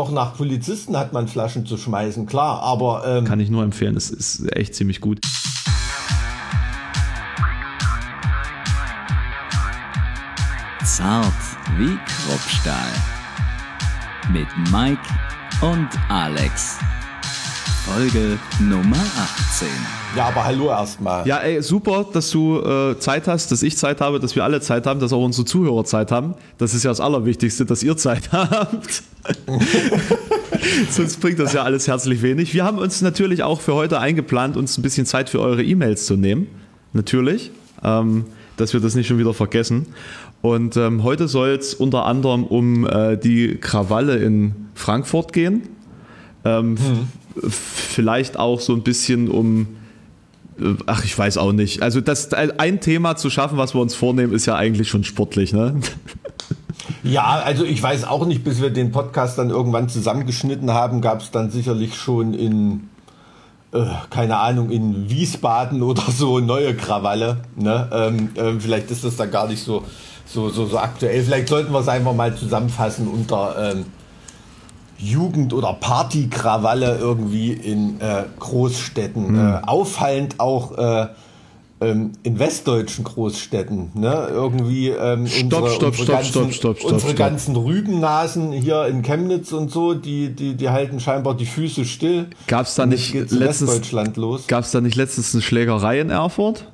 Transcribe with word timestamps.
doch 0.00 0.10
nach 0.10 0.34
Polizisten 0.34 0.96
hat 0.96 1.12
man 1.12 1.28
Flaschen 1.28 1.66
zu 1.66 1.76
schmeißen, 1.76 2.24
klar, 2.24 2.62
aber. 2.62 3.02
Ähm 3.06 3.24
Kann 3.26 3.38
ich 3.38 3.50
nur 3.50 3.62
empfehlen, 3.62 3.96
es 3.96 4.08
ist 4.08 4.50
echt 4.56 4.74
ziemlich 4.74 5.00
gut. 5.00 5.20
Zart 10.82 11.24
wie 11.76 11.98
Kruppstahl. 12.06 12.92
Mit 14.32 14.48
Mike 14.72 15.02
und 15.60 15.88
Alex. 16.08 16.78
Folge 17.92 18.38
Nummer 18.60 18.96
18. 18.96 19.66
Ja, 20.16 20.28
aber 20.28 20.44
hallo 20.44 20.68
erstmal. 20.68 21.26
Ja, 21.26 21.38
ey, 21.38 21.60
super, 21.60 22.06
dass 22.12 22.30
du 22.30 22.60
äh, 22.60 22.96
Zeit 23.00 23.26
hast, 23.26 23.50
dass 23.50 23.64
ich 23.64 23.76
Zeit 23.76 24.00
habe, 24.00 24.20
dass 24.20 24.36
wir 24.36 24.44
alle 24.44 24.60
Zeit 24.60 24.86
haben, 24.86 25.00
dass 25.00 25.12
auch 25.12 25.24
unsere 25.24 25.44
Zuhörer 25.44 25.84
Zeit 25.84 26.12
haben. 26.12 26.34
Das 26.56 26.72
ist 26.72 26.84
ja 26.84 26.92
das 26.92 27.00
Allerwichtigste, 27.00 27.66
dass 27.66 27.82
ihr 27.82 27.96
Zeit 27.96 28.30
habt. 28.32 29.02
Sonst 30.90 31.20
bringt 31.20 31.40
das 31.40 31.52
ja 31.52 31.64
alles 31.64 31.88
herzlich 31.88 32.22
wenig. 32.22 32.54
Wir 32.54 32.64
haben 32.64 32.78
uns 32.78 33.02
natürlich 33.02 33.42
auch 33.42 33.60
für 33.60 33.74
heute 33.74 33.98
eingeplant, 33.98 34.56
uns 34.56 34.78
ein 34.78 34.82
bisschen 34.82 35.04
Zeit 35.04 35.28
für 35.28 35.40
eure 35.40 35.64
E-Mails 35.64 36.06
zu 36.06 36.16
nehmen. 36.16 36.46
Natürlich. 36.92 37.50
Ähm, 37.82 38.26
dass 38.56 38.72
wir 38.72 38.78
das 38.78 38.94
nicht 38.94 39.08
schon 39.08 39.18
wieder 39.18 39.34
vergessen. 39.34 39.86
Und 40.42 40.76
ähm, 40.76 41.02
heute 41.02 41.26
soll 41.26 41.50
es 41.50 41.74
unter 41.74 42.06
anderem 42.06 42.44
um 42.44 42.86
äh, 42.86 43.16
die 43.16 43.56
Krawalle 43.56 44.16
in 44.16 44.54
Frankfurt 44.74 45.32
gehen. 45.32 45.62
Ähm, 46.44 46.76
hm. 46.78 47.08
Vielleicht 47.48 48.36
auch 48.36 48.60
so 48.60 48.72
ein 48.74 48.82
bisschen 48.82 49.28
um, 49.28 49.68
äh, 50.58 50.74
ach, 50.86 51.04
ich 51.04 51.16
weiß 51.16 51.38
auch 51.38 51.52
nicht. 51.52 51.82
Also 51.82 52.00
das 52.00 52.32
ein 52.32 52.80
Thema 52.80 53.16
zu 53.16 53.30
schaffen, 53.30 53.58
was 53.58 53.74
wir 53.74 53.80
uns 53.80 53.94
vornehmen, 53.94 54.32
ist 54.32 54.46
ja 54.46 54.56
eigentlich 54.56 54.88
schon 54.88 55.04
sportlich, 55.04 55.52
ne? 55.52 55.80
Ja, 57.02 57.40
also 57.44 57.64
ich 57.64 57.82
weiß 57.82 58.04
auch 58.04 58.26
nicht, 58.26 58.44
bis 58.44 58.60
wir 58.60 58.70
den 58.70 58.90
Podcast 58.90 59.38
dann 59.38 59.50
irgendwann 59.50 59.88
zusammengeschnitten 59.88 60.72
haben, 60.72 61.00
gab 61.00 61.20
es 61.20 61.30
dann 61.30 61.50
sicherlich 61.50 61.94
schon 61.94 62.34
in, 62.34 62.88
äh, 63.72 63.84
keine 64.10 64.38
Ahnung, 64.38 64.70
in 64.70 65.08
Wiesbaden 65.08 65.82
oder 65.82 66.02
so 66.10 66.40
neue 66.40 66.74
Krawalle. 66.74 67.38
Ne? 67.56 67.88
Ähm, 67.92 68.30
äh, 68.34 68.60
vielleicht 68.60 68.90
ist 68.90 69.04
das 69.04 69.16
dann 69.16 69.30
gar 69.30 69.48
nicht 69.48 69.62
so, 69.62 69.84
so, 70.26 70.50
so, 70.50 70.66
so 70.66 70.78
aktuell. 70.78 71.22
Vielleicht 71.22 71.48
sollten 71.48 71.72
wir 71.72 71.80
es 71.80 71.88
einfach 71.88 72.14
mal 72.14 72.34
zusammenfassen 72.34 73.08
unter 73.08 73.72
ähm, 73.72 73.86
Jugend- 75.00 75.52
oder 75.52 75.72
Partykrawalle 75.74 76.98
irgendwie 76.98 77.52
in 77.52 78.00
äh, 78.00 78.24
Großstädten. 78.38 79.32
Mhm. 79.32 79.38
Äh, 79.38 79.60
auffallend 79.66 80.38
auch 80.38 80.76
äh, 80.76 81.06
ähm, 81.80 82.12
in 82.22 82.38
westdeutschen 82.38 83.04
Großstädten. 83.04 83.90
Ne? 83.94 84.28
Irgendwie 84.30 84.88
ähm, 84.88 85.26
stopp, 85.26 85.62
unsere, 85.62 85.70
stopp, 85.70 85.88
unsere, 85.88 85.94
stopp, 85.94 86.16
ganzen, 86.16 86.32
stopp, 86.32 86.52
stopp, 86.52 86.78
stopp, 86.78 86.92
unsere 86.92 87.14
ganzen 87.14 87.56
Rübennasen 87.56 88.52
hier 88.52 88.86
in 88.86 89.02
Chemnitz 89.02 89.52
und 89.52 89.70
so, 89.70 89.94
die, 89.94 90.28
die, 90.34 90.54
die 90.54 90.68
halten 90.68 91.00
scheinbar 91.00 91.34
die 91.34 91.46
Füße 91.46 91.86
still. 91.86 92.26
Gab 92.46 92.66
es 92.66 92.74
da 92.74 92.84
nicht 92.84 93.14
letztens, 93.30 93.80
Gab's 94.46 94.70
da 94.72 94.80
nicht 94.80 94.96
letztens 94.96 95.34
eine 95.34 95.42
Schlägerei 95.42 96.00
in 96.00 96.10
Erfurt? 96.10 96.66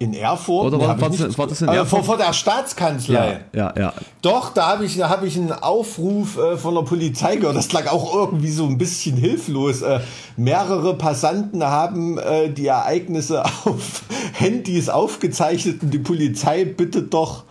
In 0.00 0.14
Erfurt? 0.14 0.66
Oder 0.66 0.78
war, 0.78 1.00
war, 1.00 1.10
war 1.10 1.46
das 1.48 1.60
in 1.60 1.68
äh, 1.68 1.74
Erfurt? 1.74 2.04
Vor, 2.04 2.04
vor, 2.04 2.16
der 2.16 2.32
Staatskanzlei. 2.32 3.40
Ja, 3.52 3.72
ja. 3.74 3.80
ja. 3.80 3.92
Doch, 4.22 4.54
da 4.54 4.68
habe 4.68 4.84
ich, 4.84 5.02
hab 5.02 5.24
ich 5.24 5.36
einen 5.36 5.50
Aufruf 5.50 6.38
äh, 6.38 6.56
von 6.56 6.74
der 6.76 6.82
Polizei 6.82 7.36
gehört. 7.36 7.56
Das 7.56 7.72
lag 7.72 7.90
auch 7.90 8.14
irgendwie 8.14 8.50
so 8.50 8.64
ein 8.66 8.78
bisschen 8.78 9.16
hilflos. 9.16 9.82
Äh, 9.82 10.00
mehrere 10.36 10.94
Passanten 10.94 11.64
haben 11.64 12.16
äh, 12.18 12.48
die 12.48 12.66
Ereignisse 12.66 13.44
auf 13.64 14.02
Handys 14.34 14.88
aufgezeichnet 14.88 15.82
und 15.82 15.90
die 15.92 15.98
Polizei 15.98 16.64
bittet 16.64 17.12
doch 17.12 17.42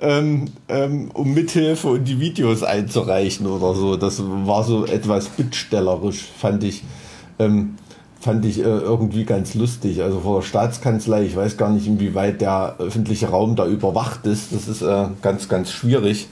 ähm, 0.00 0.46
ähm, 0.68 1.10
um 1.12 1.34
Mithilfe 1.34 1.88
und 1.88 2.04
die 2.04 2.18
Videos 2.18 2.62
einzureichen 2.62 3.46
oder 3.46 3.74
so. 3.74 3.96
Das 3.96 4.22
war 4.24 4.64
so 4.64 4.86
etwas 4.86 5.28
bittstellerisch, 5.28 6.24
fand 6.38 6.64
ich. 6.64 6.82
Ähm, 7.38 7.76
fand 8.20 8.44
ich 8.44 8.58
äh, 8.58 8.62
irgendwie 8.62 9.24
ganz 9.24 9.54
lustig. 9.54 10.02
Also 10.02 10.20
vor 10.20 10.40
der 10.40 10.46
Staatskanzlei, 10.46 11.24
ich 11.24 11.36
weiß 11.36 11.56
gar 11.56 11.70
nicht, 11.70 11.86
inwieweit 11.86 12.40
der 12.40 12.76
öffentliche 12.78 13.28
Raum 13.28 13.56
da 13.56 13.66
überwacht 13.66 14.26
ist. 14.26 14.52
Das 14.52 14.68
ist 14.68 14.82
äh, 14.82 15.06
ganz, 15.22 15.48
ganz 15.48 15.70
schwierig. 15.70 16.28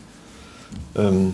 Ähm, 0.94 1.32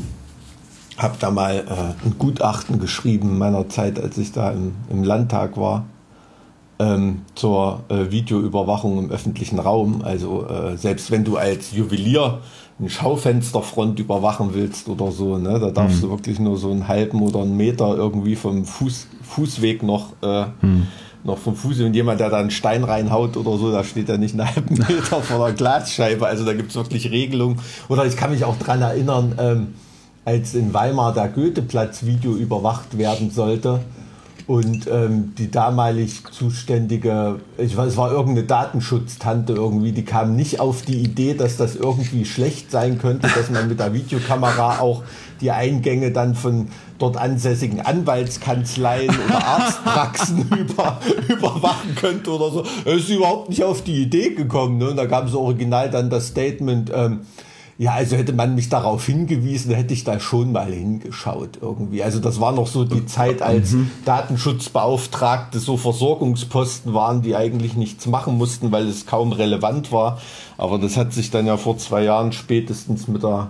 habe 0.96 1.16
da 1.18 1.32
mal 1.32 1.56
äh, 1.56 2.06
ein 2.06 2.14
Gutachten 2.18 2.78
geschrieben 2.78 3.30
in 3.30 3.38
meiner 3.38 3.68
Zeit, 3.68 3.98
als 3.98 4.16
ich 4.16 4.30
da 4.30 4.52
im, 4.52 4.76
im 4.90 5.02
Landtag 5.02 5.56
war, 5.56 5.86
ähm, 6.78 7.22
zur 7.34 7.84
äh, 7.88 8.10
Videoüberwachung 8.10 8.98
im 8.98 9.10
öffentlichen 9.10 9.58
Raum. 9.58 10.02
Also 10.02 10.46
äh, 10.46 10.76
selbst 10.76 11.10
wenn 11.10 11.24
du 11.24 11.36
als 11.36 11.72
Juwelier 11.72 12.40
eine 12.78 12.90
Schaufensterfront 12.90 14.00
überwachen 14.00 14.50
willst 14.52 14.88
oder 14.88 15.12
so, 15.12 15.38
ne, 15.38 15.60
da 15.60 15.70
darfst 15.70 15.98
mhm. 15.98 16.02
du 16.02 16.10
wirklich 16.10 16.40
nur 16.40 16.56
so 16.56 16.70
einen 16.70 16.88
halben 16.88 17.22
oder 17.22 17.42
einen 17.42 17.56
Meter 17.56 17.96
irgendwie 17.96 18.34
vom 18.34 18.64
Fuß, 18.64 19.06
Fußweg 19.22 19.84
noch, 19.84 20.14
äh, 20.22 20.46
mhm. 20.62 20.88
noch 21.22 21.38
vom 21.38 21.54
Fuß. 21.54 21.80
Und 21.82 21.94
jemand, 21.94 22.18
der 22.18 22.30
da 22.30 22.38
einen 22.38 22.50
Stein 22.50 22.82
reinhaut 22.82 23.36
oder 23.36 23.56
so, 23.56 23.70
da 23.70 23.84
steht 23.84 24.08
er 24.08 24.18
nicht 24.18 24.38
einen 24.38 24.52
halben 24.52 24.74
Meter 24.88 25.22
vor 25.22 25.46
der 25.46 25.54
Glasscheibe. 25.54 26.26
Also 26.26 26.44
da 26.44 26.54
gibt 26.54 26.70
es 26.70 26.76
wirklich 26.76 27.10
Regelungen. 27.10 27.60
Oder 27.88 28.06
ich 28.06 28.16
kann 28.16 28.32
mich 28.32 28.44
auch 28.44 28.58
dran 28.58 28.82
erinnern, 28.82 29.36
ähm, 29.38 29.66
als 30.24 30.54
in 30.54 30.74
Weimar 30.74 31.12
der 31.12 31.28
Goetheplatz 31.28 32.04
Video 32.04 32.34
überwacht 32.34 32.98
werden 32.98 33.30
sollte 33.30 33.80
und 34.46 34.86
ähm, 34.88 35.34
die 35.38 35.50
damalig 35.50 36.22
zuständige, 36.30 37.40
ich 37.56 37.76
weiß, 37.76 37.92
es 37.92 37.96
war 37.96 38.10
irgendeine 38.12 38.46
Datenschutztante 38.46 39.54
irgendwie, 39.54 39.92
die 39.92 40.04
kam 40.04 40.36
nicht 40.36 40.60
auf 40.60 40.82
die 40.82 40.98
Idee, 40.98 41.32
dass 41.32 41.56
das 41.56 41.76
irgendwie 41.76 42.26
schlecht 42.26 42.70
sein 42.70 42.98
könnte, 42.98 43.28
dass 43.28 43.48
man 43.48 43.68
mit 43.68 43.80
der 43.80 43.94
Videokamera 43.94 44.80
auch 44.80 45.02
die 45.40 45.50
Eingänge 45.50 46.10
dann 46.10 46.34
von 46.34 46.68
dort 46.98 47.16
ansässigen 47.16 47.80
Anwaltskanzleien 47.80 49.14
oder 49.26 49.44
Arztpraxen 49.46 50.46
über, 50.58 51.00
überwachen 51.26 51.94
könnte 51.94 52.30
oder 52.30 52.50
so. 52.50 52.64
Er 52.84 52.94
ist 52.96 53.08
überhaupt 53.08 53.48
nicht 53.48 53.64
auf 53.64 53.82
die 53.82 54.02
Idee 54.02 54.34
gekommen. 54.34 54.76
Ne? 54.76 54.90
Und 54.90 54.96
da 54.96 55.06
kam 55.06 55.26
so 55.28 55.40
original 55.40 55.90
dann 55.90 56.10
das 56.10 56.28
Statement, 56.28 56.90
ähm, 56.94 57.20
ja, 57.76 57.92
also 57.92 58.16
hätte 58.16 58.32
man 58.32 58.54
mich 58.54 58.68
darauf 58.68 59.04
hingewiesen, 59.04 59.74
hätte 59.74 59.94
ich 59.94 60.04
da 60.04 60.20
schon 60.20 60.52
mal 60.52 60.72
hingeschaut 60.72 61.58
irgendwie. 61.60 62.04
Also 62.04 62.20
das 62.20 62.40
war 62.40 62.52
noch 62.52 62.68
so 62.68 62.84
die 62.84 63.04
Zeit, 63.06 63.42
als 63.42 63.72
mhm. 63.72 63.90
Datenschutzbeauftragte 64.04 65.58
so 65.58 65.76
Versorgungsposten 65.76 66.94
waren, 66.94 67.22
die 67.22 67.34
eigentlich 67.34 67.74
nichts 67.74 68.06
machen 68.06 68.38
mussten, 68.38 68.70
weil 68.70 68.86
es 68.86 69.06
kaum 69.06 69.32
relevant 69.32 69.90
war. 69.90 70.20
Aber 70.56 70.78
das 70.78 70.96
hat 70.96 71.12
sich 71.12 71.32
dann 71.32 71.46
ja 71.46 71.56
vor 71.56 71.76
zwei 71.78 72.04
Jahren 72.04 72.30
spätestens 72.32 73.08
mit 73.08 73.24
der 73.24 73.48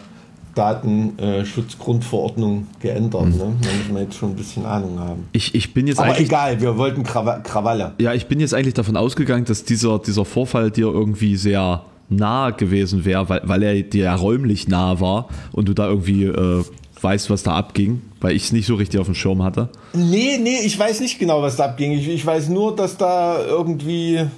Datenschutzgrundverordnung 0.54 2.68
geändert. 2.80 3.26
Mhm. 3.26 3.36
Ne? 3.36 3.56
Da 3.60 3.68
muss 3.68 3.92
man 3.92 4.04
jetzt 4.04 4.16
schon 4.16 4.30
ein 4.30 4.36
bisschen 4.36 4.64
Ahnung 4.64 4.98
haben. 5.00 5.28
Ich, 5.32 5.54
ich 5.54 5.74
bin 5.74 5.86
jetzt 5.86 5.98
Aber 5.98 6.18
egal, 6.18 6.62
wir 6.62 6.78
wollten 6.78 7.02
Krawalle. 7.02 7.92
Ja, 7.98 8.14
ich 8.14 8.26
bin 8.26 8.40
jetzt 8.40 8.54
eigentlich 8.54 8.72
davon 8.74 8.96
ausgegangen, 8.96 9.44
dass 9.44 9.64
dieser, 9.64 9.98
dieser 9.98 10.24
Vorfall 10.24 10.70
dir 10.70 10.86
irgendwie 10.86 11.36
sehr 11.36 11.84
nah 12.08 12.50
gewesen 12.50 13.04
wäre, 13.04 13.28
weil, 13.28 13.42
weil 13.44 13.62
er 13.62 13.82
dir 13.82 14.04
ja 14.04 14.14
räumlich 14.14 14.68
nah 14.68 15.00
war 15.00 15.28
und 15.52 15.68
du 15.68 15.74
da 15.74 15.88
irgendwie 15.88 16.24
äh, 16.24 16.64
weißt, 17.04 17.30
was 17.30 17.42
da 17.42 17.54
abging, 17.54 18.02
weil 18.20 18.34
ich 18.34 18.44
es 18.44 18.52
nicht 18.52 18.66
so 18.66 18.74
richtig 18.74 18.98
auf 18.98 19.06
dem 19.06 19.14
Schirm 19.14 19.42
hatte. 19.42 19.68
Nee, 19.92 20.38
nee, 20.40 20.60
ich 20.64 20.76
weiß 20.78 21.00
nicht 21.00 21.18
genau, 21.18 21.42
was 21.42 21.56
da 21.56 21.66
abging. 21.66 21.92
Ich, 21.92 22.08
ich 22.08 22.24
weiß 22.24 22.48
nur, 22.48 22.74
dass 22.74 22.96
da 22.96 23.44
irgendwie, 23.44 24.16
äh, 24.16 24.28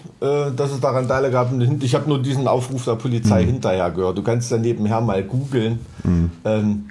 dass 0.55 0.73
es 0.73 0.81
da 0.81 0.91
Randale 0.91 1.31
gab. 1.31 1.53
Ich 1.81 1.95
habe 1.95 2.09
nur 2.09 2.21
diesen 2.21 2.49
Aufruf 2.49 2.85
der 2.85 2.97
Polizei 2.97 3.43
mhm. 3.43 3.47
hinterher 3.47 3.91
gehört. 3.91 4.19
Du 4.19 4.23
kannst 4.23 4.51
da 4.51 4.59
nebenher 4.59 5.01
mal 5.01 5.23
googeln. 5.23 5.79
Mhm. 6.03 6.31
Ähm, 6.45 6.87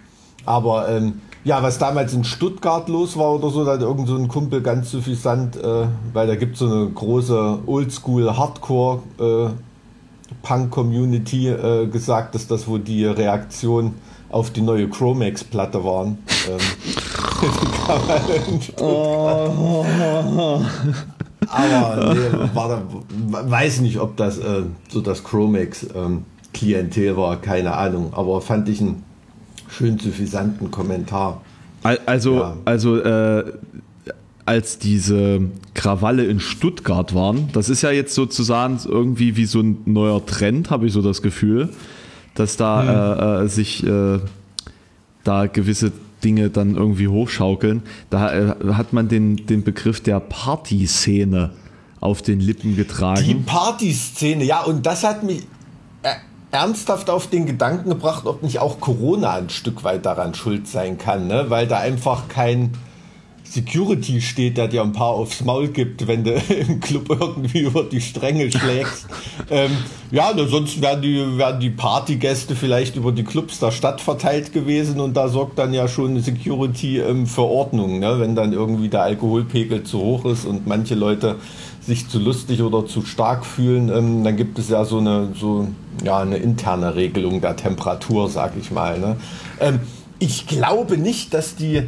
aber 0.45 0.87
ähm, 0.89 1.21
ja, 1.43 1.61
was 1.61 1.77
damals 1.77 2.13
in 2.13 2.23
Stuttgart 2.23 2.87
los 2.89 3.17
war 3.17 3.33
oder 3.33 3.49
so, 3.49 3.65
da 3.65 3.73
hat 3.73 3.81
irgend 3.81 4.07
so 4.07 4.15
ein 4.15 4.27
Kumpel 4.27 4.61
ganz 4.61 4.89
suffisant, 4.89 5.57
äh, 5.57 5.85
weil 6.13 6.27
da 6.27 6.35
gibt 6.35 6.53
es 6.53 6.59
so 6.59 6.65
eine 6.65 6.87
große 6.87 7.59
Oldschool-Hardcore- 7.67 8.99
äh, 9.19 9.49
Punk-Community 10.45 11.50
äh, 11.50 11.88
gesagt, 11.88 12.35
dass 12.35 12.47
das 12.47 12.67
wohl 12.67 12.79
die 12.79 13.03
Reaktion 13.03 13.95
auf 14.29 14.51
die 14.51 14.61
neue 14.61 14.88
Chromex-Platte 14.88 15.83
waren. 15.83 16.19
Ähm, 17.97 18.59
oh. 18.79 19.85
Aber 21.49 22.14
nee, 22.14 22.55
war 22.55 22.69
da, 22.69 22.81
weiß 23.49 23.81
nicht, 23.81 23.99
ob 23.99 24.17
das 24.17 24.37
äh, 24.40 24.64
so 24.90 25.02
das 25.02 25.23
Chromex-Klientel 25.23 27.08
ähm, 27.08 27.17
war, 27.17 27.35
keine 27.37 27.75
Ahnung. 27.75 28.14
Aber 28.14 28.41
fand 28.41 28.69
ich 28.69 28.81
einen 28.81 29.03
schön 29.69 29.99
suffisanten 29.99 30.72
Kommentar. 30.72 31.41
Also, 32.05 32.35
ja. 32.35 32.58
also 32.66 32.97
äh, 32.97 33.53
als 34.45 34.77
diese 34.77 35.41
Krawalle 35.73 36.25
in 36.25 36.39
Stuttgart 36.39 37.15
waren. 37.15 37.49
Das 37.53 37.69
ist 37.69 37.81
ja 37.81 37.91
jetzt 37.91 38.13
sozusagen 38.13 38.79
irgendwie 38.85 39.37
wie 39.37 39.45
so 39.45 39.59
ein 39.59 39.79
neuer 39.85 40.25
Trend, 40.25 40.69
habe 40.69 40.85
ich 40.85 40.93
so 40.93 41.01
das 41.01 41.21
Gefühl, 41.21 41.69
dass 42.35 42.57
da 42.57 42.81
hm. 42.81 42.89
äh, 42.89 43.43
äh, 43.45 43.47
sich 43.47 43.85
äh, 43.85 44.19
da 45.23 45.47
gewisse 45.47 45.91
Dinge 46.23 46.49
dann 46.49 46.75
irgendwie 46.75 47.07
hochschaukeln. 47.07 47.83
Da 48.09 48.33
äh, 48.33 48.55
hat 48.73 48.93
man 48.93 49.07
den, 49.07 49.47
den 49.47 49.63
Begriff 49.63 50.01
der 50.01 50.19
Partyszene 50.19 51.51
auf 51.99 52.21
den 52.21 52.39
Lippen 52.39 52.75
getragen. 52.75 53.23
Die 53.25 53.35
Partyszene, 53.35 54.43
ja, 54.43 54.61
und 54.61 54.85
das 54.85 55.03
hat 55.03 55.23
mich. 55.23 55.41
Äh, 56.03 56.13
ernsthaft 56.51 57.09
auf 57.09 57.27
den 57.27 57.45
Gedanken 57.45 57.89
gebracht, 57.89 58.25
ob 58.25 58.41
nicht 58.41 58.59
auch 58.59 58.79
Corona 58.79 59.33
ein 59.33 59.49
Stück 59.49 59.83
weit 59.83 60.05
daran 60.05 60.33
schuld 60.35 60.67
sein 60.67 60.97
kann, 60.97 61.27
ne? 61.27 61.45
weil 61.49 61.67
da 61.67 61.79
einfach 61.79 62.29
kein 62.29 62.71
Security 63.47 64.21
steht, 64.21 64.57
der 64.57 64.67
dir 64.67 64.81
ein 64.81 64.91
paar 64.91 65.11
aufs 65.11 65.43
Maul 65.43 65.67
gibt, 65.67 66.07
wenn 66.07 66.23
du 66.23 66.33
im 66.49 66.79
Club 66.79 67.09
irgendwie 67.09 67.59
über 67.59 67.83
die 67.83 68.01
Stränge 68.01 68.51
schlägst. 68.51 69.07
ähm, 69.49 69.71
ja, 70.11 70.33
sonst 70.47 70.81
wären 70.81 71.01
die, 71.01 71.37
wären 71.37 71.59
die 71.59 71.69
Partygäste 71.69 72.55
vielleicht 72.55 72.95
über 72.95 73.11
die 73.11 73.23
Clubs 73.23 73.59
der 73.59 73.71
Stadt 73.71 74.01
verteilt 74.01 74.51
gewesen 74.51 74.99
und 74.99 75.15
da 75.15 75.29
sorgt 75.29 75.59
dann 75.59 75.73
ja 75.73 75.87
schon 75.87 76.19
Security 76.19 76.99
ähm, 76.99 77.27
für 77.27 77.43
Ordnung, 77.43 77.99
ne? 77.99 78.19
wenn 78.19 78.35
dann 78.35 78.51
irgendwie 78.51 78.89
der 78.89 79.03
Alkoholpegel 79.03 79.83
zu 79.83 79.99
hoch 79.99 80.25
ist 80.25 80.45
und 80.45 80.67
manche 80.67 80.95
Leute 80.95 81.35
sich 81.81 82.09
zu 82.09 82.19
lustig 82.19 82.61
oder 82.61 82.85
zu 82.85 83.03
stark 83.03 83.45
fühlen, 83.45 83.89
ähm, 83.89 84.23
dann 84.23 84.35
gibt 84.35 84.57
es 84.57 84.69
ja 84.69 84.85
so 84.85 84.97
eine, 84.97 85.29
so, 85.39 85.67
ja, 86.03 86.19
eine 86.19 86.37
interne 86.37 86.95
Regelung 86.95 87.41
der 87.41 87.55
Temperatur, 87.55 88.27
sag 88.29 88.53
ich 88.59 88.71
mal. 88.71 88.99
Ne? 88.99 89.17
Ähm, 89.59 89.79
ich 90.17 90.47
glaube 90.47 90.97
nicht, 90.97 91.33
dass 91.33 91.55
die 91.55 91.83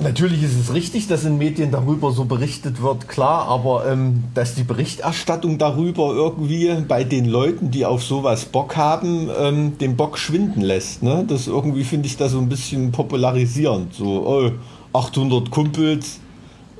Natürlich 0.00 0.42
ist 0.42 0.58
es 0.58 0.74
richtig, 0.74 1.06
dass 1.06 1.24
in 1.24 1.38
Medien 1.38 1.70
darüber 1.70 2.10
so 2.10 2.24
berichtet 2.24 2.82
wird, 2.82 3.08
klar, 3.08 3.46
aber 3.46 3.86
ähm, 3.86 4.24
dass 4.34 4.54
die 4.54 4.64
Berichterstattung 4.64 5.56
darüber 5.56 6.12
irgendwie 6.12 6.74
bei 6.88 7.04
den 7.04 7.26
Leuten, 7.26 7.70
die 7.70 7.86
auf 7.86 8.02
sowas 8.02 8.44
Bock 8.44 8.76
haben, 8.76 9.30
ähm, 9.38 9.78
den 9.78 9.96
Bock 9.96 10.18
schwinden 10.18 10.62
lässt. 10.62 11.02
Ne? 11.02 11.24
Das 11.28 11.46
irgendwie 11.46 11.84
finde 11.84 12.08
ich 12.08 12.16
da 12.16 12.28
so 12.28 12.38
ein 12.38 12.48
bisschen 12.48 12.90
popularisierend. 12.90 13.94
So, 13.94 14.26
oh, 14.26 14.50
800 14.98 15.50
Kumpels, 15.50 16.18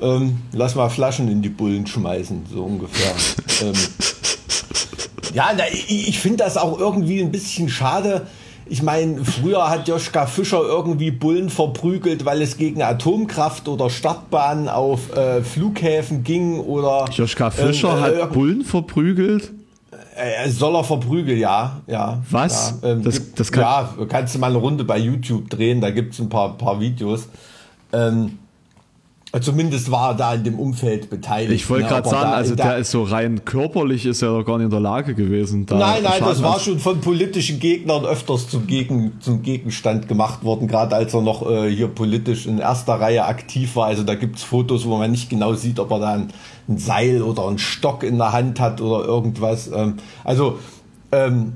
ähm, 0.02 0.38
lass 0.52 0.74
mal 0.74 0.88
Flaschen 0.88 1.28
in 1.28 1.40
die 1.40 1.48
Bullen 1.48 1.86
schmeißen, 1.86 2.46
so 2.52 2.64
ungefähr. 2.64 3.14
ähm, 3.62 3.74
ja, 5.34 5.50
ich, 5.72 6.08
ich 6.08 6.18
finde 6.18 6.38
das 6.38 6.56
auch 6.56 6.78
irgendwie 6.78 7.20
ein 7.20 7.30
bisschen 7.30 7.68
schade 7.68 8.26
ich 8.66 8.82
meine, 8.82 9.24
früher 9.24 9.68
hat 9.68 9.88
Joschka 9.88 10.26
Fischer 10.26 10.62
irgendwie 10.62 11.10
Bullen 11.10 11.50
verprügelt, 11.50 12.24
weil 12.24 12.40
es 12.42 12.56
gegen 12.56 12.82
Atomkraft 12.82 13.68
oder 13.68 13.90
Startbahnen 13.90 14.68
auf 14.68 15.14
äh, 15.16 15.42
Flughäfen 15.42 16.24
ging 16.24 16.58
oder. 16.60 17.06
Joschka 17.10 17.50
Fischer 17.50 18.08
ähm, 18.08 18.18
äh, 18.18 18.22
hat 18.22 18.32
Bullen 18.32 18.64
verprügelt? 18.64 19.52
Äh, 20.16 20.48
soll 20.48 20.76
er 20.76 20.84
verprügeln, 20.84 21.38
ja, 21.38 21.80
ja. 21.86 22.22
Was? 22.30 22.78
Ja, 22.82 22.90
ähm, 22.90 23.02
das, 23.02 23.34
das 23.34 23.50
kann 23.50 23.62
ja, 23.62 24.06
kannst 24.08 24.34
du 24.34 24.38
mal 24.38 24.50
eine 24.50 24.58
Runde 24.58 24.84
bei 24.84 24.98
YouTube 24.98 25.50
drehen, 25.50 25.80
da 25.80 25.90
gibt 25.90 26.14
es 26.14 26.20
ein 26.20 26.28
paar, 26.28 26.56
paar 26.56 26.80
Videos. 26.80 27.28
Ähm, 27.92 28.38
Zumindest 29.40 29.90
war 29.90 30.10
er 30.10 30.14
da 30.14 30.34
in 30.34 30.44
dem 30.44 30.58
Umfeld 30.60 31.10
beteiligt. 31.10 31.62
Ich 31.62 31.68
wollte 31.68 31.84
ne? 31.84 31.90
gerade 31.90 32.08
sagen, 32.08 32.32
also 32.32 32.54
der 32.54 32.78
ist 32.78 32.90
so 32.92 33.02
rein 33.02 33.44
körperlich 33.44 34.06
ist 34.06 34.22
er 34.22 34.28
doch 34.28 34.44
gar 34.44 34.58
nicht 34.58 34.66
in 34.66 34.70
der 34.70 34.80
Lage 34.80 35.14
gewesen. 35.14 35.66
Da 35.66 35.76
nein, 35.76 36.02
nein, 36.04 36.20
das 36.20 36.42
war 36.42 36.60
schon 36.60 36.78
von 36.78 37.00
politischen 37.00 37.58
Gegnern 37.58 38.04
öfters 38.04 38.48
zum, 38.48 38.66
Gegen, 38.66 39.20
zum 39.20 39.42
Gegenstand 39.42 40.06
gemacht 40.06 40.44
worden, 40.44 40.68
gerade 40.68 40.94
als 40.94 41.14
er 41.14 41.22
noch 41.22 41.50
äh, 41.50 41.68
hier 41.68 41.88
politisch 41.88 42.46
in 42.46 42.58
erster 42.58 42.94
Reihe 42.94 43.24
aktiv 43.24 43.74
war. 43.76 43.86
Also 43.86 44.04
da 44.04 44.14
gibt 44.14 44.36
es 44.36 44.44
Fotos, 44.44 44.86
wo 44.86 44.98
man 44.98 45.10
nicht 45.10 45.30
genau 45.30 45.54
sieht, 45.54 45.80
ob 45.80 45.90
er 45.90 45.98
da 45.98 46.12
ein, 46.14 46.28
ein 46.68 46.78
Seil 46.78 47.22
oder 47.22 47.48
einen 47.48 47.58
Stock 47.58 48.04
in 48.04 48.18
der 48.18 48.32
Hand 48.32 48.60
hat 48.60 48.80
oder 48.80 49.04
irgendwas. 49.04 49.68
Ähm, 49.74 49.94
also 50.22 50.58
ähm, 51.10 51.54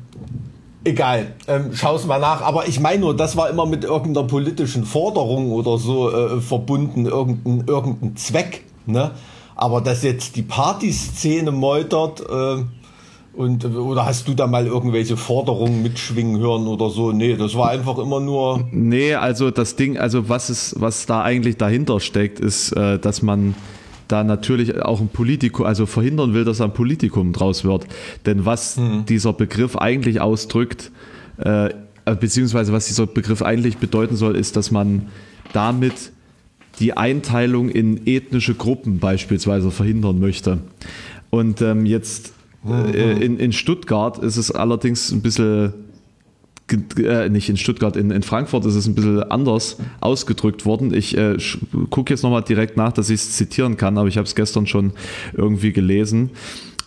Egal, 0.88 1.34
ähm, 1.48 1.74
schau's 1.74 2.06
mal 2.06 2.18
nach. 2.18 2.40
Aber 2.40 2.66
ich 2.66 2.80
meine 2.80 3.00
nur, 3.00 3.14
das 3.14 3.36
war 3.36 3.50
immer 3.50 3.66
mit 3.66 3.84
irgendeiner 3.84 4.26
politischen 4.26 4.84
Forderung 4.86 5.52
oder 5.52 5.76
so 5.76 6.10
äh, 6.10 6.40
verbunden, 6.40 7.04
irgendein, 7.04 7.64
irgendein 7.66 8.16
Zweck. 8.16 8.64
Ne? 8.86 9.10
Aber 9.54 9.82
dass 9.82 10.02
jetzt 10.02 10.36
die 10.36 10.42
Partyszene 10.42 11.50
meutert, 11.50 12.22
äh, 12.22 12.64
und, 13.34 13.66
oder 13.66 14.06
hast 14.06 14.28
du 14.28 14.34
da 14.34 14.46
mal 14.46 14.66
irgendwelche 14.66 15.18
Forderungen 15.18 15.82
mitschwingen 15.82 16.40
hören 16.40 16.66
oder 16.66 16.88
so? 16.88 17.12
Nee, 17.12 17.36
das 17.36 17.54
war 17.54 17.68
einfach 17.68 17.98
immer 17.98 18.18
nur. 18.18 18.66
Nee, 18.72 19.14
also 19.14 19.50
das 19.50 19.76
Ding, 19.76 19.98
also 19.98 20.30
was 20.30 20.48
ist, 20.48 20.74
was 20.80 21.04
da 21.04 21.20
eigentlich 21.20 21.58
dahinter 21.58 22.00
steckt, 22.00 22.40
ist, 22.40 22.72
äh, 22.72 22.98
dass 22.98 23.20
man 23.20 23.54
da 24.08 24.24
natürlich 24.24 24.80
auch 24.82 25.00
ein 25.00 25.08
Politikum, 25.08 25.66
also 25.66 25.86
verhindern 25.86 26.34
will, 26.34 26.44
dass 26.44 26.60
ein 26.60 26.72
Politikum 26.72 27.32
draus 27.32 27.64
wird. 27.64 27.86
Denn 28.26 28.44
was 28.44 28.76
mhm. 28.76 29.04
dieser 29.06 29.32
Begriff 29.32 29.76
eigentlich 29.76 30.20
ausdrückt, 30.20 30.90
äh, 31.38 31.70
beziehungsweise 32.18 32.72
was 32.72 32.86
dieser 32.86 33.06
Begriff 33.06 33.42
eigentlich 33.42 33.76
bedeuten 33.76 34.16
soll, 34.16 34.34
ist, 34.36 34.56
dass 34.56 34.70
man 34.70 35.08
damit 35.52 36.12
die 36.80 36.96
Einteilung 36.96 37.68
in 37.68 38.06
ethnische 38.06 38.54
Gruppen 38.54 38.98
beispielsweise 38.98 39.70
verhindern 39.70 40.18
möchte. 40.20 40.58
Und 41.30 41.60
ähm, 41.60 41.86
jetzt 41.86 42.32
äh, 42.66 43.14
mhm. 43.14 43.22
in, 43.22 43.38
in 43.38 43.52
Stuttgart 43.52 44.18
ist 44.18 44.36
es 44.36 44.50
allerdings 44.50 45.10
ein 45.10 45.22
bisschen 45.22 45.72
äh, 46.98 47.28
nicht 47.28 47.48
in 47.48 47.56
Stuttgart, 47.56 47.96
in, 47.96 48.10
in 48.10 48.22
Frankfurt 48.22 48.64
ist 48.66 48.74
es 48.74 48.86
ein 48.86 48.94
bisschen 48.94 49.22
anders 49.24 49.78
ausgedrückt 50.00 50.66
worden. 50.66 50.92
Ich 50.92 51.16
äh, 51.16 51.36
gucke 51.90 52.12
jetzt 52.12 52.22
nochmal 52.22 52.42
direkt 52.42 52.76
nach, 52.76 52.92
dass 52.92 53.10
ich 53.10 53.20
es 53.20 53.36
zitieren 53.36 53.76
kann, 53.76 53.98
aber 53.98 54.08
ich 54.08 54.16
habe 54.16 54.26
es 54.26 54.34
gestern 54.34 54.66
schon 54.66 54.92
irgendwie 55.34 55.72
gelesen. 55.72 56.30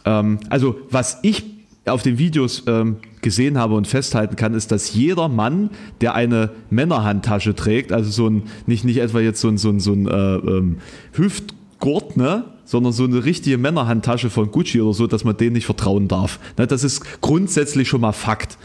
Ähm, 0.06 0.40
also, 0.50 0.78
was 0.90 1.20
ich 1.24 1.44
auf 1.86 2.04
den 2.04 2.20
Videos 2.20 2.64
ähm, 2.68 2.98
gesehen 3.22 3.58
habe 3.58 3.74
und 3.74 3.88
festhalten 3.88 4.36
kann, 4.36 4.54
ist, 4.54 4.72
dass 4.72 4.94
jeder 4.94 5.28
Mann, 5.30 5.72
der 6.00 6.14
eine 6.14 6.52
Männerhandtasche 6.70 7.56
trägt, 7.56 7.92
also 7.92 8.12
so 8.12 8.30
ein, 8.30 8.44
nicht, 8.68 8.84
nicht 8.84 8.98
etwa 8.98 9.20
jetzt 9.20 9.42
so 9.42 9.48
ein, 9.48 9.58
so 9.58 9.70
ein, 9.70 9.80
so 9.80 9.94
ein 9.94 10.08
äh, 10.08 10.36
ähm, 10.36 10.78
Hüftgurt, 11.14 12.18
ne? 12.18 12.46
sondern 12.66 12.94
so 12.94 13.04
eine 13.04 13.26
richtige 13.26 13.58
Männerhandtasche 13.58 14.30
von 14.30 14.52
Gucci 14.52 14.80
oder 14.80 14.94
so, 14.94 15.08
dass 15.08 15.24
man 15.24 15.36
denen 15.36 15.54
nicht 15.54 15.66
vertrauen 15.66 16.08
darf. 16.08 16.40
Ne? 16.58 16.68
Das 16.68 16.84
ist 16.84 17.22
grundsätzlich 17.22 17.88
schon 17.88 18.02
mal 18.02 18.14
Fakt. 18.14 18.58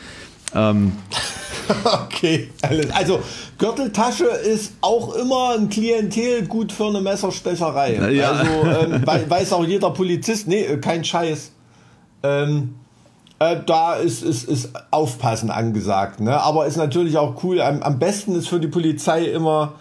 Ähm, 0.57 0.93
okay, 1.85 2.51
alles. 2.63 2.91
Also 2.91 3.21
Gürteltasche 3.59 4.25
ist 4.25 4.75
auch 4.81 5.15
immer 5.15 5.57
ein 5.59 5.69
Klientel 5.69 6.47
gut 6.47 6.73
für 6.73 6.87
eine 6.87 7.01
Messerstecherei. 7.01 8.13
Ja. 8.13 8.33
Also 8.33 8.51
ähm, 8.85 9.03
weiß 9.29 9.53
auch 9.53 9.65
jeder 9.65 9.91
Polizist, 9.91 10.49
nee, 10.49 10.63
äh, 10.63 10.79
kein 10.79 11.05
Scheiß. 11.05 11.53
Ähm, 12.23 12.75
äh, 13.39 13.57
da 13.67 13.95
ist, 13.95 14.23
ist, 14.23 14.45
ist 14.45 14.71
Aufpassen 14.91 15.51
angesagt. 15.51 16.21
Ne? 16.21 16.41
Aber 16.41 16.67
ist 16.67 16.77
natürlich 16.77 17.19
auch 17.19 17.43
cool. 17.43 17.61
Am, 17.61 17.83
am 17.83 17.99
besten 17.99 18.35
ist 18.35 18.49
für 18.49 18.61
die 18.61 18.69
Polizei 18.69 19.25
immer 19.27 19.75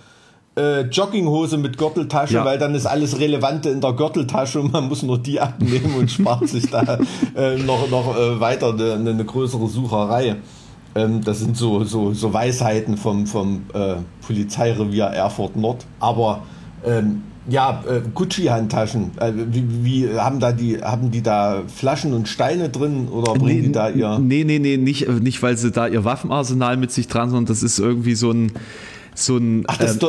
äh, 0.57 0.81
Jogginghose 0.81 1.57
mit 1.57 1.77
Gürteltasche, 1.77 2.35
ja. 2.35 2.45
weil 2.45 2.57
dann 2.57 2.75
ist 2.75 2.85
alles 2.85 3.19
Relevante 3.19 3.69
in 3.69 3.81
der 3.81 3.93
Gürteltasche 3.93 4.59
und 4.59 4.73
man 4.73 4.87
muss 4.87 5.03
nur 5.03 5.17
die 5.17 5.39
abnehmen 5.41 5.95
und 5.97 6.11
spart 6.11 6.47
sich 6.47 6.69
da 6.69 6.97
äh, 7.35 7.57
noch, 7.57 7.89
noch 7.89 8.17
äh, 8.17 8.39
weiter 8.39 8.69
eine, 8.69 8.93
eine 8.93 9.25
größere 9.25 9.67
Sucherei. 9.67 10.37
Ähm, 10.95 11.21
das 11.23 11.39
sind 11.39 11.57
so, 11.57 11.83
so, 11.83 12.13
so 12.13 12.33
Weisheiten 12.33 12.97
vom, 12.97 13.27
vom 13.27 13.63
äh, 13.73 13.95
Polizeirevier 14.25 15.05
Erfurt 15.05 15.55
Nord. 15.55 15.85
Aber 15.99 16.43
ähm, 16.85 17.23
ja, 17.47 17.83
äh, 17.87 18.01
Gucci-Handtaschen. 18.13 19.11
Äh, 19.19 19.33
wie, 19.51 19.83
wie, 19.83 20.17
haben 20.17 20.39
da 20.39 20.51
die, 20.51 20.81
haben 20.81 21.11
die 21.11 21.21
da 21.21 21.63
Flaschen 21.67 22.13
und 22.13 22.27
Steine 22.27 22.69
drin 22.69 23.07
oder 23.07 23.33
bringen 23.33 23.61
nee, 23.61 23.67
die 23.67 23.71
da 23.71 23.89
ihr? 23.89 24.19
Nee, 24.19 24.43
nee, 24.43 24.59
nee, 24.59 24.77
nicht, 24.77 25.07
nicht, 25.07 25.43
weil 25.43 25.57
sie 25.57 25.71
da 25.71 25.87
ihr 25.87 26.03
Waffenarsenal 26.05 26.77
mit 26.77 26.91
sich 26.91 27.07
dran, 27.07 27.29
sondern 27.29 27.45
das 27.45 27.61
ist 27.61 27.77
irgendwie 27.77 28.15
so 28.15 28.31
ein 28.31 28.51
so 29.17 29.37
ein 29.37 29.63
Ach, 29.67 29.79
ähm, 29.79 29.99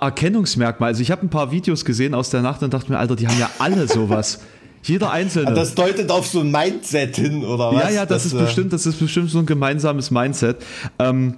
Erkennungsmerkmal. 0.00 0.88
Also 0.88 1.00
ich 1.02 1.10
habe 1.10 1.22
ein 1.22 1.30
paar 1.30 1.52
Videos 1.52 1.84
gesehen 1.84 2.14
aus 2.14 2.30
der 2.30 2.42
Nacht 2.42 2.62
und 2.62 2.74
dachte 2.74 2.90
mir, 2.90 2.98
Alter, 2.98 3.14
die 3.14 3.28
haben 3.28 3.38
ja 3.38 3.48
alle 3.58 3.86
sowas. 3.86 4.40
Jeder 4.82 5.10
einzelne. 5.10 5.54
Das 5.54 5.74
deutet 5.74 6.10
auf 6.10 6.26
so 6.26 6.40
ein 6.40 6.50
Mindset 6.50 7.16
hin, 7.16 7.44
oder 7.44 7.72
was? 7.72 7.82
Ja, 7.82 7.90
ja, 7.90 8.06
das, 8.06 8.24
das 8.24 8.26
ist 8.26 8.34
äh 8.34 8.44
bestimmt, 8.44 8.72
das 8.72 8.86
ist 8.86 8.98
bestimmt 8.98 9.30
so 9.30 9.38
ein 9.38 9.46
gemeinsames 9.46 10.10
Mindset. 10.10 10.56
Ähm, 10.98 11.34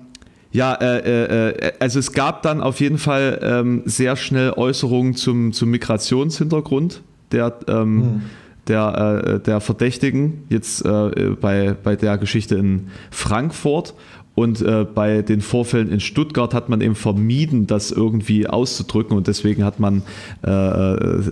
ja, 0.53 0.75
äh, 0.75 0.99
äh, 0.99 1.51
äh, 1.51 1.73
also 1.79 1.99
es 1.99 2.13
gab 2.13 2.43
dann 2.43 2.61
auf 2.61 2.81
jeden 2.81 2.99
Fall 2.99 3.39
ähm, 3.43 3.83
sehr 3.85 4.17
schnell 4.17 4.53
Äußerungen 4.53 5.15
zum, 5.15 5.53
zum 5.53 5.71
Migrationshintergrund 5.71 7.03
der, 7.31 7.57
ähm, 7.69 8.03
hm. 8.03 8.23
der, 8.67 9.23
äh, 9.25 9.41
der 9.41 9.61
Verdächtigen, 9.61 10.45
jetzt 10.49 10.85
äh, 10.85 11.37
bei, 11.41 11.77
bei 11.81 11.95
der 11.97 12.19
Geschichte 12.19 12.57
in 12.57 12.89
Frankfurt. 13.11 13.95
Und 14.37 14.63
äh, 14.63 14.87
bei 14.87 15.23
den 15.23 15.41
Vorfällen 15.41 15.91
in 15.91 16.01
Stuttgart 16.01 16.55
hat 16.55 16.69
man 16.69 16.81
eben 16.81 16.95
vermieden, 16.95 17.67
das 17.67 17.91
irgendwie 17.91 18.47
auszudrücken 18.47 19.17
und 19.17 19.27
deswegen 19.27 19.65
hat 19.65 19.81
man 19.81 20.03
äh, 20.47 20.51
äh 20.51 21.23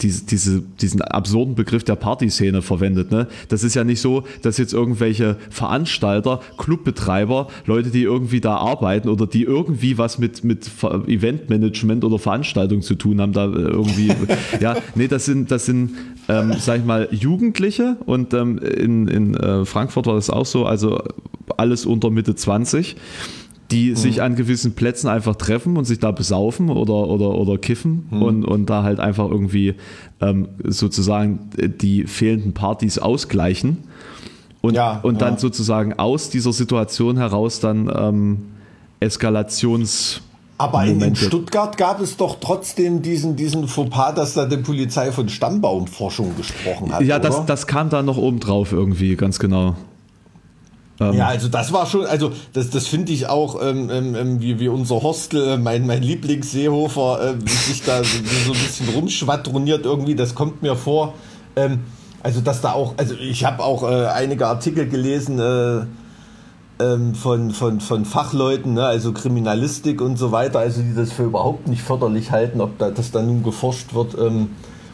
diese, 0.00 0.24
diese, 0.24 0.62
diesen 0.80 1.02
absurden 1.02 1.54
Begriff 1.54 1.84
der 1.84 1.96
Partyszene 1.96 2.62
verwendet. 2.62 3.10
Ne? 3.10 3.28
Das 3.48 3.62
ist 3.62 3.74
ja 3.74 3.84
nicht 3.84 4.00
so, 4.00 4.24
dass 4.42 4.56
jetzt 4.58 4.72
irgendwelche 4.72 5.36
Veranstalter, 5.50 6.40
Clubbetreiber, 6.56 7.48
Leute, 7.66 7.90
die 7.90 8.02
irgendwie 8.02 8.40
da 8.40 8.56
arbeiten 8.56 9.10
oder 9.10 9.26
die 9.26 9.42
irgendwie 9.42 9.98
was 9.98 10.18
mit, 10.18 10.42
mit 10.42 10.70
Eventmanagement 10.82 12.04
oder 12.04 12.18
Veranstaltung 12.18 12.80
zu 12.80 12.94
tun 12.94 13.20
haben, 13.20 13.32
da 13.32 13.46
äh, 13.46 13.58
irgendwie, 13.58 14.12
ja, 14.60 14.76
nee, 14.94 15.08
das 15.08 15.26
sind, 15.26 15.50
das 15.50 15.66
sind 15.66 15.90
ähm, 16.28 16.54
sag 16.58 16.80
ich 16.80 16.84
mal, 16.84 17.08
Jugendliche 17.12 17.96
und 18.06 18.34
ähm, 18.34 18.58
in, 18.58 19.08
in 19.08 19.34
äh, 19.34 19.64
Frankfurt 19.64 20.06
war 20.06 20.14
das 20.14 20.30
auch 20.30 20.46
so, 20.46 20.66
also 20.66 20.98
alles 21.56 21.86
unter 21.86 22.10
Mitte 22.10 22.34
20, 22.34 22.45
die 23.70 23.90
mhm. 23.90 23.96
sich 23.96 24.22
an 24.22 24.36
gewissen 24.36 24.74
Plätzen 24.74 25.08
einfach 25.08 25.36
treffen 25.36 25.76
und 25.76 25.84
sich 25.84 25.98
da 25.98 26.12
besaufen 26.12 26.70
oder, 26.70 27.08
oder, 27.08 27.34
oder 27.34 27.58
kiffen 27.58 28.06
mhm. 28.10 28.22
und, 28.22 28.44
und 28.44 28.66
da 28.66 28.82
halt 28.82 29.00
einfach 29.00 29.28
irgendwie 29.28 29.74
ähm, 30.20 30.48
sozusagen 30.64 31.50
die 31.56 32.04
fehlenden 32.04 32.54
Partys 32.54 32.98
ausgleichen. 32.98 33.78
Und, 34.60 34.74
Ja, 34.74 35.00
und 35.02 35.20
dann 35.20 35.34
ja. 35.34 35.38
sozusagen 35.40 35.94
aus 35.94 36.30
dieser 36.30 36.52
Situation 36.52 37.16
heraus 37.16 37.60
dann 37.60 37.90
ähm, 37.94 38.38
Eskalations... 39.00 40.22
Aber 40.58 40.86
in, 40.86 41.02
in. 41.02 41.14
Stuttgart 41.14 41.76
gab 41.76 42.00
es 42.00 42.16
doch 42.16 42.38
trotzdem 42.40 43.02
diesen, 43.02 43.36
diesen 43.36 43.68
Fauxpas, 43.68 44.14
dass 44.14 44.32
da 44.32 44.46
die 44.46 44.56
Polizei 44.56 45.12
von 45.12 45.28
Stammbaumforschung 45.28 46.34
gesprochen 46.34 46.94
hat. 46.94 47.02
Ja, 47.02 47.18
das, 47.18 47.36
oder? 47.36 47.44
das 47.44 47.66
kam 47.66 47.90
dann 47.90 48.06
noch 48.06 48.16
oben 48.16 48.40
drauf 48.40 48.72
irgendwie, 48.72 49.16
ganz 49.16 49.38
genau. 49.38 49.76
Ja, 50.98 51.26
also 51.26 51.48
das 51.48 51.72
war 51.72 51.86
schon, 51.86 52.06
also 52.06 52.32
das, 52.54 52.70
das 52.70 52.86
finde 52.86 53.12
ich 53.12 53.26
auch, 53.28 53.60
ähm, 53.62 53.90
ähm, 53.90 54.14
ähm, 54.14 54.40
wie, 54.40 54.58
wie 54.58 54.68
unser 54.68 55.02
Hostel, 55.02 55.46
äh, 55.46 55.58
mein, 55.58 55.86
mein 55.86 56.02
Lieblingsseehofer, 56.02 57.36
äh, 57.36 57.48
sich 57.48 57.82
da 57.82 58.02
so, 58.02 58.18
so 58.46 58.52
ein 58.52 58.58
bisschen 58.58 58.88
rumschwadroniert 58.94 59.84
irgendwie, 59.84 60.14
das 60.14 60.34
kommt 60.34 60.62
mir 60.62 60.74
vor. 60.74 61.12
Ähm, 61.54 61.80
also 62.22 62.40
dass 62.40 62.62
da 62.62 62.72
auch, 62.72 62.94
also 62.96 63.14
ich 63.14 63.44
habe 63.44 63.62
auch 63.62 63.82
äh, 63.82 64.06
einige 64.06 64.46
Artikel 64.46 64.88
gelesen 64.88 65.38
äh, 65.38 65.84
ähm, 66.82 67.14
von, 67.14 67.50
von, 67.50 67.80
von 67.80 68.04
Fachleuten, 68.04 68.74
ne, 68.74 68.86
also 68.86 69.12
Kriminalistik 69.12 70.00
und 70.00 70.16
so 70.16 70.32
weiter, 70.32 70.60
also 70.60 70.82
die 70.82 70.94
das 70.94 71.12
für 71.12 71.24
überhaupt 71.24 71.68
nicht 71.68 71.82
förderlich 71.82 72.30
halten, 72.30 72.60
ob 72.60 72.78
da, 72.78 72.90
das 72.90 73.12
da 73.12 73.22
nun 73.22 73.42
geforscht 73.42 73.94
wird. 73.94 74.14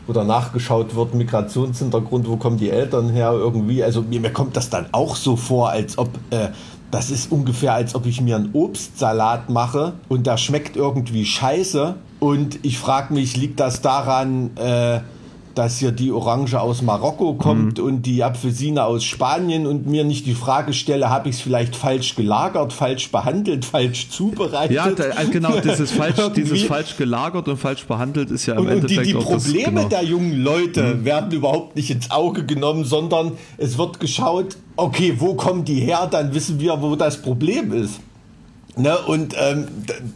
Oder 0.09 0.25
nachgeschaut 0.25 0.95
wird, 0.95 1.15
Migrationshintergrund, 1.15 2.29
wo 2.29 2.37
kommen 2.37 2.57
die 2.57 2.71
Eltern 2.71 3.09
her 3.11 3.33
irgendwie. 3.33 3.85
Also 3.85 4.03
mir, 4.03 4.21
mir 4.21 4.33
kommt 4.33 4.57
das 4.57 4.69
dann 4.69 4.87
auch 4.93 5.15
so 5.15 5.37
vor, 5.37 5.71
als 5.71 5.97
ob 5.97 6.09
äh, 6.31 6.49
das 6.91 7.11
ist 7.11 7.33
ungefähr, 7.33 7.73
als 7.73 7.95
ob 7.95 8.05
ich 8.07 8.21
mir 8.21 8.37
einen 8.37 8.51
Obstsalat 8.53 9.49
mache 9.49 9.95
und 10.09 10.27
der 10.27 10.37
schmeckt 10.37 10.77
irgendwie 10.77 11.25
scheiße. 11.25 11.95
Und 12.21 12.59
ich 12.63 12.79
frage 12.79 13.15
mich, 13.15 13.37
liegt 13.37 13.61
das 13.61 13.81
daran, 13.81 14.51
äh, 14.57 15.01
dass 15.55 15.79
hier 15.79 15.93
die 15.93 16.13
Orange 16.13 16.61
aus 16.61 16.83
Marokko 16.83 17.35
kommt 17.35 17.79
und 17.79 18.03
die 18.03 18.25
Apfelsine 18.25 18.85
aus 18.85 19.05
Spanien 19.05 19.67
und 19.67 19.87
mir 19.87 20.05
nicht 20.05 20.27
die 20.27 20.35
Frage 20.35 20.73
stelle, 20.73 21.11
habe 21.11 21.29
ich 21.29 21.37
es 21.37 21.41
vielleicht 21.41 21.77
falsch 21.77 22.15
gelagert, 22.15 22.73
falsch 22.73 23.11
behandelt, 23.11 23.65
falsch 23.65 24.09
zubereitet? 24.11 24.77
Ja, 24.77 24.91
da, 24.91 25.05
äh, 25.05 25.27
genau, 25.31 25.61
dieses 25.65 25.91
falsch, 25.91 26.17
dieses 26.35 26.63
falsch 26.65 26.97
gelagert 26.97 27.49
und 27.49 27.57
falsch 27.57 27.85
behandelt 27.85 28.31
ist 28.31 28.47
ja 28.47 28.55
im 28.55 28.61
Und, 28.61 28.67
und 28.67 28.91
die, 28.91 28.97
Endeffekt 28.97 29.07
die 29.09 29.17
auch 29.17 29.33
das, 29.33 29.45
Probleme 29.45 29.69
genau. 29.69 29.85
Mhm. 29.85 29.89
der 29.89 30.05
jungen 30.05 30.43
Leute 30.43 31.05
werden 31.05 31.33
überhaupt 31.33 31.77
nicht 31.77 31.91
ins 31.91 32.11
Auge 32.11 32.45
genommen, 32.45 32.85
sondern 32.85 33.33
es 33.59 33.79
wird 33.79 34.01
geschaut, 34.01 34.57
okay, 34.77 35.15
wo 35.19 35.35
kommen 35.35 35.65
die 35.65 35.81
her, 35.81 36.09
dann 36.11 36.35
wissen 36.35 36.61
wir, 36.61 36.81
wo 36.81 36.97
das 36.97 37.21
Problem 37.21 37.73
ist. 37.73 38.01
Ne, 38.75 38.97
und 39.07 39.35
ähm, 39.39 39.67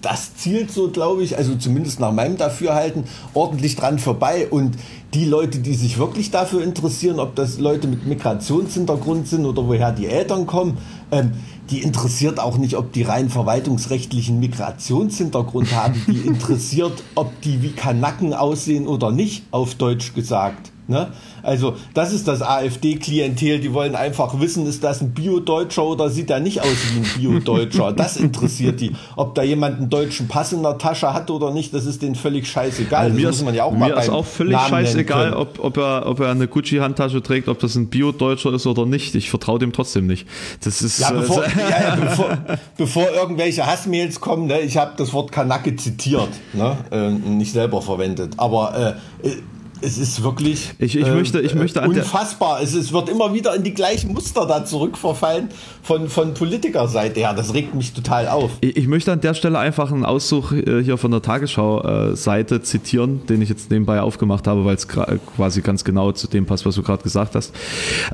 das 0.00 0.34
zielt 0.36 0.70
so, 0.70 0.90
glaube 0.90 1.22
ich, 1.22 1.36
also 1.36 1.56
zumindest 1.56 2.00
nach 2.00 2.12
meinem 2.12 2.38
Dafürhalten, 2.38 3.04
ordentlich 3.34 3.76
dran 3.76 3.98
vorbei. 3.98 4.48
Und 4.48 4.76
die 5.12 5.26
Leute, 5.26 5.58
die 5.58 5.74
sich 5.74 5.98
wirklich 5.98 6.30
dafür 6.30 6.62
interessieren, 6.62 7.20
ob 7.20 7.34
das 7.36 7.58
Leute 7.58 7.86
mit 7.86 8.06
Migrationshintergrund 8.06 9.28
sind 9.28 9.44
oder 9.44 9.66
woher 9.66 9.92
die 9.92 10.06
Eltern 10.06 10.46
kommen, 10.46 10.78
ähm, 11.10 11.32
die 11.68 11.82
interessiert 11.82 12.40
auch 12.40 12.56
nicht, 12.56 12.76
ob 12.76 12.92
die 12.92 13.02
rein 13.02 13.28
verwaltungsrechtlichen 13.28 14.40
Migrationshintergrund 14.40 15.74
haben. 15.74 16.02
Die 16.06 16.20
interessiert, 16.26 17.02
ob 17.14 17.38
die 17.42 17.60
wie 17.60 17.72
Kanaken 17.72 18.32
aussehen 18.32 18.86
oder 18.86 19.10
nicht, 19.10 19.44
auf 19.50 19.74
Deutsch 19.74 20.14
gesagt. 20.14 20.72
Ne? 20.88 21.08
Also 21.42 21.74
das 21.94 22.12
ist 22.12 22.28
das 22.28 22.42
AfD-Klientel, 22.42 23.58
die 23.58 23.72
wollen 23.72 23.96
einfach 23.96 24.38
wissen, 24.40 24.66
ist 24.66 24.84
das 24.84 25.00
ein 25.00 25.12
Bio-Deutscher 25.12 25.84
oder 25.84 26.10
sieht 26.10 26.30
er 26.30 26.38
nicht 26.38 26.60
aus 26.60 26.68
wie 26.68 27.00
ein 27.00 27.20
Bio-Deutscher? 27.20 27.92
Das 27.92 28.16
interessiert 28.16 28.80
die. 28.80 28.92
Ob 29.16 29.34
da 29.34 29.42
jemand 29.42 29.78
einen 29.78 29.90
deutschen 29.90 30.28
Pass 30.28 30.52
in 30.52 30.62
der 30.62 30.78
Tasche 30.78 31.12
hat 31.12 31.30
oder 31.30 31.50
nicht, 31.50 31.74
das 31.74 31.86
ist 31.86 32.02
denen 32.02 32.14
völlig 32.14 32.46
scheißegal. 32.48 33.06
Also 33.06 33.10
das 33.10 33.20
mir 33.20 33.26
muss 33.26 33.36
ist, 33.36 33.44
man 33.44 33.54
ja 33.54 33.64
auch 33.64 33.72
mir 33.72 33.78
mal 33.78 33.90
ist 33.90 34.10
auch 34.10 34.24
völlig 34.24 34.52
Namen 34.52 34.68
scheißegal, 34.68 35.34
ob, 35.34 35.58
ob, 35.58 35.76
er, 35.76 36.06
ob 36.06 36.20
er 36.20 36.30
eine 36.30 36.46
Gucci-Handtasche 36.46 37.20
trägt, 37.20 37.48
ob 37.48 37.58
das 37.58 37.74
ein 37.74 37.88
Bio-Deutscher 37.88 38.52
ist 38.52 38.66
oder 38.66 38.86
nicht. 38.86 39.16
Ich 39.16 39.28
vertraue 39.28 39.58
dem 39.58 39.72
trotzdem 39.72 40.06
nicht. 40.06 40.28
Das 40.62 40.82
ist 40.82 41.00
Ja, 41.00 41.10
äh, 41.10 41.14
bevor, 41.14 41.42
ja, 41.44 41.50
ja, 41.68 41.96
bevor, 42.00 42.38
bevor 42.76 43.10
irgendwelche 43.10 43.66
Hassmails 43.66 44.20
kommen, 44.20 44.46
ne, 44.46 44.60
ich 44.60 44.76
habe 44.76 44.92
das 44.96 45.12
Wort 45.12 45.32
Kanake 45.32 45.74
zitiert, 45.74 46.28
ne, 46.52 46.76
äh, 46.92 47.10
nicht 47.10 47.52
selber 47.52 47.82
verwendet. 47.82 48.34
Aber 48.36 48.96
äh, 49.22 49.28
äh, 49.28 49.36
es 49.82 49.98
ist 49.98 50.22
wirklich 50.22 50.72
Ich- 50.78 50.96
ich 50.96 51.06
möchte- 51.08 51.40
ich 51.40 51.54
möchte 51.54 51.80
der- 51.80 51.88
unfassbar. 51.88 52.60
Es, 52.62 52.74
es 52.74 52.92
wird 52.92 53.08
immer 53.08 53.32
wieder 53.34 53.54
in 53.54 53.62
die 53.62 53.74
gleichen 53.74 54.12
Muster 54.12 54.46
da 54.46 54.64
zurückverfallen 54.64 55.48
von, 55.82 56.08
von 56.08 56.34
Politikerseite 56.34 57.20
her. 57.20 57.34
Das 57.34 57.54
regt 57.54 57.74
mich 57.74 57.92
total 57.92 58.28
auf. 58.28 58.50
Ich 58.60 58.76
ich 58.76 58.88
möchte 58.88 59.10
an 59.12 59.20
der 59.20 59.34
Stelle 59.34 59.58
einfach 59.58 59.90
einen 59.92 60.04
Auszug 60.04 60.52
äh, 60.52 60.82
hier 60.82 60.96
von 60.96 61.10
der 61.10 61.20
Tagesschau-Seite 61.22 62.62
zitieren, 62.62 63.26
den 63.26 63.42
ich 63.42 63.48
jetzt 63.48 63.70
nebenbei 63.70 64.00
aufgemacht 64.00 64.46
habe, 64.46 64.64
weil 64.64 64.76
es 64.76 64.86
quasi 64.88 65.60
ganz 65.60 65.82
genau 65.84 66.12
zu 66.12 66.28
dem 66.28 66.46
passt, 66.46 66.64
was 66.66 66.74
du 66.76 66.82
gerade 66.82 67.02
gesagt 67.02 67.34
hast. 67.34 67.52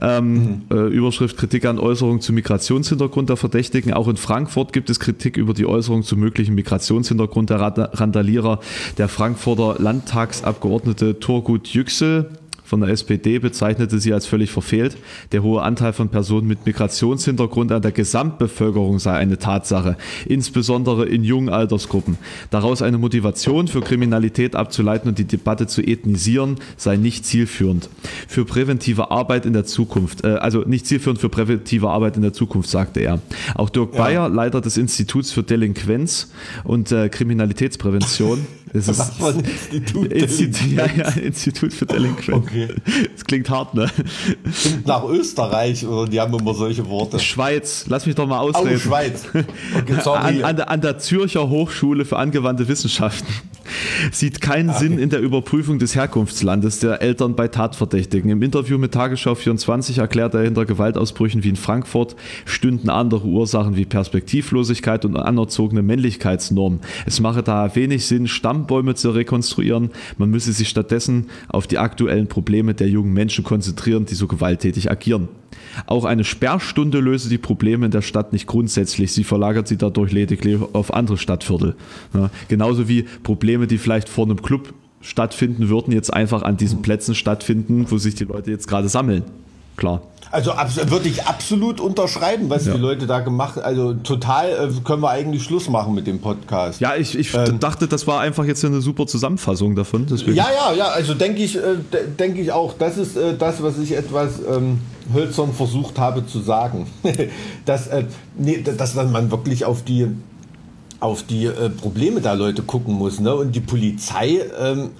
Ähm, 0.00 0.62
äh, 0.70 0.74
Überschrift 0.88 1.36
Kritik 1.36 1.64
an 1.66 1.78
Äußerungen 1.78 2.20
zu 2.20 2.32
Migrationshintergrund 2.32 3.28
der 3.28 3.36
Verdächtigen. 3.36 3.92
Auch 3.92 4.08
in 4.08 4.16
Frankfurt 4.16 4.72
gibt 4.72 4.88
es 4.90 4.98
Kritik 4.98 5.36
über 5.36 5.52
die 5.54 5.66
Äußerung 5.66 6.02
zu 6.02 6.16
möglichen 6.16 6.54
Migrationshintergrund 6.54 7.50
der 7.50 7.60
Randa- 7.60 7.90
Randalierer. 7.92 8.60
Der 8.98 9.08
Frankfurter 9.08 9.76
Landtagsabgeordnete 9.78 11.20
Turgut 11.20 11.51
Yüksel 11.58 12.30
von 12.72 12.80
der 12.80 12.88
SPD 12.88 13.38
bezeichnete 13.38 13.98
sie 13.98 14.14
als 14.14 14.24
völlig 14.24 14.50
verfehlt. 14.50 14.96
Der 15.32 15.42
hohe 15.42 15.60
Anteil 15.60 15.92
von 15.92 16.08
Personen 16.08 16.46
mit 16.46 16.64
Migrationshintergrund 16.64 17.70
an 17.70 17.82
der 17.82 17.92
Gesamtbevölkerung 17.92 18.98
sei 18.98 19.12
eine 19.12 19.36
Tatsache, 19.36 19.98
insbesondere 20.24 21.04
in 21.04 21.22
jungen 21.22 21.50
Altersgruppen. 21.50 22.16
Daraus 22.48 22.80
eine 22.80 22.96
Motivation 22.96 23.68
für 23.68 23.82
Kriminalität 23.82 24.56
abzuleiten 24.56 25.10
und 25.10 25.18
die 25.18 25.26
Debatte 25.26 25.66
zu 25.66 25.82
ethnisieren, 25.82 26.56
sei 26.78 26.96
nicht 26.96 27.26
zielführend. 27.26 27.90
Für 28.26 28.46
präventive 28.46 29.10
Arbeit 29.10 29.44
in 29.44 29.52
der 29.52 29.66
Zukunft, 29.66 30.24
äh, 30.24 30.28
also 30.28 30.60
nicht 30.60 30.86
zielführend 30.86 31.20
für 31.20 31.28
präventive 31.28 31.90
Arbeit 31.90 32.16
in 32.16 32.22
der 32.22 32.32
Zukunft, 32.32 32.70
sagte 32.70 33.00
er. 33.00 33.20
Auch 33.54 33.68
Dirk 33.68 33.92
Bayer, 33.92 34.30
Leiter 34.30 34.62
des 34.62 34.78
Instituts 34.78 35.30
für 35.30 35.42
Delinquenz 35.42 36.32
und 36.64 36.90
äh, 36.90 37.10
Kriminalitätsprävention, 37.10 38.46
es 38.74 38.88
ist 38.88 38.98
Was 39.20 39.34
Institut 39.36 40.12
Institut, 40.12 40.70
ja, 40.72 40.86
ja, 40.86 41.08
Institut 41.10 41.72
für 41.72 41.86
Delinquenz. 41.86 42.36
Okay. 42.46 42.68
Das 43.12 43.24
klingt 43.24 43.50
hart, 43.50 43.74
ne? 43.74 43.86
Klingt 44.60 44.86
nach 44.86 45.04
Österreich 45.04 45.86
oder 45.86 46.10
die 46.10 46.20
haben 46.20 46.32
immer 46.38 46.54
solche 46.54 46.86
Worte. 46.88 47.18
Schweiz, 47.18 47.84
lass 47.88 48.06
mich 48.06 48.14
doch 48.14 48.26
mal 48.26 48.38
Au, 48.38 48.50
ausreden. 48.50 48.80
Schweiz. 48.80 49.24
Okay, 49.34 49.96
sorry. 50.02 50.18
An, 50.42 50.44
an, 50.44 50.56
der- 50.56 50.70
an 50.70 50.80
der 50.80 50.98
Zürcher 50.98 51.48
Hochschule 51.48 52.04
für 52.04 52.16
angewandte 52.18 52.68
Wissenschaften 52.68 53.28
sieht 54.10 54.40
keinen 54.40 54.72
Sinn 54.74 54.98
in 54.98 55.08
der 55.08 55.20
Überprüfung 55.20 55.78
des 55.78 55.94
Herkunftslandes 55.94 56.80
der 56.80 57.00
Eltern 57.00 57.36
bei 57.36 57.48
Tatverdächtigen. 57.48 58.28
Im 58.30 58.42
Interview 58.42 58.76
mit 58.76 58.92
Tagesschau 58.92 59.34
24 59.34 59.98
erklärt 59.98 60.34
er, 60.34 60.42
hinter 60.42 60.64
Gewaltausbrüchen 60.66 61.44
wie 61.44 61.48
in 61.50 61.56
Frankfurt 61.56 62.16
stünden 62.44 62.90
andere 62.90 63.24
Ursachen 63.26 63.76
wie 63.76 63.84
Perspektivlosigkeit 63.84 65.04
und 65.04 65.16
anerzogene 65.16 65.82
Männlichkeitsnormen. 65.82 66.80
Es 67.06 67.20
mache 67.20 67.42
daher 67.42 67.74
wenig 67.76 68.04
Sinn, 68.06 68.26
Stammbäume 68.62 68.94
zu 68.94 69.10
rekonstruieren. 69.10 69.90
Man 70.18 70.30
müsse 70.30 70.52
sich 70.52 70.68
stattdessen 70.68 71.26
auf 71.48 71.66
die 71.66 71.78
aktuellen 71.78 72.28
Probleme 72.28 72.74
der 72.74 72.88
jungen 72.88 73.12
Menschen 73.12 73.44
konzentrieren, 73.44 74.06
die 74.06 74.14
so 74.14 74.28
gewalttätig 74.28 74.90
agieren. 74.90 75.28
Auch 75.86 76.04
eine 76.04 76.24
Sperrstunde 76.24 77.00
löse 77.00 77.28
die 77.28 77.38
Probleme 77.38 77.86
in 77.86 77.92
der 77.92 78.02
Stadt 78.02 78.32
nicht 78.32 78.46
grundsätzlich. 78.46 79.12
Sie 79.12 79.24
verlagert 79.24 79.68
sie 79.68 79.76
dadurch 79.76 80.12
lediglich 80.12 80.58
auf 80.72 80.94
andere 80.94 81.18
Stadtviertel. 81.18 81.74
Ja, 82.14 82.30
genauso 82.48 82.88
wie 82.88 83.04
Probleme, 83.22 83.66
die 83.66 83.78
vielleicht 83.78 84.08
vor 84.08 84.24
einem 84.24 84.40
Club 84.40 84.72
stattfinden 85.00 85.68
würden, 85.68 85.92
jetzt 85.92 86.12
einfach 86.12 86.42
an 86.42 86.56
diesen 86.56 86.82
Plätzen 86.82 87.14
stattfinden, 87.14 87.86
wo 87.88 87.98
sich 87.98 88.14
die 88.14 88.24
Leute 88.24 88.50
jetzt 88.50 88.68
gerade 88.68 88.88
sammeln. 88.88 89.24
Klar. 89.82 90.00
Also 90.30 90.52
abs- 90.52 90.76
würde 90.90 91.08
ich 91.08 91.24
absolut 91.24 91.80
unterschreiben, 91.80 92.48
was 92.48 92.66
Ja. 92.66 92.74
die 92.74 92.78
Leute 92.78 93.08
da 93.08 93.18
gemacht 93.18 93.56
haben. 93.56 93.64
Also 93.64 93.94
total 93.94 94.48
äh, 94.48 94.68
können 94.84 95.02
wir 95.02 95.10
eigentlich 95.10 95.42
Schluss 95.42 95.68
machen 95.68 95.92
mit 95.92 96.06
dem 96.06 96.20
Podcast. 96.20 96.80
Ja, 96.80 96.94
ich, 96.94 97.18
ich 97.18 97.34
Ähm. 97.34 97.58
dachte, 97.58 97.88
das 97.88 98.06
war 98.06 98.20
einfach 98.20 98.44
jetzt 98.44 98.64
eine 98.64 98.80
super 98.80 99.08
Zusammenfassung 99.08 99.74
davon. 99.74 100.06
Deswegen. 100.08 100.36
Ja, 100.36 100.46
ja, 100.54 100.72
ja, 100.72 100.84
also 100.86 101.14
denke 101.14 101.42
ich, 101.42 101.56
äh, 101.56 101.60
de- 101.92 102.06
denke 102.16 102.40
ich 102.40 102.52
auch. 102.52 102.74
Das 102.78 102.96
ist 102.96 103.16
äh, 103.16 103.36
das, 103.36 103.60
was 103.60 103.76
ich 103.78 103.96
etwas 103.96 104.34
ähm, 104.48 104.78
hölzern 105.12 105.52
versucht 105.52 105.98
habe 105.98 106.24
zu 106.28 106.38
sagen. 106.38 106.86
dass, 107.66 107.88
äh, 107.88 108.04
nee, 108.38 108.62
dass 108.62 108.94
man 108.94 109.32
wirklich 109.32 109.64
auf 109.64 109.82
die, 109.82 110.06
auf 111.00 111.24
die 111.24 111.46
äh, 111.46 111.70
Probleme 111.70 112.20
der 112.20 112.36
Leute 112.36 112.62
gucken 112.62 112.94
muss. 112.94 113.18
Ne? 113.18 113.34
Und 113.34 113.56
die 113.56 113.60
Polizei, 113.60 114.42
ähm, 114.60 114.90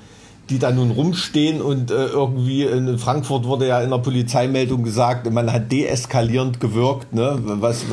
die 0.52 0.59
da 0.59 0.71
nun 0.71 0.90
rumstehen 0.90 1.61
und 1.62 1.90
äh, 1.90 2.06
irgendwie 2.06 2.62
in 2.64 2.99
Frankfurt 2.99 3.44
wurde 3.47 3.66
ja 3.66 3.80
in 3.80 3.88
der 3.90 3.99
Polizeimeldung 3.99 4.82
gesagt, 4.82 5.30
man 5.32 5.50
hat 5.52 5.73
deeskalierend 5.73 6.61
gewirkt, 6.61 7.14
ne? 7.14 7.38
was, 7.42 7.87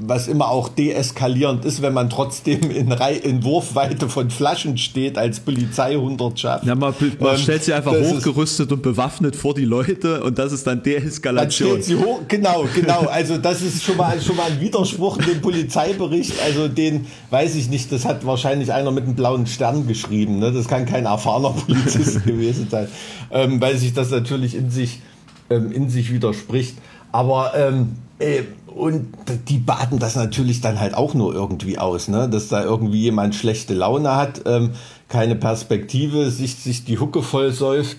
was 0.00 0.26
immer 0.28 0.48
auch 0.48 0.68
deeskalierend 0.70 1.64
ist, 1.66 1.82
wenn 1.82 1.92
man 1.92 2.08
trotzdem 2.08 2.70
in, 2.70 2.90
Rei 2.90 3.14
in 3.14 3.44
Wurfweite 3.44 4.08
von 4.08 4.30
Flaschen 4.30 4.78
steht 4.78 5.18
als 5.18 5.40
Polizeihundertschaft. 5.40 6.64
Ja, 6.64 6.74
man, 6.74 6.94
man 7.20 7.34
Ähm, 7.34 7.38
stellt 7.40 7.64
sie 7.64 7.72
einfach 7.74 7.92
ist- 7.92 8.12
hochgerüstet 8.14 8.72
und 8.72 8.82
bewaffnet 8.82 9.36
vor 9.36 9.54
die 9.54 9.64
Leute 9.64 10.22
und 10.22 10.38
das 10.38 10.52
ist 10.52 10.66
dann 10.66 10.82
Deeskalation. 10.82 11.68
stellt 11.70 11.84
sie 11.84 11.96
hoch, 11.96 12.20
genau, 12.28 12.64
genau. 12.74 13.00
Also 13.10 13.36
das 13.36 13.60
ist 13.62 13.84
schon 13.84 13.96
mal, 13.98 14.20
schon 14.20 14.36
mal 14.36 14.50
ein 14.50 14.60
Widerspruch 14.60 15.18
in 15.18 15.26
dem 15.26 15.40
Polizeibericht. 15.42 16.32
Also 16.44 16.68
den 16.68 17.06
weiß 17.30 17.54
ich 17.56 17.68
nicht, 17.68 17.92
das 17.92 18.04
hat 18.06 18.24
wahrscheinlich 18.24 18.72
einer 18.72 18.90
mit 18.90 19.04
einem 19.04 19.14
blauen 19.14 19.46
Stern 19.46 19.86
geschrieben. 19.86 20.38
Ne? 20.38 20.52
Das 20.52 20.66
kann 20.68 20.86
kein 20.86 21.04
erfahrener 21.04 21.50
Polizist 21.50 22.05
gewesen 22.24 22.68
sein, 22.70 22.88
ähm, 23.30 23.60
weil 23.60 23.76
sich 23.76 23.94
das 23.94 24.10
natürlich 24.10 24.54
in 24.54 24.70
sich, 24.70 25.00
ähm, 25.50 25.72
in 25.72 25.88
sich 25.90 26.12
widerspricht. 26.12 26.76
Aber 27.12 27.52
ähm, 27.54 27.96
äh, 28.18 28.42
und 28.66 29.08
die 29.48 29.58
baten 29.58 29.98
das 29.98 30.16
natürlich 30.16 30.60
dann 30.60 30.78
halt 30.78 30.94
auch 30.94 31.14
nur 31.14 31.34
irgendwie 31.34 31.78
aus, 31.78 32.08
ne? 32.08 32.28
dass 32.28 32.48
da 32.48 32.62
irgendwie 32.62 33.00
jemand 33.00 33.34
schlechte 33.34 33.72
Laune 33.72 34.14
hat, 34.14 34.42
ähm, 34.44 34.72
keine 35.08 35.34
Perspektive, 35.34 36.30
sich, 36.30 36.56
sich 36.56 36.84
die 36.84 36.98
Hucke 36.98 37.22
voll 37.22 37.52
säuft 37.52 37.96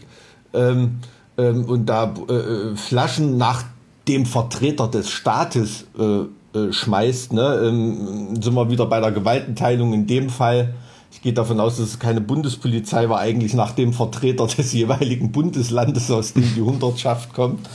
ähm, 0.53 0.99
ähm, 1.37 1.65
und 1.65 1.87
da 1.87 2.13
äh, 2.29 2.33
äh 2.33 2.75
Flaschen 2.75 3.37
nach 3.37 3.63
dem 4.07 4.27
Vertreter 4.27 4.87
des 4.87 5.09
Staates 5.09 5.85
äh, 5.97 6.57
äh, 6.57 6.71
schmeißt. 6.71 7.33
Ne? 7.33 7.61
Ähm, 7.63 8.41
sind 8.41 8.53
wir 8.53 8.69
wieder 8.69 8.85
bei 8.85 8.99
der 8.99 9.11
Gewaltenteilung 9.11 9.93
in 9.93 10.07
dem 10.07 10.29
Fall. 10.29 10.75
Ich 11.11 11.21
gehe 11.21 11.33
davon 11.33 11.59
aus, 11.59 11.77
dass 11.77 11.87
es 11.87 11.99
keine 11.99 12.21
Bundespolizei 12.21 13.09
war, 13.09 13.19
eigentlich 13.19 13.53
nach 13.53 13.71
dem 13.71 13.93
Vertreter 13.93 14.47
des 14.47 14.73
jeweiligen 14.73 15.31
Bundeslandes, 15.31 16.11
aus 16.11 16.33
dem 16.33 16.53
die 16.55 16.61
Hundertschaft 16.61 17.33
kommt 17.33 17.67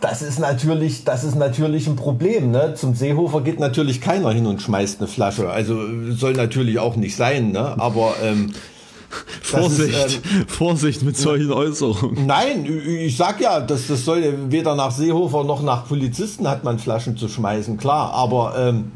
das 0.00 0.22
ist 0.22 0.38
natürlich, 0.38 1.04
das 1.04 1.24
ist 1.24 1.36
natürlich 1.36 1.86
ein 1.86 1.96
Problem. 1.96 2.50
Ne? 2.50 2.74
Zum 2.74 2.94
Seehofer 2.94 3.40
geht 3.40 3.58
natürlich 3.58 4.00
keiner 4.00 4.30
hin 4.30 4.46
und 4.46 4.62
schmeißt 4.62 5.00
eine 5.00 5.08
Flasche. 5.08 5.50
Also 5.50 5.78
soll 6.10 6.34
natürlich 6.34 6.78
auch 6.78 6.96
nicht 6.96 7.16
sein, 7.16 7.52
ne? 7.52 7.74
Aber 7.78 8.14
ähm, 8.22 8.52
Vorsicht, 9.42 9.96
ist, 9.96 10.16
ähm, 10.16 10.46
Vorsicht 10.46 11.02
mit 11.02 11.16
solchen 11.16 11.52
Äußerungen. 11.52 12.26
Nein, 12.26 12.66
ich 12.86 13.16
sag 13.16 13.40
ja, 13.40 13.60
dass 13.60 13.86
das 13.86 14.04
soll 14.04 14.50
weder 14.50 14.74
nach 14.74 14.90
Seehofer 14.90 15.44
noch 15.44 15.62
nach 15.62 15.88
Polizisten 15.88 16.48
hat 16.48 16.64
man 16.64 16.78
Flaschen 16.78 17.16
zu 17.16 17.28
schmeißen, 17.28 17.76
klar. 17.76 18.12
Aber 18.12 18.54
ähm, 18.58 18.92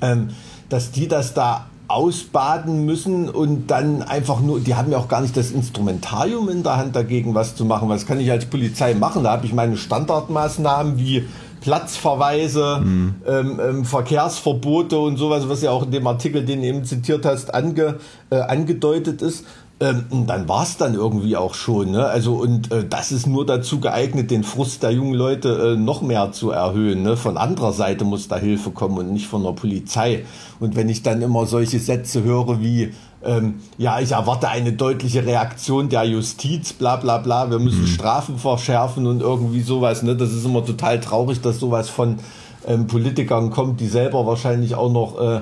ähm, 0.00 0.28
dass 0.68 0.90
die 0.90 1.06
das 1.06 1.34
da 1.34 1.66
ausbaden 1.88 2.84
müssen 2.84 3.30
und 3.30 3.68
dann 3.68 4.02
einfach 4.02 4.40
nur, 4.40 4.60
die 4.60 4.74
haben 4.74 4.92
ja 4.92 4.98
auch 4.98 5.08
gar 5.08 5.22
nicht 5.22 5.36
das 5.36 5.50
Instrumentarium 5.50 6.50
in 6.50 6.62
der 6.62 6.76
Hand 6.76 6.94
dagegen 6.94 7.34
was 7.34 7.56
zu 7.56 7.64
machen. 7.64 7.88
Was 7.88 8.06
kann 8.06 8.20
ich 8.20 8.30
als 8.30 8.44
Polizei 8.44 8.94
machen? 8.94 9.24
Da 9.24 9.32
habe 9.32 9.46
ich 9.46 9.54
meine 9.54 9.76
Standardmaßnahmen 9.76 10.98
wie 10.98 11.24
Platzverweise, 11.60 12.80
mhm. 12.84 13.14
ähm, 13.26 13.60
ähm, 13.60 13.84
Verkehrsverbote 13.84 14.98
und 14.98 15.16
sowas, 15.16 15.48
was 15.48 15.62
ja 15.62 15.70
auch 15.70 15.84
in 15.84 15.90
dem 15.90 16.06
Artikel, 16.06 16.44
den 16.44 16.60
du 16.60 16.68
eben 16.68 16.84
zitiert 16.84 17.24
hast, 17.24 17.52
ange, 17.52 17.96
äh, 18.30 18.36
angedeutet 18.36 19.22
ist. 19.22 19.44
Ähm, 19.80 20.06
dann 20.26 20.48
war 20.48 20.64
es 20.64 20.76
dann 20.76 20.94
irgendwie 20.94 21.36
auch 21.36 21.54
schon. 21.54 21.92
Ne? 21.92 22.04
Also 22.04 22.34
und 22.34 22.72
äh, 22.72 22.84
das 22.84 23.12
ist 23.12 23.28
nur 23.28 23.46
dazu 23.46 23.78
geeignet, 23.78 24.30
den 24.30 24.42
Frust 24.42 24.82
der 24.82 24.90
jungen 24.90 25.14
Leute 25.14 25.74
äh, 25.74 25.76
noch 25.76 26.02
mehr 26.02 26.32
zu 26.32 26.50
erhöhen. 26.50 27.04
Ne? 27.04 27.16
Von 27.16 27.36
anderer 27.36 27.72
Seite 27.72 28.04
muss 28.04 28.26
da 28.26 28.36
Hilfe 28.36 28.72
kommen 28.72 28.98
und 28.98 29.12
nicht 29.12 29.28
von 29.28 29.44
der 29.44 29.52
Polizei. 29.52 30.24
Und 30.58 30.74
wenn 30.74 30.88
ich 30.88 31.04
dann 31.04 31.22
immer 31.22 31.46
solche 31.46 31.78
Sätze 31.78 32.24
höre 32.24 32.60
wie 32.60 32.92
ähm, 33.24 33.60
ja, 33.78 34.00
ich 34.00 34.12
erwarte 34.12 34.48
eine 34.48 34.72
deutliche 34.72 35.26
Reaktion 35.26 35.88
der 35.88 36.04
Justiz, 36.04 36.72
bla 36.72 36.96
bla 36.96 37.18
bla, 37.18 37.50
wir 37.50 37.58
müssen 37.58 37.82
mhm. 37.82 37.88
Strafen 37.88 38.38
verschärfen 38.38 39.06
und 39.06 39.22
irgendwie 39.22 39.60
sowas. 39.60 40.02
Ne? 40.02 40.16
Das 40.16 40.32
ist 40.32 40.44
immer 40.44 40.64
total 40.64 41.00
traurig, 41.00 41.40
dass 41.40 41.58
sowas 41.58 41.88
von 41.88 42.18
ähm, 42.66 42.86
Politikern 42.86 43.50
kommt, 43.50 43.80
die 43.80 43.88
selber 43.88 44.26
wahrscheinlich 44.26 44.74
auch 44.74 44.92
noch 44.92 45.20
äh, 45.20 45.40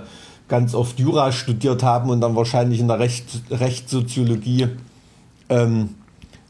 ganz 0.48 0.74
oft 0.74 0.98
Jura 0.98 1.32
studiert 1.32 1.82
haben 1.82 2.10
und 2.10 2.20
dann 2.20 2.36
wahrscheinlich 2.36 2.80
in 2.80 2.88
der 2.88 2.98
Recht, 2.98 3.42
Rechtssoziologie 3.50 4.68
ähm, 5.48 5.90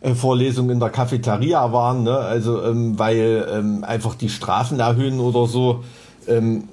äh, 0.00 0.14
Vorlesung 0.14 0.70
in 0.70 0.80
der 0.80 0.90
Cafeteria 0.90 1.72
waren, 1.72 2.02
ne? 2.02 2.16
also 2.16 2.62
ähm, 2.62 2.98
weil 2.98 3.46
ähm, 3.50 3.84
einfach 3.84 4.14
die 4.14 4.28
Strafen 4.28 4.80
erhöhen 4.80 5.20
oder 5.20 5.46
so, 5.46 5.84
ähm, 6.28 6.64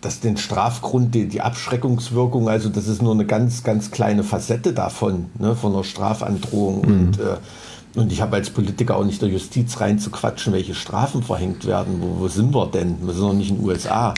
dass 0.00 0.20
den 0.20 0.36
Strafgrund, 0.36 1.14
die, 1.14 1.28
die 1.28 1.40
Abschreckungswirkung, 1.40 2.48
also 2.48 2.68
das 2.68 2.88
ist 2.88 3.02
nur 3.02 3.14
eine 3.14 3.24
ganz, 3.24 3.62
ganz 3.62 3.90
kleine 3.90 4.24
Facette 4.24 4.72
davon, 4.72 5.26
ne? 5.38 5.54
von 5.54 5.72
der 5.72 5.84
Strafandrohung 5.84 6.82
mhm. 6.82 6.92
und 6.92 7.20
äh, 7.20 7.36
und 7.94 8.10
ich 8.10 8.22
habe 8.22 8.36
als 8.36 8.48
Politiker 8.48 8.96
auch 8.96 9.04
nicht 9.04 9.20
der 9.20 9.28
Justiz 9.28 9.78
reinzuquatschen, 9.78 10.52
welche 10.52 10.74
Strafen 10.74 11.22
verhängt 11.22 11.66
werden. 11.66 12.00
Wo, 12.00 12.20
wo 12.20 12.28
sind 12.28 12.54
wir 12.54 12.66
denn? 12.66 12.96
Wir 13.02 13.12
sind 13.12 13.22
noch 13.22 13.34
nicht 13.34 13.50
in 13.50 13.58
den 13.58 13.66
USA. 13.66 14.14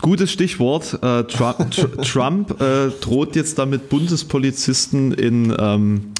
Gutes 0.00 0.32
Stichwort. 0.32 0.98
Äh, 1.02 1.24
Trump, 1.24 1.70
Trump 2.02 2.60
äh, 2.60 2.90
droht 3.00 3.36
jetzt 3.36 3.58
damit, 3.58 3.88
Bundespolizisten 3.88 5.12
in 5.12 5.54
ähm, 5.58 6.12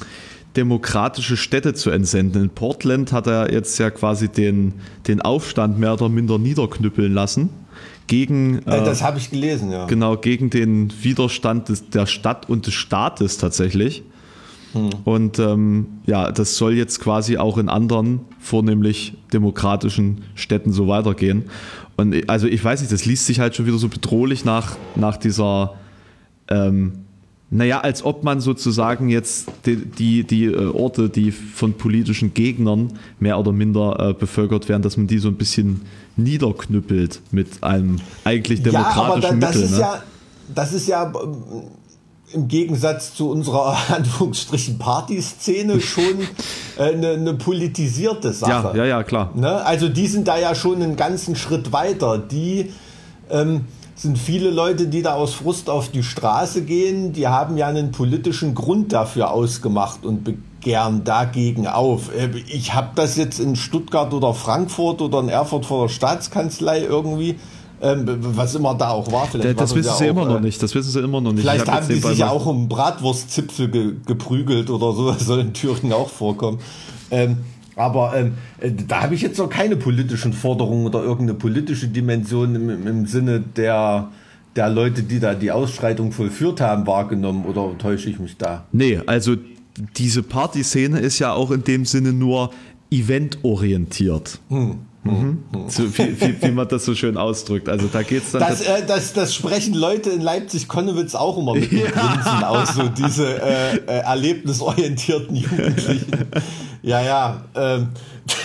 demokratische 0.55 1.37
Städte 1.37 1.73
zu 1.73 1.89
entsenden. 1.89 2.43
In 2.43 2.49
Portland 2.49 3.11
hat 3.11 3.27
er 3.27 3.51
jetzt 3.51 3.77
ja 3.79 3.89
quasi 3.89 4.27
den, 4.27 4.73
den 5.07 5.21
Aufstand 5.21 5.79
mehr 5.79 5.93
oder 5.93 6.09
minder 6.09 6.37
niederknüppeln 6.37 7.13
lassen. 7.13 7.49
Gegen, 8.07 8.59
äh, 8.59 8.83
das 8.83 9.01
habe 9.01 9.17
ich 9.19 9.29
gelesen, 9.29 9.71
ja. 9.71 9.85
Genau, 9.85 10.17
gegen 10.17 10.49
den 10.49 10.91
Widerstand 11.01 11.69
des, 11.69 11.89
der 11.89 12.05
Stadt 12.05 12.49
und 12.49 12.67
des 12.67 12.73
Staates 12.73 13.37
tatsächlich. 13.37 14.03
Hm. 14.73 14.89
Und 15.03 15.39
ähm, 15.39 15.87
ja, 16.05 16.31
das 16.31 16.55
soll 16.57 16.73
jetzt 16.73 16.99
quasi 16.99 17.37
auch 17.37 17.57
in 17.57 17.69
anderen, 17.69 18.21
vornehmlich 18.39 19.13
demokratischen 19.33 20.21
Städten 20.35 20.71
so 20.71 20.87
weitergehen. 20.87 21.45
Und 21.97 22.29
also 22.29 22.47
ich 22.47 22.63
weiß 22.63 22.81
nicht, 22.81 22.91
das 22.91 23.05
liest 23.05 23.25
sich 23.25 23.39
halt 23.39 23.55
schon 23.55 23.65
wieder 23.65 23.77
so 23.77 23.89
bedrohlich 23.89 24.45
nach, 24.45 24.77
nach 24.95 25.17
dieser, 25.17 25.75
ähm, 26.47 26.93
naja, 27.49 27.81
als 27.81 28.03
ob 28.03 28.23
man 28.23 28.39
sozusagen 28.39 29.09
jetzt 29.09 29.49
die, 29.65 29.75
die, 29.75 30.23
die 30.23 30.45
äh, 30.45 30.67
Orte, 30.67 31.09
die 31.09 31.31
von 31.31 31.73
politischen 31.73 32.33
Gegnern 32.33 32.93
mehr 33.19 33.37
oder 33.37 33.51
minder 33.51 33.99
äh, 33.99 34.13
bevölkert 34.13 34.69
werden, 34.69 34.81
dass 34.81 34.95
man 34.95 35.07
die 35.07 35.19
so 35.19 35.27
ein 35.27 35.35
bisschen 35.35 35.81
niederknüppelt 36.15 37.21
mit 37.31 37.61
einem 37.61 37.97
eigentlich 38.23 38.63
demokratischen 38.63 39.21
ja, 39.21 39.27
aber 39.29 39.41
da, 39.41 39.47
das 39.47 39.55
Mittel. 39.55 39.63
Ist 39.63 39.71
ne? 39.71 39.79
ja, 39.79 40.03
das 40.55 40.73
ist 40.73 40.87
ja 40.87 41.11
im 42.33 42.47
Gegensatz 42.47 43.13
zu 43.13 43.29
unserer 43.29 43.77
Anführungsstrichen 43.89 44.77
Partyszene 44.77 45.79
schon 45.81 46.27
äh, 46.77 46.93
eine, 46.93 47.11
eine 47.11 47.33
politisierte 47.33 48.33
Sache. 48.33 48.77
Ja, 48.77 48.83
ja, 48.83 48.85
ja, 48.85 49.03
klar. 49.03 49.31
Ne? 49.35 49.63
Also 49.65 49.89
die 49.89 50.07
sind 50.07 50.27
da 50.27 50.37
ja 50.37 50.55
schon 50.55 50.81
einen 50.81 50.95
ganzen 50.95 51.35
Schritt 51.35 51.71
weiter. 51.71 52.17
Die 52.17 52.71
ähm, 53.29 53.65
sind 53.95 54.17
viele 54.17 54.49
Leute, 54.49 54.87
die 54.87 55.01
da 55.01 55.13
aus 55.13 55.35
Frust 55.35 55.69
auf 55.69 55.89
die 55.89 56.03
Straße 56.03 56.63
gehen, 56.63 57.13
die 57.13 57.27
haben 57.27 57.57
ja 57.57 57.67
einen 57.67 57.91
politischen 57.91 58.55
Grund 58.55 58.93
dafür 58.93 59.31
ausgemacht 59.31 60.05
und 60.05 60.23
begehren 60.23 61.03
dagegen 61.03 61.67
auf. 61.67 62.13
Äh, 62.15 62.29
ich 62.47 62.73
habe 62.73 62.89
das 62.95 63.15
jetzt 63.15 63.39
in 63.39 63.55
Stuttgart 63.55 64.13
oder 64.13 64.33
Frankfurt 64.33 65.01
oder 65.01 65.19
in 65.19 65.29
Erfurt 65.29 65.65
vor 65.65 65.87
der 65.87 65.93
Staatskanzlei 65.93 66.81
irgendwie 66.81 67.37
ähm, 67.81 68.05
was 68.19 68.55
immer 68.55 68.75
da 68.75 68.89
auch 68.89 69.11
war. 69.11 69.25
Vielleicht 69.25 69.59
das 69.59 69.73
wissen 69.73 69.93
sie 69.97 70.05
auch, 70.05 70.09
immer 70.09 70.25
noch 70.25 70.37
äh, 70.37 70.41
nicht. 70.41 70.61
Das 70.61 70.75
wissen 70.75 70.91
sie 70.91 70.99
immer 70.99 71.19
noch 71.19 71.31
nicht. 71.31 71.41
Vielleicht 71.41 71.67
hab 71.67 71.81
haben 71.81 71.87
die 71.87 71.95
sich 71.95 72.17
ja 72.19 72.29
auch 72.29 72.45
um 72.45 72.69
Bratwurstzipfel 72.69 73.69
ge 73.69 73.93
geprügelt 74.05 74.69
oder 74.69 74.93
so. 74.93 75.11
Das 75.11 75.25
soll 75.25 75.39
in 75.39 75.53
Thüringen 75.53 75.93
auch 75.93 76.09
vorkommen. 76.09 76.59
Ähm, 77.09 77.37
aber 77.75 78.13
ähm, 78.15 78.33
äh, 78.59 78.71
da 78.71 79.01
habe 79.01 79.15
ich 79.15 79.21
jetzt 79.21 79.39
noch 79.39 79.49
keine 79.49 79.75
politischen 79.75 80.33
Forderungen 80.33 80.85
oder 80.85 81.01
irgendeine 81.01 81.33
politische 81.33 81.87
Dimension 81.87 82.55
im, 82.55 82.87
im 82.87 83.05
Sinne 83.07 83.39
der, 83.39 84.09
der 84.55 84.69
Leute, 84.69 85.03
die 85.03 85.19
da 85.19 85.33
die 85.33 85.51
Ausschreitung 85.51 86.11
vollführt 86.11 86.61
haben, 86.61 86.85
wahrgenommen. 86.85 87.45
Oder 87.45 87.77
täusche 87.77 88.09
ich 88.09 88.19
mich 88.19 88.37
da? 88.37 88.65
Nee, 88.71 89.01
also 89.05 89.35
diese 89.97 90.21
Partyszene 90.21 90.99
ist 90.99 91.19
ja 91.19 91.33
auch 91.33 91.49
in 91.51 91.63
dem 91.63 91.85
Sinne 91.85 92.13
nur 92.13 92.51
eventorientiert. 92.91 94.39
Hm. 94.49 94.79
Mhm. 95.03 95.43
So, 95.67 95.97
wie, 95.97 96.21
wie, 96.21 96.41
wie, 96.41 96.51
man 96.51 96.67
das 96.67 96.85
so 96.85 96.93
schön 96.93 97.17
ausdrückt. 97.17 97.67
Also 97.67 97.87
da 97.87 98.03
geht's 98.03 98.31
dann. 98.31 98.41
Das, 98.41 98.61
äh, 98.61 98.85
das, 98.85 99.13
das 99.13 99.33
sprechen 99.33 99.73
Leute 99.73 100.11
in 100.11 100.21
Leipzig-Konnewitz 100.21 101.15
auch 101.15 101.39
immer 101.39 101.55
mit 101.55 101.71
ja. 101.71 101.89
Grinsen 101.89 102.43
aus, 102.43 102.75
so 102.75 102.87
diese 102.87 103.41
äh, 103.41 103.77
äh, 103.77 103.99
erlebnisorientierten 104.01 105.35
Jugendlichen. 105.35 106.11
Ja, 106.83 107.01
ja, 107.01 107.43
ähm, 107.55 107.89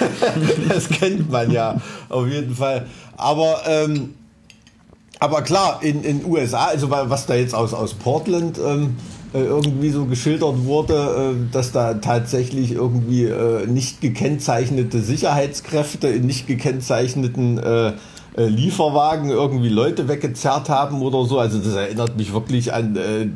das 0.69 0.89
kennt 0.89 1.31
man 1.31 1.51
ja 1.51 1.81
auf 2.09 2.27
jeden 2.27 2.55
Fall. 2.55 2.87
Aber 3.17 3.61
ähm, 3.67 4.15
aber 5.19 5.43
klar, 5.43 5.83
in 5.83 6.03
den 6.03 6.25
USA, 6.25 6.67
also 6.67 6.91
was 6.91 7.27
da 7.27 7.35
jetzt 7.35 7.55
aus, 7.55 7.73
aus 7.73 7.95
Portland 7.95 8.59
ähm, 8.59 8.97
äh, 8.97 9.16
irgendwie 9.33 9.91
so 9.91 10.05
geschildert 10.05 10.65
wurde, 10.65 10.95
äh, 10.95 11.53
dass 11.53 11.73
da 11.73 11.95
tatsächlich 11.95 12.73
irgendwie 12.73 13.25
äh, 13.25 13.67
nicht 13.67 14.01
gekennzeichnete 14.01 15.01
Sicherheitskräfte 15.01 16.09
in 16.09 16.27
nicht 16.27 16.47
gekennzeichneten 16.47 17.61
Lieferwagen 18.39 19.31
irgendwie 19.31 19.71
Leute 19.71 20.09
weggezerrt 20.09 20.69
haben 20.69 21.01
oder 21.01 21.25
so. 21.25 21.39
Also 21.39 21.59
das 21.59 21.75
erinnert 21.75 22.19
mich 22.19 22.35
wirklich 22.35 22.71
an 22.75 22.95
äh, 22.95 23.27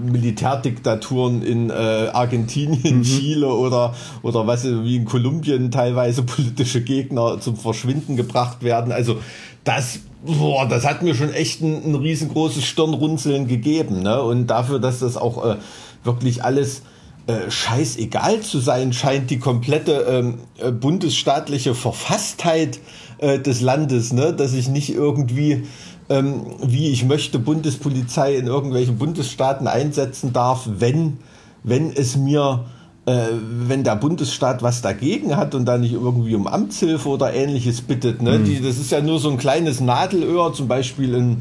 Militärdiktaturen 0.00 1.42
in 1.42 1.70
äh, 1.70 1.72
Argentinien, 1.72 2.98
mhm. 2.98 3.02
Chile 3.02 3.48
oder, 3.48 3.96
oder 4.22 4.46
was 4.46 4.64
wie 4.64 4.94
in 4.94 5.06
Kolumbien 5.06 5.72
teilweise 5.72 6.22
politische 6.22 6.82
Gegner 6.82 7.40
zum 7.40 7.56
Verschwinden 7.56 8.16
gebracht 8.16 8.62
werden. 8.62 8.92
Also 8.92 9.18
das 9.64 9.98
boah, 10.24 10.66
das 10.66 10.84
hat 10.84 11.02
mir 11.02 11.14
schon 11.14 11.32
echt 11.32 11.60
ein, 11.60 11.84
ein 11.84 11.94
riesengroßes 11.94 12.64
Stirnrunzeln 12.64 13.46
gegeben. 13.46 14.02
Ne? 14.02 14.22
Und 14.22 14.48
dafür, 14.48 14.78
dass 14.78 15.00
das 15.00 15.16
auch 15.16 15.44
äh, 15.44 15.56
wirklich 16.04 16.44
alles 16.44 16.82
äh, 17.26 17.50
scheißegal 17.50 18.40
zu 18.40 18.58
sein 18.58 18.92
scheint, 18.92 19.30
die 19.30 19.38
komplette 19.38 19.92
ähm, 20.08 20.38
äh, 20.58 20.72
bundesstaatliche 20.72 21.74
Verfasstheit 21.74 22.80
äh, 23.18 23.38
des 23.38 23.60
Landes, 23.60 24.12
ne? 24.12 24.32
dass 24.32 24.54
ich 24.54 24.68
nicht 24.68 24.94
irgendwie, 24.94 25.64
ähm, 26.08 26.46
wie 26.62 26.88
ich 26.88 27.04
möchte, 27.04 27.38
Bundespolizei 27.38 28.36
in 28.36 28.46
irgendwelchen 28.46 28.98
Bundesstaaten 28.98 29.66
einsetzen 29.66 30.32
darf, 30.32 30.68
wenn, 30.78 31.18
wenn 31.62 31.92
es 31.92 32.16
mir 32.16 32.64
äh, 33.08 33.28
wenn 33.40 33.84
der 33.84 33.96
Bundesstaat 33.96 34.62
was 34.62 34.82
dagegen 34.82 35.34
hat 35.34 35.54
und 35.54 35.64
da 35.64 35.78
nicht 35.78 35.94
irgendwie 35.94 36.34
um 36.34 36.46
Amtshilfe 36.46 37.08
oder 37.08 37.32
ähnliches 37.32 37.80
bittet. 37.80 38.20
Ne? 38.20 38.38
Mhm. 38.38 38.44
Die, 38.44 38.60
das 38.60 38.76
ist 38.76 38.90
ja 38.90 39.00
nur 39.00 39.18
so 39.18 39.30
ein 39.30 39.38
kleines 39.38 39.80
Nadelöhr, 39.80 40.52
zum 40.52 40.68
Beispiel 40.68 41.14
in, 41.14 41.38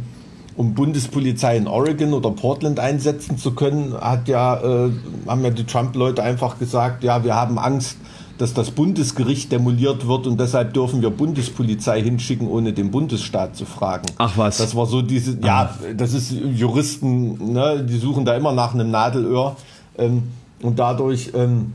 um 0.56 0.76
Bundespolizei 0.76 1.58
in 1.58 1.68
Oregon 1.68 2.14
oder 2.14 2.32
Portland 2.32 2.80
einsetzen 2.80 3.38
zu 3.38 3.52
können, 3.52 3.94
hat 4.00 4.30
ja, 4.30 4.56
äh, 4.56 4.92
haben 5.28 5.44
ja 5.44 5.50
die 5.50 5.66
Trump-Leute 5.66 6.24
einfach 6.24 6.58
gesagt, 6.58 7.04
ja, 7.04 7.26
wir 7.26 7.36
haben 7.36 7.60
Angst, 7.60 7.98
dass 8.38 8.54
das 8.54 8.72
Bundesgericht 8.72 9.52
demoliert 9.52 10.08
wird 10.08 10.26
und 10.26 10.40
deshalb 10.40 10.74
dürfen 10.74 11.02
wir 11.02 11.10
Bundespolizei 11.10 12.02
hinschicken, 12.02 12.48
ohne 12.48 12.72
den 12.72 12.92
Bundesstaat 12.92 13.58
zu 13.58 13.66
fragen. 13.66 14.06
Ach 14.20 14.38
was. 14.38 14.58
Das 14.58 14.74
war 14.74 14.86
so 14.86 15.02
diese, 15.02 15.38
ja, 15.44 15.76
das 15.98 16.14
ist 16.14 16.32
Juristen, 16.32 17.52
ne, 17.52 17.84
die 17.84 17.98
suchen 17.98 18.24
da 18.24 18.36
immer 18.36 18.54
nach 18.54 18.74
einem 18.74 18.90
Nadelöhr. 18.90 19.58
Ähm, 19.98 20.24
und 20.62 20.80
dadurch 20.80 21.32
ähm, 21.34 21.74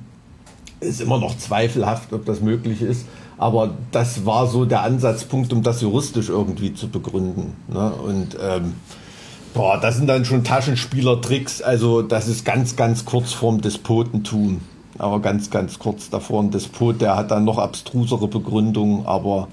ist 0.80 1.00
immer 1.00 1.18
noch 1.18 1.36
zweifelhaft, 1.36 2.12
ob 2.12 2.24
das 2.24 2.40
möglich 2.40 2.82
ist. 2.82 3.06
Aber 3.38 3.74
das 3.90 4.24
war 4.24 4.46
so 4.46 4.64
der 4.64 4.82
Ansatzpunkt, 4.82 5.52
um 5.52 5.62
das 5.62 5.80
juristisch 5.80 6.28
irgendwie 6.28 6.74
zu 6.74 6.88
begründen. 6.88 7.54
Ne? 7.68 7.92
Und 7.92 8.36
ähm, 8.40 8.74
boah, 9.54 9.80
das 9.80 9.96
sind 9.96 10.06
dann 10.06 10.24
schon 10.24 10.44
Taschenspielertricks. 10.44 11.62
Also 11.62 12.02
das 12.02 12.28
ist 12.28 12.44
ganz, 12.44 12.76
ganz 12.76 13.04
kurz 13.04 13.32
vorm 13.32 13.60
Despotentum. 13.60 14.60
Aber 14.98 15.20
ganz, 15.20 15.50
ganz 15.50 15.78
kurz 15.78 16.10
davor. 16.10 16.42
Ein 16.42 16.50
Despot, 16.50 17.00
der 17.00 17.16
hat 17.16 17.30
dann 17.30 17.44
noch 17.44 17.58
abstrusere 17.58 18.28
Begründungen. 18.28 19.06
Aber 19.06 19.48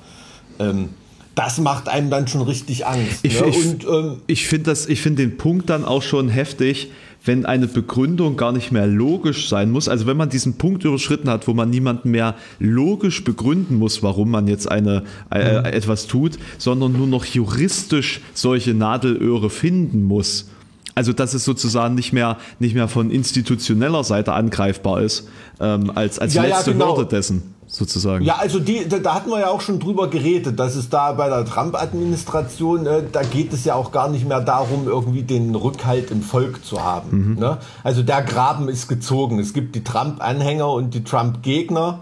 ähm, 0.60 0.90
das 1.34 1.60
macht 1.60 1.88
einem 1.88 2.10
dann 2.10 2.28
schon 2.28 2.42
richtig 2.42 2.86
Angst. 2.86 3.20
Ich, 3.24 3.40
ne? 3.40 3.48
ich, 3.48 3.88
ähm, 3.88 4.18
ich 4.28 4.48
finde 4.48 4.76
find 4.76 5.18
den 5.18 5.38
Punkt 5.38 5.70
dann 5.70 5.86
auch 5.86 6.04
schon 6.04 6.30
heftig 6.30 6.92
wenn 7.30 7.46
eine 7.46 7.68
Begründung 7.68 8.38
gar 8.38 8.52
nicht 8.52 8.72
mehr 8.72 8.88
logisch 8.88 9.50
sein 9.50 9.70
muss, 9.70 9.88
also 9.88 10.08
wenn 10.08 10.18
man 10.18 10.30
diesen 10.30 10.58
Punkt 10.58 10.84
überschritten 10.84 11.30
hat, 11.30 11.48
wo 11.48 11.54
man 11.54 11.70
niemanden 11.70 12.10
mehr 12.10 12.34
logisch 12.58 13.24
begründen 13.24 13.76
muss, 13.78 14.02
warum 14.02 14.32
man 14.32 14.48
jetzt 14.48 14.66
eine, 14.72 15.04
äh, 15.30 15.60
mhm. 15.60 15.66
etwas 15.66 16.08
tut, 16.08 16.40
sondern 16.58 16.94
nur 16.94 17.06
noch 17.06 17.26
juristisch 17.26 18.22
solche 18.34 18.74
Nadelöhre 18.74 19.52
finden 19.52 20.06
muss. 20.06 20.50
Also 20.96 21.14
dass 21.14 21.34
es 21.34 21.46
sozusagen 21.46 21.96
nicht 21.96 22.14
mehr, 22.14 22.38
nicht 22.60 22.76
mehr 22.76 22.88
von 22.88 23.12
institutioneller 23.12 24.04
Seite 24.04 24.34
angreifbar 24.34 25.02
ist, 25.02 25.28
ähm, 25.60 25.92
als, 25.96 26.20
als 26.20 26.34
ja, 26.34 26.44
letzte 26.44 26.72
ja, 26.72 26.78
genau. 26.78 26.98
Hürde 26.98 27.10
dessen 27.10 27.56
sozusagen. 27.70 28.26
Ja, 28.26 28.38
also 28.38 28.60
die, 28.60 28.88
da, 28.90 28.98
da, 28.98 29.14
hatten 29.14 29.30
wir 29.30 29.40
ja 29.40 29.50
auch 29.50 29.62
schon 29.62 29.80
drüber 29.80 30.10
geredet, 30.10 30.60
dass 30.60 30.76
es 30.76 30.90
da 30.90 31.14
bei 31.14 31.30
der 31.30 31.46
Trump-Administration, 31.46 32.86
äh, 32.88 33.04
da 33.12 33.22
geht 33.22 33.54
es 33.54 33.64
ja 33.64 33.76
auch 33.76 33.92
gar 33.92 34.10
nicht 34.10 34.28
mehr 34.28 34.42
darum, 34.42 34.88
irgendwie 34.88 35.22
den 35.22 35.54
Rückhalt 35.54 36.10
im 36.10 36.24
Volk 36.24 36.66
zu 36.66 36.84
haben. 36.84 37.34
Mhm. 37.34 37.40
Ne? 37.40 37.58
Also 37.84 38.02
der 38.02 38.24
Graben 38.24 38.70
ist 38.70 38.88
gezogen. 38.88 39.40
Es 39.40 39.54
gibt 39.54 39.76
die 39.76 39.84
Trump-Anhänger 39.84 40.70
und 40.70 40.94
die 40.94 41.04
Trump-Gegner. 41.04 42.00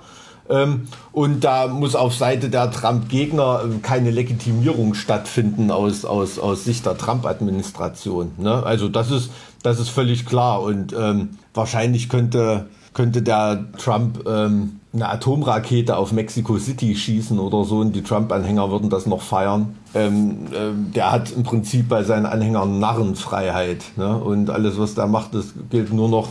Ähm, 0.50 0.88
und 1.12 1.44
da 1.44 1.68
muss 1.68 1.96
auf 1.96 2.16
Seite 2.16 2.50
der 2.50 2.72
Trump-Gegner 2.72 3.64
äh, 3.64 3.80
keine 3.82 4.12
Legitimierung 4.12 4.94
stattfinden 4.94 5.72
aus, 5.72 6.06
aus, 6.06 6.40
aus 6.40 6.64
Sicht 6.64 6.86
der 6.86 6.98
Trump-Administration. 6.98 8.32
Ne? 8.38 8.64
Also 8.64 8.88
das 8.90 9.12
ist, 9.12 9.32
das 9.64 9.80
ist 9.80 9.90
völlig 9.90 10.26
klar. 10.26 10.62
Und 10.62 10.94
ähm, 10.98 11.38
wahrscheinlich 11.54 12.10
könnte, 12.10 12.68
könnte 12.94 13.22
der 13.22 13.66
Trump 13.78 14.28
ähm, 14.28 14.80
eine 14.94 15.10
Atomrakete 15.10 15.98
auf 15.98 16.12
Mexico 16.12 16.58
City 16.58 16.96
schießen 16.96 17.38
oder 17.40 17.64
so 17.66 17.80
und 17.80 17.96
die 17.96 18.02
Trump-Anhänger 18.02 18.72
würden 18.72 18.90
das 18.90 19.06
noch 19.06 19.22
feiern. 19.22 19.76
Ähm, 19.94 20.48
ähm, 20.56 20.92
der 20.94 21.12
hat 21.12 21.32
im 21.32 21.44
Prinzip 21.44 21.90
bei 21.90 22.04
seinen 22.04 22.26
Anhängern 22.26 22.80
Narrenfreiheit. 22.80 23.84
Ne? 23.96 24.18
Und 24.18 24.50
alles, 24.50 24.80
was 24.80 24.96
der 24.96 25.08
macht, 25.08 25.36
das 25.36 25.54
gilt 25.70 25.94
nur 25.94 26.10
noch 26.10 26.30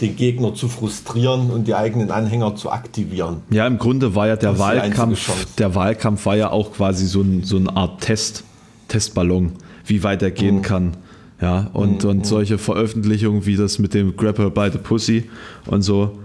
den 0.00 0.16
Gegner 0.16 0.54
zu 0.54 0.68
frustrieren 0.68 1.50
und 1.50 1.68
die 1.68 1.74
eigenen 1.74 2.10
Anhänger 2.10 2.56
zu 2.56 2.70
aktivieren. 2.70 3.42
Ja, 3.50 3.66
im 3.66 3.78
Grunde 3.78 4.14
war 4.14 4.28
ja 4.28 4.36
der 4.36 4.58
Wahlkampf, 4.58 5.54
der 5.56 5.74
Wahlkampf 5.74 6.26
war 6.26 6.36
ja 6.36 6.50
auch 6.50 6.72
quasi 6.72 7.06
so, 7.06 7.20
ein, 7.20 7.42
so 7.44 7.56
eine 7.56 7.76
Art 7.76 8.00
Test, 8.00 8.44
Testballon, 8.88 9.52
wie 9.84 10.02
weit 10.02 10.22
er 10.22 10.30
gehen 10.30 10.56
mhm. 10.56 10.62
kann. 10.62 10.96
Ja, 11.40 11.70
und, 11.72 12.04
mhm. 12.04 12.10
und 12.10 12.26
solche 12.26 12.58
Veröffentlichungen 12.58 13.46
wie 13.46 13.56
das 13.56 13.78
mit 13.78 13.94
dem 13.94 14.16
Grapper 14.16 14.50
by 14.50 14.68
the 14.72 14.78
Pussy 14.78 15.30
und 15.66 15.82
so, 15.82 16.18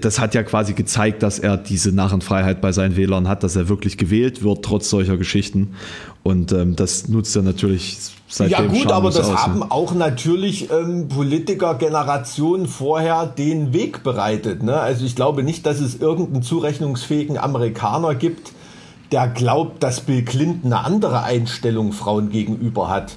das 0.00 0.18
hat 0.18 0.34
ja 0.34 0.42
quasi 0.42 0.72
gezeigt, 0.74 1.22
dass 1.22 1.38
er 1.38 1.56
diese 1.56 1.92
Narrenfreiheit 1.92 2.60
bei 2.60 2.72
seinen 2.72 2.96
Wählern 2.96 3.28
hat, 3.28 3.42
dass 3.42 3.56
er 3.56 3.68
wirklich 3.68 3.98
gewählt 3.98 4.42
wird, 4.42 4.64
trotz 4.64 4.90
solcher 4.90 5.16
Geschichten. 5.16 5.74
Und 6.22 6.52
ähm, 6.52 6.76
das 6.76 7.08
nutzt 7.08 7.36
er 7.36 7.42
natürlich 7.42 7.98
seitdem. 8.28 8.72
Ja 8.72 8.72
gut, 8.72 8.92
aber 8.92 9.10
das 9.10 9.30
aus. 9.30 9.46
haben 9.46 9.62
auch 9.62 9.94
natürlich 9.94 10.70
ähm, 10.70 11.08
Politikergenerationen 11.08 12.66
vorher 12.66 13.26
den 13.26 13.72
Weg 13.72 14.02
bereitet. 14.02 14.62
Ne? 14.62 14.74
Also 14.78 15.04
ich 15.04 15.16
glaube 15.16 15.42
nicht, 15.42 15.66
dass 15.66 15.80
es 15.80 15.96
irgendeinen 15.96 16.42
zurechnungsfähigen 16.42 17.38
Amerikaner 17.38 18.14
gibt, 18.14 18.52
der 19.12 19.28
glaubt, 19.28 19.82
dass 19.82 20.00
Bill 20.00 20.24
Clinton 20.24 20.72
eine 20.72 20.84
andere 20.84 21.22
Einstellung 21.22 21.92
Frauen 21.92 22.30
gegenüber 22.30 22.88
hat. 22.88 23.16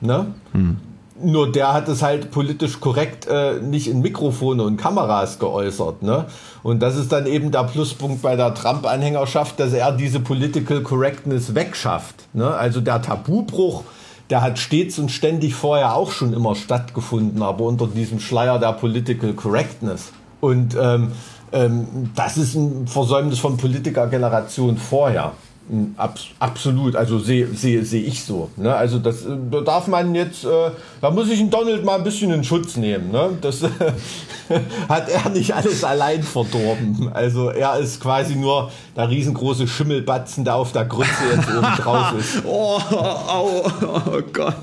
Ne? 0.00 0.26
Hm. 0.52 0.78
Nur 1.22 1.52
der 1.52 1.72
hat 1.72 1.88
es 1.88 2.02
halt 2.02 2.30
politisch 2.30 2.80
korrekt 2.80 3.26
äh, 3.26 3.60
nicht 3.60 3.88
in 3.88 4.00
Mikrofone 4.00 4.62
und 4.62 4.76
Kameras 4.76 5.38
geäußert. 5.38 6.02
Ne? 6.02 6.26
Und 6.62 6.80
das 6.80 6.96
ist 6.96 7.12
dann 7.12 7.26
eben 7.26 7.50
der 7.50 7.64
Pluspunkt 7.64 8.22
bei 8.22 8.36
der 8.36 8.54
Trump-Anhängerschaft, 8.54 9.60
dass 9.60 9.72
er 9.72 9.92
diese 9.92 10.20
Political 10.20 10.82
Correctness 10.82 11.54
wegschafft. 11.54 12.14
Ne? 12.32 12.52
Also 12.52 12.80
der 12.80 13.02
Tabubruch, 13.02 13.84
der 14.30 14.42
hat 14.42 14.58
stets 14.58 14.98
und 14.98 15.10
ständig 15.10 15.54
vorher 15.54 15.94
auch 15.94 16.12
schon 16.12 16.32
immer 16.32 16.54
stattgefunden, 16.54 17.42
aber 17.42 17.64
unter 17.64 17.86
diesem 17.86 18.20
Schleier 18.20 18.58
der 18.58 18.72
Political 18.72 19.34
Correctness. 19.34 20.12
Und 20.40 20.76
ähm, 20.80 21.12
ähm, 21.52 22.10
das 22.14 22.36
ist 22.36 22.54
ein 22.54 22.86
Versäumnis 22.86 23.38
von 23.38 23.56
Politikergeneration 23.56 24.76
vorher. 24.76 25.32
Abs 25.96 26.26
absolut, 26.38 26.96
also 26.96 27.18
sehe 27.18 27.46
seh, 27.54 27.82
seh 27.82 28.00
ich 28.00 28.24
so. 28.24 28.50
Ne? 28.56 28.74
Also 28.74 28.98
das 28.98 29.24
äh, 29.24 29.36
da 29.50 29.60
darf 29.60 29.86
man 29.86 30.14
jetzt, 30.14 30.44
äh, 30.44 30.70
da 31.00 31.10
muss 31.10 31.28
ich 31.28 31.40
einen 31.40 31.50
Donald 31.50 31.84
mal 31.84 31.96
ein 31.96 32.04
bisschen 32.04 32.32
in 32.32 32.42
Schutz 32.44 32.76
nehmen. 32.76 33.10
Ne? 33.10 33.30
Das 33.40 33.62
hat 34.88 35.08
er 35.08 35.30
nicht 35.30 35.54
alles 35.54 35.84
allein 35.84 36.22
verdorben. 36.22 37.10
Also 37.12 37.50
er 37.50 37.78
ist 37.78 38.00
quasi 38.00 38.36
nur 38.36 38.70
der 38.96 39.08
riesengroße 39.08 39.68
Schimmelbatzen, 39.68 40.44
der 40.44 40.56
auf 40.56 40.72
der 40.72 40.84
Grütze 40.84 41.10
jetzt 41.34 41.48
oben 41.48 41.66
drauf 41.76 42.14
ist. 42.18 42.42
Oh, 42.44 42.80
oh, 42.90 43.62
oh 43.86 44.20
Gott. 44.32 44.54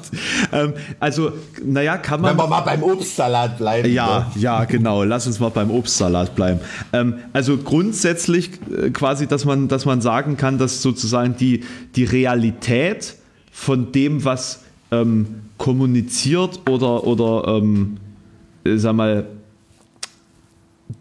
Ähm, 0.52 0.74
also, 1.00 1.32
naja, 1.64 1.98
kann 1.98 2.22
man. 2.22 2.32
Wenn 2.32 2.44
wir 2.44 2.48
mal 2.48 2.62
beim 2.62 2.84
Obstsalat 2.84 3.58
bleiben. 3.58 3.92
Ja, 3.92 4.20
ne? 4.20 4.42
ja, 4.42 4.66
genau. 4.66 5.04
Lass 5.04 5.28
uns 5.28 5.40
mal 5.40 5.50
beim 5.50 5.72
Obstsalat 5.72 6.36
bleiben. 6.36 6.60
Ähm, 6.94 7.20
also 7.34 7.58
grundsätzlich 7.58 8.52
äh, 8.72 8.90
quasi, 8.90 9.28
dass 9.28 9.46
man, 9.46 9.68
dass 9.68 9.86
man 9.86 10.02
sagen 10.02 10.38
kann, 10.38 10.58
dass 10.58 10.82
sozusagen 10.98 11.38
die, 11.38 11.62
die 11.96 12.04
Realität 12.04 13.16
von 13.52 13.92
dem, 13.92 14.26
was 14.26 14.64
ähm, 14.92 15.28
kommuniziert 15.58 16.62
oder, 16.70 17.06
oder 17.06 17.58
ähm, 17.58 17.98
sag 18.64 18.96
mal, 18.96 19.28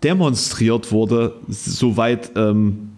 demonstriert 0.03 0.93
wurde, 0.93 1.35
soweit 1.49 2.33
ähm, 2.37 2.91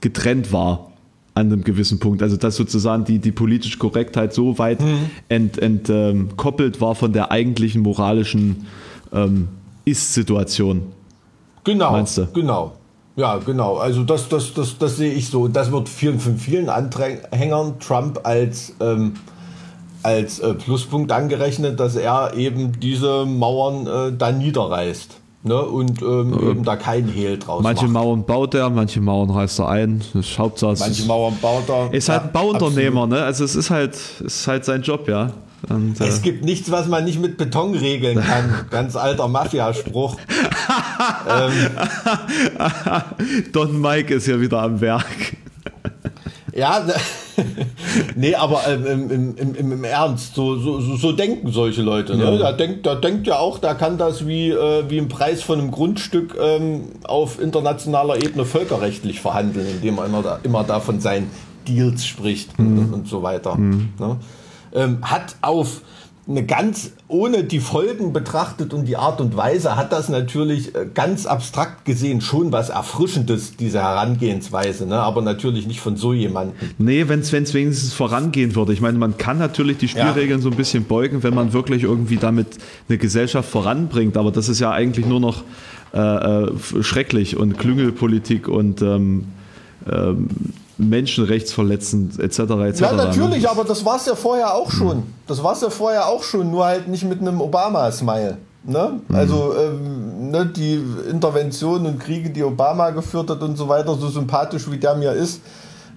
getrennt 0.00 0.52
war 0.52 0.92
an 1.34 1.52
einem 1.52 1.64
gewissen 1.64 1.98
Punkt. 1.98 2.22
Also 2.22 2.36
dass 2.36 2.56
sozusagen 2.56 3.04
die, 3.04 3.18
die 3.18 3.32
politische 3.32 3.78
Korrektheit 3.78 4.32
so 4.32 4.58
weit 4.58 4.80
mhm. 4.80 5.10
entkoppelt 5.28 6.74
ent, 6.74 6.76
ähm, 6.76 6.80
war 6.80 6.94
von 6.94 7.12
der 7.12 7.30
eigentlichen 7.30 7.82
moralischen 7.82 8.66
ähm, 9.12 9.48
Ist-Situation. 9.84 10.82
Genau, 11.64 11.92
Meinst 11.92 12.18
du? 12.18 12.26
genau. 12.32 12.76
Ja, 13.16 13.38
genau. 13.38 13.78
Also 13.78 14.02
das, 14.04 14.28
das, 14.28 14.52
das, 14.52 14.76
das 14.78 14.96
sehe 14.96 15.12
ich 15.12 15.28
so. 15.28 15.48
Das 15.48 15.72
wird 15.72 15.88
vielen, 15.88 16.20
von 16.20 16.36
vielen 16.36 16.68
Anhängern 16.68 17.80
Trump 17.80 18.20
als, 18.24 18.74
ähm, 18.80 19.14
als 20.02 20.38
äh, 20.38 20.52
Pluspunkt 20.52 21.10
angerechnet, 21.10 21.80
dass 21.80 21.96
er 21.96 22.34
eben 22.34 22.78
diese 22.78 23.24
Mauern 23.24 23.86
äh, 23.86 24.16
da 24.16 24.30
niederreißt. 24.30 25.20
Ne, 25.42 25.62
und 25.62 26.02
ähm, 26.02 26.32
äh, 26.32 26.50
eben 26.50 26.64
da 26.64 26.74
kein 26.74 27.06
Hehl 27.06 27.38
draus 27.38 27.62
Manche 27.62 27.84
macht. 27.84 27.92
Mauern 27.92 28.24
baut 28.24 28.54
er, 28.54 28.68
manche 28.68 29.00
Mauern 29.00 29.30
reißt 29.30 29.60
er 29.60 29.68
ein. 29.68 30.02
Das 30.12 30.26
ist 30.26 30.38
Hauptsache, 30.40 30.74
manche 30.80 31.04
Mauern 31.04 31.38
baut 31.40 31.68
er. 31.68 31.94
Ist 31.94 32.08
halt 32.08 32.24
ein 32.24 32.32
Bauunternehmer, 32.32 33.02
absolut. 33.02 33.20
ne? 33.20 33.24
Also 33.24 33.44
es 33.44 33.54
ist 33.54 33.70
halt, 33.70 33.96
ist 34.24 34.48
halt 34.48 34.64
sein 34.64 34.82
Job, 34.82 35.06
ja. 35.06 35.30
Und, 35.68 36.00
es 36.00 36.18
äh, 36.18 36.22
gibt 36.22 36.44
nichts, 36.44 36.70
was 36.70 36.86
man 36.88 37.04
nicht 37.04 37.20
mit 37.20 37.36
Beton 37.36 37.74
regeln 37.74 38.20
kann. 38.20 38.66
Ganz 38.70 38.96
alter 38.96 39.28
Mafiaspruch. 39.28 40.16
ähm, 41.28 41.52
Don 43.52 43.80
Mike 43.80 44.14
ist 44.14 44.26
ja 44.26 44.40
wieder 44.40 44.62
am 44.62 44.80
Werk. 44.80 45.36
Ja, 46.54 46.80
ne, 46.80 46.94
nee, 48.14 48.34
aber 48.34 48.62
ähm, 48.66 49.10
im, 49.10 49.36
im, 49.36 49.54
im, 49.54 49.72
im, 49.72 49.84
Ernst, 49.84 50.34
so, 50.34 50.56
so, 50.56 50.80
so 50.80 51.12
denken 51.12 51.52
solche 51.52 51.82
Leute. 51.82 52.16
Ne? 52.16 52.24
Ja. 52.24 52.38
Da, 52.38 52.52
denkt, 52.52 52.86
da 52.86 52.94
denkt 52.94 53.26
ja 53.26 53.38
auch, 53.38 53.58
da 53.58 53.74
kann 53.74 53.98
das 53.98 54.26
wie, 54.26 54.50
äh, 54.50 54.84
wie 54.88 54.96
im 54.96 55.08
Preis 55.08 55.42
von 55.42 55.60
einem 55.60 55.70
Grundstück 55.70 56.34
ähm, 56.40 56.84
auf 57.04 57.40
internationaler 57.40 58.22
Ebene 58.22 58.46
völkerrechtlich 58.46 59.20
verhandeln, 59.20 59.66
indem 59.68 59.96
man 59.96 60.06
immer 60.06 60.22
da, 60.22 60.38
immer 60.42 60.64
da 60.64 60.80
von 60.80 61.00
seinen 61.00 61.30
Deals 61.68 62.06
spricht 62.06 62.58
mhm. 62.58 62.78
und, 62.78 62.94
und, 62.94 63.08
so 63.08 63.22
weiter. 63.22 63.56
Mhm. 63.56 63.90
Ne? 63.98 64.16
Ähm, 64.74 64.98
hat 65.02 65.36
auf 65.42 65.80
eine 66.28 66.44
ganz, 66.44 66.90
ohne 67.06 67.44
die 67.44 67.60
Folgen 67.60 68.12
betrachtet 68.12 68.74
und 68.74 68.86
die 68.86 68.96
Art 68.96 69.20
und 69.20 69.36
Weise, 69.36 69.76
hat 69.76 69.92
das 69.92 70.08
natürlich 70.08 70.74
äh, 70.74 70.86
ganz 70.92 71.24
abstrakt 71.24 71.84
gesehen 71.84 72.20
schon 72.20 72.50
was 72.50 72.68
Erfrischendes, 72.68 73.56
diese 73.56 73.78
Herangehensweise, 73.78 74.86
ne? 74.86 74.98
aber 74.98 75.22
natürlich 75.22 75.68
nicht 75.68 75.80
von 75.80 75.96
so 75.96 76.12
jemandem. 76.12 76.56
Nee, 76.78 77.06
wenn 77.06 77.20
es 77.20 77.32
wenigstens 77.32 77.92
vorangehen 77.92 78.56
würde. 78.56 78.72
Ich 78.72 78.80
meine, 78.80 78.98
man 78.98 79.16
kann 79.18 79.38
natürlich 79.38 79.78
die 79.78 79.86
Spielregeln 79.86 80.40
ja. 80.40 80.42
so 80.42 80.50
ein 80.50 80.56
bisschen 80.56 80.84
beugen, 80.84 81.22
wenn 81.22 81.34
man 81.34 81.52
wirklich 81.52 81.84
irgendwie 81.84 82.16
damit 82.16 82.58
eine 82.88 82.98
Gesellschaft 82.98 83.48
voranbringt, 83.48 84.16
aber 84.16 84.32
das 84.32 84.48
ist 84.48 84.58
ja 84.58 84.72
eigentlich 84.72 85.06
nur 85.06 85.20
noch 85.20 85.44
äh, 85.94 85.98
äh 85.98 86.52
schrecklich 86.82 87.36
und 87.36 87.56
Klüngelpolitik 87.56 88.48
und 88.48 88.82
ähm, 88.82 89.26
ähm, 89.88 90.28
menschenrechtsverletzend 90.78 92.18
etc. 92.18 92.38
etc. 92.38 92.80
Ja, 92.80 92.92
natürlich, 92.92 93.42
ne? 93.42 93.50
aber 93.50 93.64
das 93.64 93.84
war 93.84 93.96
es 93.96 94.06
ja 94.06 94.14
vorher 94.14 94.54
auch 94.54 94.70
schon. 94.70 95.04
Das 95.26 95.42
war 95.42 95.52
es 95.52 95.62
ja 95.62 95.70
vorher 95.70 96.06
auch 96.06 96.22
schon, 96.22 96.50
nur 96.50 96.66
halt 96.66 96.88
nicht 96.88 97.04
mit 97.04 97.20
einem 97.20 97.40
Obama-Smile. 97.40 98.38
Ne? 98.64 99.00
Mhm. 99.08 99.14
Also 99.14 99.54
ähm, 99.58 100.30
ne, 100.30 100.46
die 100.46 100.80
Interventionen 101.10 101.86
und 101.86 101.98
Kriege, 102.00 102.30
die 102.30 102.42
Obama 102.42 102.90
geführt 102.90 103.30
hat 103.30 103.42
und 103.42 103.56
so 103.56 103.68
weiter, 103.68 103.94
so 103.94 104.08
sympathisch 104.08 104.70
wie 104.70 104.76
der 104.76 104.96
mir 104.96 105.12
ist, 105.12 105.40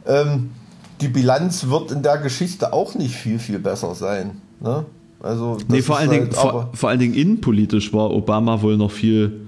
ähm, 0.05 0.51
die 1.01 1.07
Bilanz 1.07 1.67
wird 1.67 1.91
in 1.91 2.03
der 2.03 2.17
Geschichte 2.17 2.71
auch 2.71 2.95
nicht 2.95 3.15
viel, 3.15 3.39
viel 3.39 3.59
besser 3.59 3.95
sein. 3.95 4.41
Ne? 4.59 4.85
Also, 5.21 5.57
nee, 5.67 5.81
vor 5.81 5.97
allen, 5.97 6.09
halt, 6.09 6.21
Dingen, 6.21 6.31
vor, 6.31 6.69
vor 6.73 6.89
allen 6.89 6.99
Dingen 6.99 7.13
innenpolitisch 7.13 7.91
war 7.93 8.11
Obama 8.11 8.61
wohl 8.61 8.77
noch 8.77 8.91
viel 8.91 9.41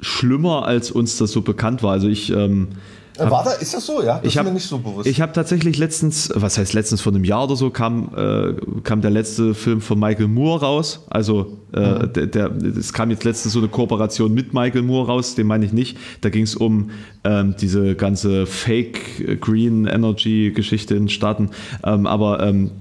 schlimmer, 0.00 0.64
als 0.66 0.90
uns 0.90 1.18
das 1.18 1.30
so 1.30 1.42
bekannt 1.42 1.82
war. 1.82 1.92
Also 1.92 2.08
ich 2.08 2.30
ähm, 2.30 2.68
äh, 3.18 3.30
war 3.30 3.44
da, 3.44 3.52
ist 3.52 3.72
das 3.74 3.86
so, 3.86 4.02
ja? 4.02 4.18
Das 4.18 4.26
ich 4.26 4.38
hab, 4.38 4.44
mir 4.44 4.52
nicht 4.52 4.66
so 4.66 4.78
bewusst. 4.78 5.06
Ich 5.06 5.20
habe 5.20 5.32
tatsächlich 5.32 5.78
letztens, 5.78 6.32
was 6.34 6.58
heißt 6.58 6.72
letztens 6.72 7.00
vor 7.00 7.12
einem 7.12 7.24
Jahr 7.24 7.44
oder 7.44 7.54
so, 7.54 7.70
kam, 7.70 8.10
äh, 8.16 8.54
kam 8.82 9.02
der 9.02 9.10
letzte 9.10 9.54
Film 9.54 9.80
von 9.80 10.00
Michael 10.00 10.26
Moore 10.26 10.60
raus. 10.60 11.04
Also 11.10 11.58
äh, 11.72 11.80
mhm. 11.80 12.12
der, 12.12 12.26
der, 12.26 12.50
es 12.76 12.92
kam 12.92 13.10
jetzt 13.10 13.24
letztens 13.24 13.52
so 13.52 13.60
eine 13.60 13.68
Kooperation 13.68 14.34
mit 14.34 14.52
Michael 14.52 14.82
Moore 14.82 15.06
raus, 15.06 15.36
den 15.36 15.46
meine 15.46 15.64
ich 15.64 15.72
nicht. 15.72 15.96
Da 16.22 16.28
ging 16.28 16.42
es 16.42 16.56
um 16.56 16.90
ähm, 17.22 17.54
diese 17.60 17.94
ganze 17.94 18.46
Fake 18.46 19.40
Green 19.40 19.86
Energy 19.86 20.50
Geschichte 20.52 20.96
in 20.96 21.08
Staaten. 21.08 21.50
Ähm, 21.84 22.06
aber 22.06 22.42
ähm, 22.42 22.72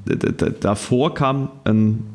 davor 0.61 1.13
kam 1.13 1.49
ein 1.63 2.05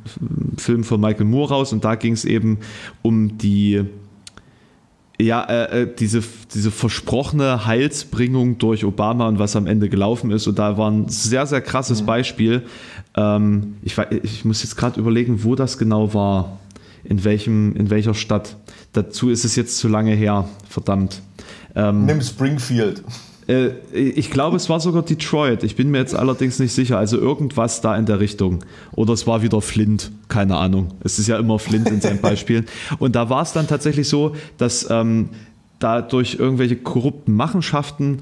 Film 0.57 0.83
von 0.83 1.01
Michael 1.01 1.27
Moore 1.27 1.51
raus 1.51 1.73
und 1.73 1.85
da 1.85 1.95
ging 1.95 2.15
es 2.15 2.25
eben 2.25 2.59
um 3.03 3.39
die 3.39 3.85
ja, 5.21 5.43
äh, 5.45 5.83
äh, 5.83 5.95
diese, 5.99 6.23
diese 6.55 6.71
versprochene 6.71 7.67
Heilsbringung 7.67 8.59
durch 8.59 8.85
Obama 8.85 9.27
und 9.27 9.39
was 9.39 9.57
am 9.57 9.67
Ende 9.67 9.89
gelaufen 9.89 10.31
ist. 10.31 10.47
Und 10.47 10.59
da 10.59 10.79
war 10.79 10.91
ein 10.91 11.09
sehr, 11.09 11.47
sehr 11.47 11.61
krasses 11.61 12.03
mhm. 12.03 12.07
Beispiel. 12.07 12.63
Ähm, 13.17 13.77
ich, 13.83 13.99
ich 14.23 14.45
muss 14.45 14.63
jetzt 14.63 14.77
gerade 14.77 15.01
überlegen, 15.01 15.43
wo 15.43 15.55
das 15.55 15.79
genau 15.79 16.15
war. 16.15 16.59
In, 17.05 17.25
welchem, 17.25 17.75
in 17.75 17.91
welcher 17.91 18.13
Stadt. 18.13 18.57
Dazu 18.93 19.31
ist 19.31 19.45
es 19.45 19.57
jetzt 19.57 19.79
zu 19.79 19.89
lange 19.89 20.15
her. 20.15 20.49
Verdammt. 20.69 21.23
Ähm, 21.75 22.05
Nimm 22.07 22.21
Springfield. 22.21 23.03
Äh, 23.49 23.71
ich 23.93 24.31
glaube, 24.31 24.57
es 24.57 24.69
war 24.69 24.79
sogar 24.79 25.03
Detroit. 25.03 25.65
Ich 25.65 25.75
bin 25.75 25.91
mir 25.91 25.99
jetzt 25.99 26.15
allerdings 26.15 26.59
nicht 26.59 26.73
sicher. 26.73 26.99
Also 26.99 27.19
irgendwas 27.19 27.81
da 27.81 27.97
in 27.97 28.07
der 28.07 28.21
Richtung. 28.21 28.65
Oder 28.93 29.15
es 29.15 29.27
war 29.27 29.43
wieder 29.43 29.61
Flint. 29.61 30.13
Keine 30.29 30.57
Ahnung. 30.57 30.89
Es 31.03 31.19
ist 31.19 31.27
ja 31.27 31.39
immer 31.39 31.59
Flint 31.59 31.89
in 31.89 32.01
seinen 32.01 32.21
Beispielen. 32.23 32.67
Und 32.99 33.17
da 33.17 33.29
war 33.31 33.43
es 33.43 33.53
dann 33.53 33.67
tatsächlich 33.67 34.09
so, 34.09 34.37
dass 34.59 34.89
ähm, 34.91 35.31
da 35.79 36.03
durch 36.03 36.37
irgendwelche 36.39 36.77
korrupten 36.77 37.35
Machenschaften 37.35 38.21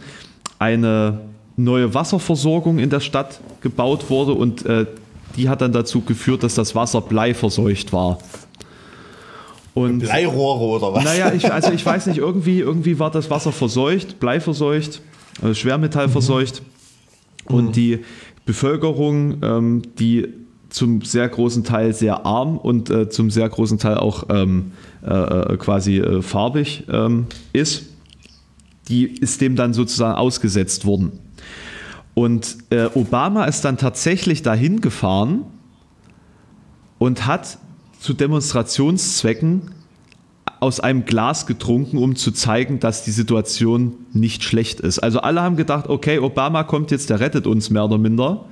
eine 0.59 1.21
neue 1.57 1.93
Wasserversorgung 1.93 2.79
in 2.79 2.91
der 2.91 3.01
Stadt 3.01 3.41
gebaut 3.63 4.11
wurde 4.11 4.33
und 4.33 4.65
äh, 4.67 4.87
die 5.37 5.49
hat 5.49 5.63
dann 5.63 5.73
dazu 5.73 6.03
geführt, 6.03 6.43
dass 6.43 6.55
das 6.55 6.75
Wasser 6.75 7.01
bleiverseucht 7.01 7.93
war. 7.93 8.19
Und, 9.75 9.99
Bleirohre 9.99 10.65
oder 10.65 10.95
was? 10.95 11.05
Naja, 11.05 11.33
ich, 11.33 11.51
also 11.51 11.73
ich 11.73 11.85
weiß 11.85 12.07
nicht, 12.07 12.19
irgendwie, 12.19 12.61
irgendwie 12.61 12.99
war 12.99 13.11
das 13.11 13.29
Wasser 13.31 13.53
verseucht, 13.53 14.21
bleiverseucht 14.21 15.01
also 15.43 15.55
Schwermetall 15.55 16.09
verseucht. 16.09 16.63
Mhm. 17.49 17.55
Und 17.55 17.77
die 17.77 18.01
Bevölkerung, 18.45 19.43
ähm, 19.43 19.83
die 19.99 20.29
zum 20.69 21.03
sehr 21.03 21.29
großen 21.29 21.65
Teil 21.65 21.95
sehr 21.95 22.27
arm 22.27 22.59
und 22.59 22.91
äh, 22.91 23.09
zum 23.09 23.31
sehr 23.31 23.49
großen 23.49 23.79
Teil 23.79 23.99
auch 23.99 24.25
ähm, 24.29 24.73
äh, 25.03 25.13
äh, 25.15 25.57
quasi 25.57 25.99
äh, 25.99 26.23
farbig 26.23 26.85
ähm, 26.91 27.27
ist, 27.53 27.87
die 28.89 29.05
ist 29.05 29.41
dem 29.41 29.57
dann 29.57 29.75
sozusagen 29.75 30.17
ausgesetzt 30.17 30.85
worden. 30.85 31.13
Und 32.15 32.57
äh, 32.71 32.89
Obama 32.95 33.45
ist 33.45 33.65
dann 33.65 33.79
tatsächlich 33.79 34.43
dahin 34.43 34.81
gefahren 34.81 35.45
und 36.99 37.27
hat 37.27 37.59
zu 38.01 38.15
Demonstrationszwecken 38.15 39.71
aus 40.67 40.81
einem 40.81 41.05
Glas 41.05 41.47
getrunken, 41.47 41.97
um 41.97 42.17
zu 42.17 42.33
zeigen, 42.33 42.81
dass 42.81 43.05
die 43.05 43.13
Situation 43.13 43.95
nicht 44.13 44.43
schlecht 44.43 44.81
ist. 44.81 44.99
Also 44.99 45.21
alle 45.21 45.41
haben 45.41 45.57
gedacht, 45.57 45.89
okay, 45.89 46.19
Obama 46.19 46.65
kommt 46.65 46.91
jetzt, 46.91 47.09
der 47.09 47.21
rettet 47.21 47.47
uns 47.47 47.71
mehr 47.71 47.85
oder 47.85 47.99
minder. 47.99 48.45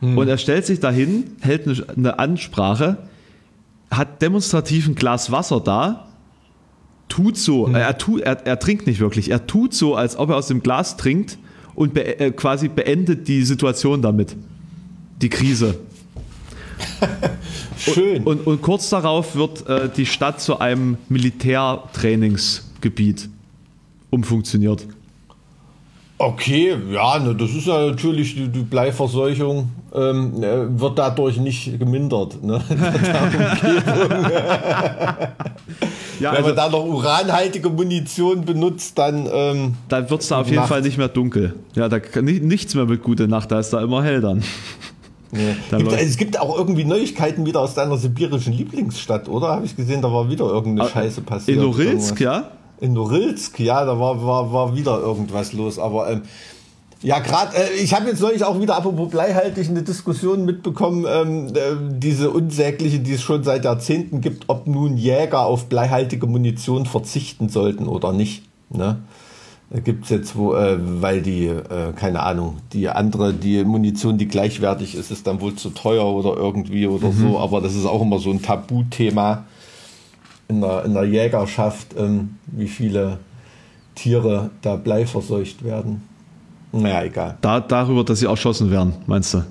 Hm. 0.00 0.18
Und 0.18 0.26
er 0.26 0.36
stellt 0.36 0.66
sich 0.66 0.80
dahin, 0.80 1.36
hält 1.40 1.88
eine 1.96 2.18
Ansprache, 2.18 2.98
hat 3.88 4.20
demonstrativ 4.20 4.88
ein 4.88 4.96
Glas 4.96 5.30
Wasser 5.30 5.60
da, 5.60 6.08
tut 7.08 7.36
so, 7.36 7.68
hm. 7.68 7.76
er, 7.76 7.96
tut, 7.98 8.20
er, 8.22 8.44
er, 8.44 8.58
trinkt 8.58 8.88
nicht 8.88 8.98
wirklich, 8.98 9.30
er 9.30 9.46
tut 9.46 9.74
so, 9.74 9.94
als 9.94 10.16
ob 10.16 10.30
er 10.30 10.36
aus 10.36 10.48
dem 10.48 10.60
Glas 10.60 10.96
trinkt 10.96 11.38
und 11.76 11.94
be 11.94 12.18
äh, 12.18 12.32
quasi 12.32 12.66
beendet 12.66 13.28
die 13.28 13.44
Situation 13.44 14.02
damit. 14.02 14.36
Die 15.22 15.28
Krise. 15.28 15.78
Schön. 17.76 18.22
Und, 18.24 18.38
und, 18.38 18.46
und, 18.46 18.62
kurz 18.62 18.88
darauf 18.90 19.34
wird 19.34 19.68
äh, 19.68 19.90
die 19.94 20.06
Stadt 20.06 20.40
zu 20.40 20.58
einem 20.58 20.96
Militärtrainingsgebiet 21.08 23.28
umfunktioniert. 24.10 24.86
Okay, 26.16 26.76
ja, 26.92 27.18
ne, 27.18 27.34
das 27.34 27.50
ist 27.50 27.66
ja 27.66 27.86
natürlich 27.86 28.36
die, 28.36 28.48
die 28.48 28.62
Bleiverseuchung 28.62 29.68
ähm, 29.92 30.42
äh, 30.42 30.80
wird 30.80 30.98
dadurch 30.98 31.38
nicht 31.38 31.78
gemindert. 31.78 32.42
Ne? 32.42 32.62
ja, 36.20 36.30
Wenn 36.30 36.36
also, 36.36 36.48
man 36.48 36.56
da 36.56 36.68
noch 36.68 36.84
uranhaltige 36.84 37.68
Munition 37.68 38.44
benutzt, 38.44 38.98
dann. 38.98 39.28
Ähm, 39.32 39.74
dann 39.88 40.08
wird 40.08 40.22
es 40.22 40.28
da 40.28 40.40
auf 40.40 40.46
jeden 40.46 40.58
Nacht. 40.58 40.68
Fall 40.68 40.82
nicht 40.82 40.98
mehr 40.98 41.08
dunkel. 41.08 41.54
Ja, 41.74 41.88
da 41.88 41.98
nichts 42.20 42.74
mehr 42.74 42.86
mit 42.86 43.02
gute 43.02 43.28
Nacht, 43.28 43.50
da 43.50 43.58
ist 43.58 43.70
da 43.70 43.82
immer 43.82 44.02
hell 44.02 44.20
dann. 44.20 44.42
Nee. 45.34 45.78
Gibt, 45.78 45.92
es 45.92 46.16
gibt 46.16 46.40
auch 46.40 46.56
irgendwie 46.56 46.84
Neuigkeiten 46.84 47.44
wieder 47.44 47.60
aus 47.60 47.74
deiner 47.74 47.96
sibirischen 47.96 48.52
Lieblingsstadt, 48.52 49.28
oder? 49.28 49.48
Habe 49.48 49.66
ich 49.66 49.76
gesehen, 49.76 50.00
da 50.00 50.12
war 50.12 50.30
wieder 50.30 50.44
irgendeine 50.44 50.88
ah, 50.88 50.92
Scheiße 50.92 51.22
passiert. 51.22 51.58
In 51.58 51.64
Norilsk, 51.64 52.20
ja? 52.20 52.50
In 52.80 52.92
Norilsk, 52.92 53.58
ja, 53.60 53.84
da 53.84 53.98
war, 53.98 54.24
war, 54.24 54.52
war 54.52 54.76
wieder 54.76 55.00
irgendwas 55.00 55.52
los. 55.52 55.78
Aber 55.78 56.10
ähm, 56.10 56.22
ja, 57.02 57.18
gerade, 57.18 57.56
äh, 57.56 57.82
ich 57.82 57.92
habe 57.94 58.08
jetzt 58.08 58.20
neulich 58.20 58.44
auch 58.44 58.60
wieder, 58.60 58.76
apropos 58.76 59.10
bleihaltig, 59.10 59.68
eine 59.68 59.82
Diskussion 59.82 60.44
mitbekommen, 60.44 61.04
ähm, 61.06 61.48
äh, 61.48 61.98
diese 61.98 62.30
unsägliche, 62.30 63.00
die 63.00 63.14
es 63.14 63.22
schon 63.22 63.44
seit 63.44 63.64
Jahrzehnten 63.64 64.20
gibt, 64.20 64.44
ob 64.46 64.66
nun 64.66 64.96
Jäger 64.96 65.44
auf 65.44 65.66
bleihaltige 65.66 66.26
Munition 66.26 66.86
verzichten 66.86 67.48
sollten 67.48 67.88
oder 67.88 68.12
nicht. 68.12 68.44
Ne? 68.70 69.02
Gibt 69.80 70.04
es 70.04 70.10
jetzt, 70.10 70.36
wo, 70.36 70.54
äh, 70.54 70.78
weil 71.02 71.20
die, 71.20 71.46
äh, 71.46 71.92
keine 71.96 72.22
Ahnung, 72.22 72.58
die 72.72 72.88
andere, 72.88 73.34
die 73.34 73.64
Munition, 73.64 74.18
die 74.18 74.28
gleichwertig 74.28 74.94
ist, 74.94 75.10
ist 75.10 75.26
dann 75.26 75.40
wohl 75.40 75.56
zu 75.56 75.70
teuer 75.70 76.06
oder 76.06 76.36
irgendwie 76.36 76.86
oder 76.86 77.08
mhm. 77.08 77.20
so. 77.20 77.38
Aber 77.40 77.60
das 77.60 77.74
ist 77.74 77.84
auch 77.84 78.00
immer 78.00 78.18
so 78.18 78.30
ein 78.30 78.40
Tabuthema 78.40 79.44
in 80.48 80.60
der, 80.60 80.84
in 80.84 80.94
der 80.94 81.04
Jägerschaft, 81.04 81.88
ähm, 81.96 82.36
wie 82.46 82.68
viele 82.68 83.18
Tiere 83.94 84.50
da 84.62 84.76
bleiverseucht 84.76 85.64
werden. 85.64 86.02
Naja, 86.72 87.04
egal. 87.04 87.38
Da, 87.40 87.60
darüber, 87.60 88.04
dass 88.04 88.20
sie 88.20 88.26
erschossen 88.26 88.70
werden, 88.70 88.94
meinst 89.06 89.34
du? 89.34 89.44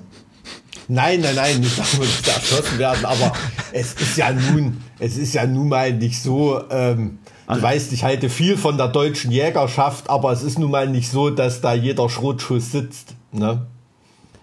Nein, 0.88 1.20
nein, 1.20 1.34
nein, 1.34 1.60
nicht 1.60 1.78
darüber, 1.78 2.04
dass 2.04 2.24
sie 2.24 2.30
erschossen 2.30 2.78
werden, 2.78 3.04
aber 3.04 3.32
es 3.72 3.94
ist 3.94 4.16
ja 4.18 4.32
nun, 4.32 4.78
es 4.98 5.16
ist 5.16 5.34
ja 5.34 5.46
nun 5.46 5.68
mal 5.68 5.92
nicht 5.92 6.20
so, 6.20 6.60
ähm, 6.70 7.18
Du 7.46 7.60
weißt, 7.60 7.92
ich 7.92 8.04
halte 8.04 8.30
viel 8.30 8.56
von 8.56 8.78
der 8.78 8.88
deutschen 8.88 9.30
Jägerschaft, 9.30 10.08
aber 10.08 10.32
es 10.32 10.42
ist 10.42 10.58
nun 10.58 10.70
mal 10.70 10.88
nicht 10.88 11.10
so, 11.10 11.30
dass 11.30 11.60
da 11.60 11.74
jeder 11.74 12.08
Schrotschuss 12.08 12.72
sitzt. 12.72 13.14
Ne? 13.32 13.66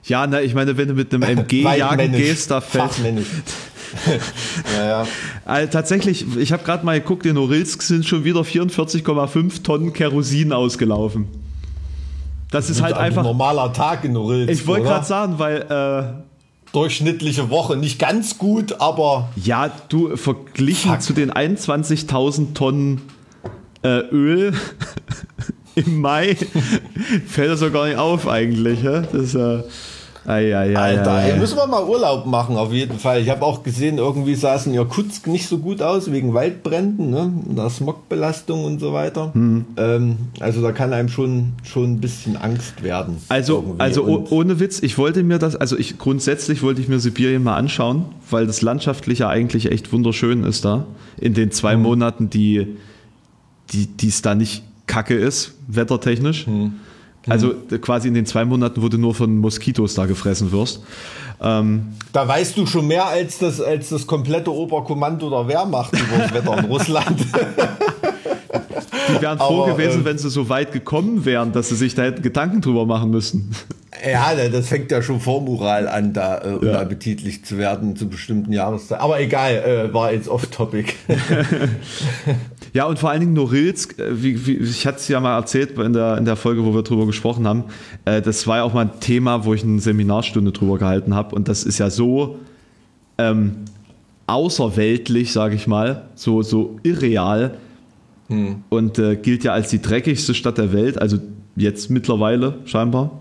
Ja, 0.03 0.27
ne, 0.27 0.41
ich 0.41 0.53
meine, 0.53 0.77
wenn 0.77 0.87
du 0.87 0.93
mit 0.93 1.13
einem 1.13 1.23
MG 1.39 1.63
jagen 1.63 2.11
gehst, 2.11 2.51
da 2.51 2.61
fällt. 2.61 2.91
ja, 4.77 4.85
ja. 4.85 5.07
Also, 5.45 5.71
tatsächlich, 5.71 6.25
ich 6.37 6.51
habe 6.53 6.63
gerade 6.63 6.85
mal 6.85 6.99
geguckt, 6.99 7.25
in 7.25 7.35
Norilsk 7.35 7.81
sind 7.81 8.05
schon 8.05 8.23
wieder 8.23 8.41
44,5 8.41 9.63
Tonnen 9.63 9.93
Kerosin 9.93 10.53
ausgelaufen. 10.53 11.27
Das 12.51 12.69
ist 12.69 12.81
halt 12.81 12.95
einfach. 12.95 13.21
Ein 13.21 13.27
normaler 13.27 13.73
Tag 13.73 14.03
in 14.03 14.13
Norilsk. 14.13 14.51
Ich 14.51 14.67
wollte 14.67 14.85
gerade 14.85 15.05
sagen, 15.05 15.39
weil. 15.39 15.61
Äh, 15.61 16.30
durchschnittliche 16.73 17.49
Woche. 17.49 17.75
Nicht 17.77 17.99
ganz 17.99 18.37
gut, 18.37 18.79
aber. 18.79 19.29
Ja, 19.35 19.71
du, 19.89 20.15
verglichen 20.15 20.91
fuck. 20.91 21.01
zu 21.01 21.13
den 21.13 21.31
21.000 21.31 22.53
Tonnen 22.53 23.01
äh, 23.83 23.99
Öl 24.11 24.53
im 25.75 26.01
Mai 26.01 26.37
fällt 27.27 27.51
das 27.51 27.59
doch 27.61 27.71
gar 27.71 27.87
nicht 27.87 27.97
auf 27.97 28.27
eigentlich. 28.27 28.83
Ja? 28.83 29.01
Das, 29.01 29.35
äh 29.35 29.63
Ei, 30.25 30.55
ei, 30.55 30.69
ei, 30.69 30.77
Alter, 30.77 31.13
ei, 31.13 31.33
ei. 31.33 31.39
müssen 31.39 31.57
wir 31.57 31.65
mal 31.65 31.83
Urlaub 31.83 32.27
machen, 32.27 32.55
auf 32.55 32.71
jeden 32.71 32.99
Fall. 32.99 33.21
Ich 33.21 33.29
habe 33.29 33.43
auch 33.43 33.63
gesehen, 33.63 33.97
irgendwie 33.97 34.35
sah 34.35 34.53
es 34.55 34.67
in 34.67 34.73
Irkutsk 34.75 35.25
nicht 35.25 35.47
so 35.47 35.57
gut 35.57 35.81
aus, 35.81 36.11
wegen 36.11 36.35
Waldbränden, 36.35 37.09
ne? 37.09 37.31
Der 37.55 37.69
Smogbelastung 37.71 38.63
und 38.63 38.79
so 38.79 38.93
weiter. 38.93 39.31
Hm. 39.33 39.65
Ähm, 39.77 40.17
also 40.39 40.61
da 40.61 40.71
kann 40.73 40.93
einem 40.93 41.09
schon, 41.09 41.53
schon 41.63 41.93
ein 41.93 42.01
bisschen 42.01 42.37
Angst 42.37 42.83
werden. 42.83 43.17
Also, 43.29 43.55
irgendwie. 43.55 43.79
also 43.81 44.03
oh- 44.05 44.15
Und- 44.17 44.31
ohne 44.31 44.59
Witz, 44.59 44.79
ich 44.83 44.97
wollte 44.99 45.23
mir 45.23 45.39
das, 45.39 45.55
also 45.55 45.75
ich 45.75 45.97
grundsätzlich 45.97 46.61
wollte 46.61 46.81
ich 46.81 46.87
mir 46.87 46.99
Sibirien 46.99 47.41
mal 47.43 47.55
anschauen, 47.57 48.05
weil 48.29 48.45
das 48.45 48.61
landschaftlich 48.61 49.19
ja 49.19 49.29
eigentlich 49.29 49.71
echt 49.71 49.91
wunderschön 49.91 50.43
ist 50.43 50.63
da. 50.65 50.85
In 51.19 51.33
den 51.33 51.49
zwei 51.51 51.75
Mhm. 51.75 51.81
Monaten, 51.83 52.29
die 52.29 52.77
die 53.73 53.87
die 53.87 54.09
es 54.09 54.21
da 54.21 54.35
nicht 54.35 54.63
kacke 54.85 55.15
ist, 55.15 55.53
wettertechnisch. 55.67 56.45
Mhm. 56.45 56.73
Also 57.29 57.53
äh, 57.71 57.77
quasi 57.77 58.07
in 58.07 58.13
den 58.13 58.25
zwei 58.25 58.45
Monaten, 58.45 58.81
wo 58.81 58.89
du 58.89 58.97
nur 58.97 59.13
von 59.13 59.37
Moskitos 59.37 59.93
da 59.93 60.05
gefressen 60.05 60.51
wirst. 60.51 60.81
Ähm, 61.41 61.93
Da 62.13 62.27
weißt 62.27 62.57
du 62.57 62.65
schon 62.65 62.87
mehr 62.87 63.05
als 63.05 63.37
das, 63.37 63.61
als 63.61 63.89
das 63.89 64.07
komplette 64.07 64.53
Oberkommando 64.53 65.29
der 65.29 65.47
Wehrmacht 65.47 65.93
über 65.93 66.17
das 66.17 66.33
Wetter 66.33 66.57
in 66.57 66.65
Russland. 66.65 67.19
die 69.15 69.21
wären 69.21 69.37
froh 69.37 69.63
Aber, 69.63 69.73
gewesen, 69.73 70.01
äh, 70.01 70.05
wenn 70.05 70.17
sie 70.17 70.29
so 70.29 70.49
weit 70.49 70.71
gekommen 70.71 71.25
wären, 71.25 71.51
dass 71.51 71.69
sie 71.69 71.75
sich 71.75 71.95
da 71.95 72.03
hätten 72.03 72.21
Gedanken 72.21 72.61
drüber 72.61 72.85
machen 72.85 73.11
müssen. 73.11 73.51
ja, 74.09 74.33
das 74.49 74.67
fängt 74.67 74.91
ja 74.91 75.01
schon 75.01 75.19
vor 75.19 75.41
Mural 75.41 75.87
an, 75.87 76.13
da 76.13 76.39
äh, 76.39 76.55
unappetitlich 76.55 77.45
zu 77.45 77.57
werden 77.57 77.95
zu 77.95 78.07
bestimmten 78.07 78.53
Jahreszeiten. 78.53 79.03
Aber 79.03 79.19
egal, 79.19 79.53
äh, 79.55 79.93
war 79.93 80.11
jetzt 80.13 80.27
off-topic. 80.27 80.93
Ja, 82.73 82.85
und 82.85 82.99
vor 82.99 83.09
allen 83.09 83.19
Dingen 83.19 83.33
Norilsk, 83.33 83.99
äh, 83.99 84.23
wie, 84.23 84.45
wie, 84.47 84.53
ich 84.57 84.87
hatte 84.87 84.97
es 84.97 85.07
ja 85.07 85.19
mal 85.19 85.37
erzählt 85.37 85.77
in 85.77 85.93
der, 85.93 86.17
in 86.17 86.25
der 86.25 86.35
Folge, 86.35 86.65
wo 86.65 86.73
wir 86.73 86.83
drüber 86.83 87.05
gesprochen 87.05 87.47
haben, 87.47 87.65
äh, 88.05 88.21
das 88.21 88.47
war 88.47 88.57
ja 88.57 88.63
auch 88.63 88.73
mal 88.73 88.85
ein 88.85 88.99
Thema, 89.01 89.43
wo 89.43 89.53
ich 89.53 89.63
eine 89.63 89.81
Seminarstunde 89.81 90.51
drüber 90.51 90.77
gehalten 90.77 91.13
habe. 91.13 91.35
Und 91.35 91.49
das 91.49 91.63
ist 91.63 91.79
ja 91.79 91.89
so 91.89 92.39
ähm, 93.17 93.65
außerweltlich, 94.27 95.33
sage 95.33 95.55
ich 95.55 95.67
mal, 95.67 96.03
so, 96.15 96.41
so 96.41 96.79
irreal 96.83 97.57
und 98.69 98.97
äh, 98.99 99.15
gilt 99.15 99.43
ja 99.43 99.53
als 99.53 99.69
die 99.69 99.81
dreckigste 99.81 100.33
Stadt 100.33 100.57
der 100.57 100.71
Welt, 100.73 101.01
also 101.01 101.17
jetzt 101.55 101.89
mittlerweile 101.89 102.59
scheinbar. 102.65 103.19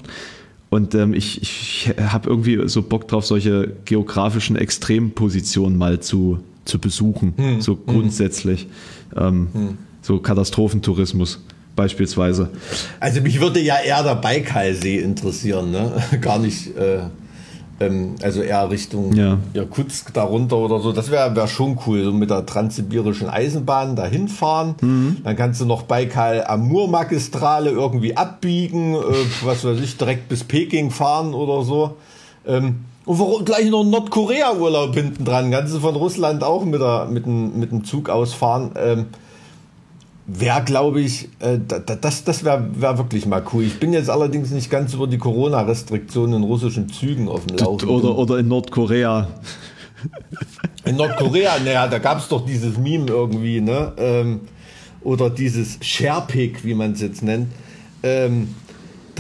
Und 0.71 0.95
ähm, 0.95 1.15
ich, 1.15 1.43
ich 1.43 1.93
habe 2.01 2.29
irgendwie 2.31 2.69
so 2.69 2.83
Bock 2.83 3.09
drauf, 3.09 3.27
solche 3.27 3.73
geografischen 3.85 4.55
Extrempositionen 4.57 5.77
mal 5.77 5.99
zu, 6.01 6.39
zu 6.65 6.79
besuchen, 6.79 7.35
so 7.61 7.75
grundsätzlich. 7.77 8.69
Ähm, 9.17 9.49
So 10.03 10.19
Katastrophentourismus 10.19 11.41
beispielsweise. 11.77 12.51
Also 13.01 13.21
mich 13.21 13.41
würde 13.41 13.61
ja 13.61 13.77
eher 13.85 14.03
der 14.03 14.15
Baikalsee 14.15 14.99
interessieren, 14.99 15.71
ne? 15.73 15.93
Gar 16.21 16.39
nicht, 16.39 16.77
äh, 16.77 17.01
ähm, 17.81 18.15
also 18.23 18.43
eher 18.43 18.71
Richtung 18.71 19.13
Ja. 19.15 19.39
Irkutsk 19.55 20.13
darunter 20.15 20.59
oder 20.59 20.79
so. 20.81 20.93
Das 20.93 21.11
wäre 21.11 21.35
wär 21.35 21.49
schon 21.49 21.79
cool, 21.87 22.05
so 22.05 22.13
mit 22.13 22.31
der 22.31 22.47
transsibirischen 22.47 23.29
Eisenbahn 23.29 23.97
dahin 23.97 24.29
fahren. 24.29 24.75
Mhm. 24.81 25.17
Dann 25.25 25.37
kannst 25.37 25.61
du 25.61 25.65
noch 25.67 25.83
Baikal-Amur-Magistrale 25.83 27.71
irgendwie 27.71 28.17
abbiegen, 28.17 28.95
äh, 28.95 28.99
was 29.45 29.65
weiß 29.65 29.81
ich, 29.81 29.97
direkt 29.97 30.29
bis 30.29 30.45
Peking 30.45 30.91
fahren 30.91 31.35
oder 31.35 31.63
so. 31.65 31.97
Ähm, 32.47 32.85
und 33.07 33.19
warum 33.19 33.45
gleich 33.45 33.71
noch 33.71 33.83
Nordkorea-Urlaub 33.83 34.95
hinten 34.95 35.25
dran? 35.25 35.51
Kannst 35.51 35.75
du 35.75 35.81
von 35.81 35.97
Russland 35.97 36.45
auch 36.45 36.65
mit, 36.65 36.81
der, 36.81 37.07
mit, 37.07 37.25
dem, 37.27 37.59
mit 37.59 37.73
dem 37.73 37.85
Zug 37.85 38.09
ausfahren? 38.11 38.73
Ähm, 38.77 39.07
Wäre, 40.33 40.63
glaube 40.63 41.01
ich, 41.01 41.25
äh, 41.41 41.59
da- 41.67 41.81
da- 41.81 41.97
das, 41.97 42.23
das 42.23 42.45
wäre 42.45 42.65
wär 42.77 42.99
wirklich 42.99 43.27
mal 43.27 43.43
cool. 43.53 43.65
Ich 43.65 43.81
bin 43.81 43.93
jetzt 43.93 44.09
allerdings 44.09 44.51
nicht 44.53 44.71
ganz 44.71 44.95
über 44.95 45.09
die 45.09 45.19
Corona-Restriktionen 45.19 46.37
in 46.37 46.43
russischen 46.45 46.89
Zügen 46.89 47.29
auf 47.29 47.47
dem 47.47 47.57
Laufen. 47.59 47.89
Oder, 47.89 48.17
oder 48.17 48.39
in 48.39 48.47
Nordkorea. 48.47 49.27
In 50.85 50.97
Nordkorea, 50.97 51.59
naja, 51.65 51.89
da 51.89 51.99
gab 51.99 52.19
es 52.19 52.29
doch 52.29 52.45
dieses 52.47 52.79
Meme 52.79 53.07
irgendwie, 53.09 53.61
ne? 53.61 53.93
Ähm, 53.97 54.41
oder 55.03 55.31
dieses 55.31 55.79
Sherpik, 55.81 56.65
wie 56.65 56.75
man 56.75 56.93
es 56.93 57.01
jetzt 57.01 57.23
nennt. 57.23 57.49
Ähm, 58.03 58.55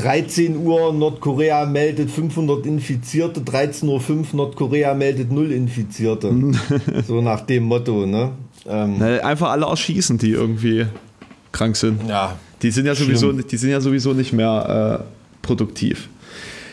13 0.01 0.57
Uhr 0.57 0.93
Nordkorea 0.93 1.67
meldet 1.67 2.11
500 2.11 2.65
Infizierte, 2.67 3.41
13.05 3.41 3.85
Uhr 3.85 4.25
Nordkorea 4.33 4.95
meldet 4.95 5.31
0 5.31 5.53
Infizierte. 5.53 6.33
so 7.07 7.21
nach 7.21 7.43
dem 7.43 7.65
Motto, 7.65 8.07
ne? 8.07 8.31
Ähm, 8.67 8.97
Na, 8.99 9.07
Einfach 9.19 9.51
alle 9.51 9.67
erschießen, 9.67 10.17
die 10.19 10.31
irgendwie 10.31 10.87
krank 11.53 11.77
sind. 11.77 12.01
ja, 12.09 12.37
Die 12.63 12.71
sind 12.71 12.87
ja 12.87 12.95
sowieso, 12.95 13.31
Schlimm. 13.33 13.45
die 13.47 13.57
sind 13.57 13.71
ja 13.71 13.81
sowieso 13.81 14.13
nicht 14.15 14.33
mehr 14.33 15.01
äh, 15.03 15.47
produktiv. 15.47 16.09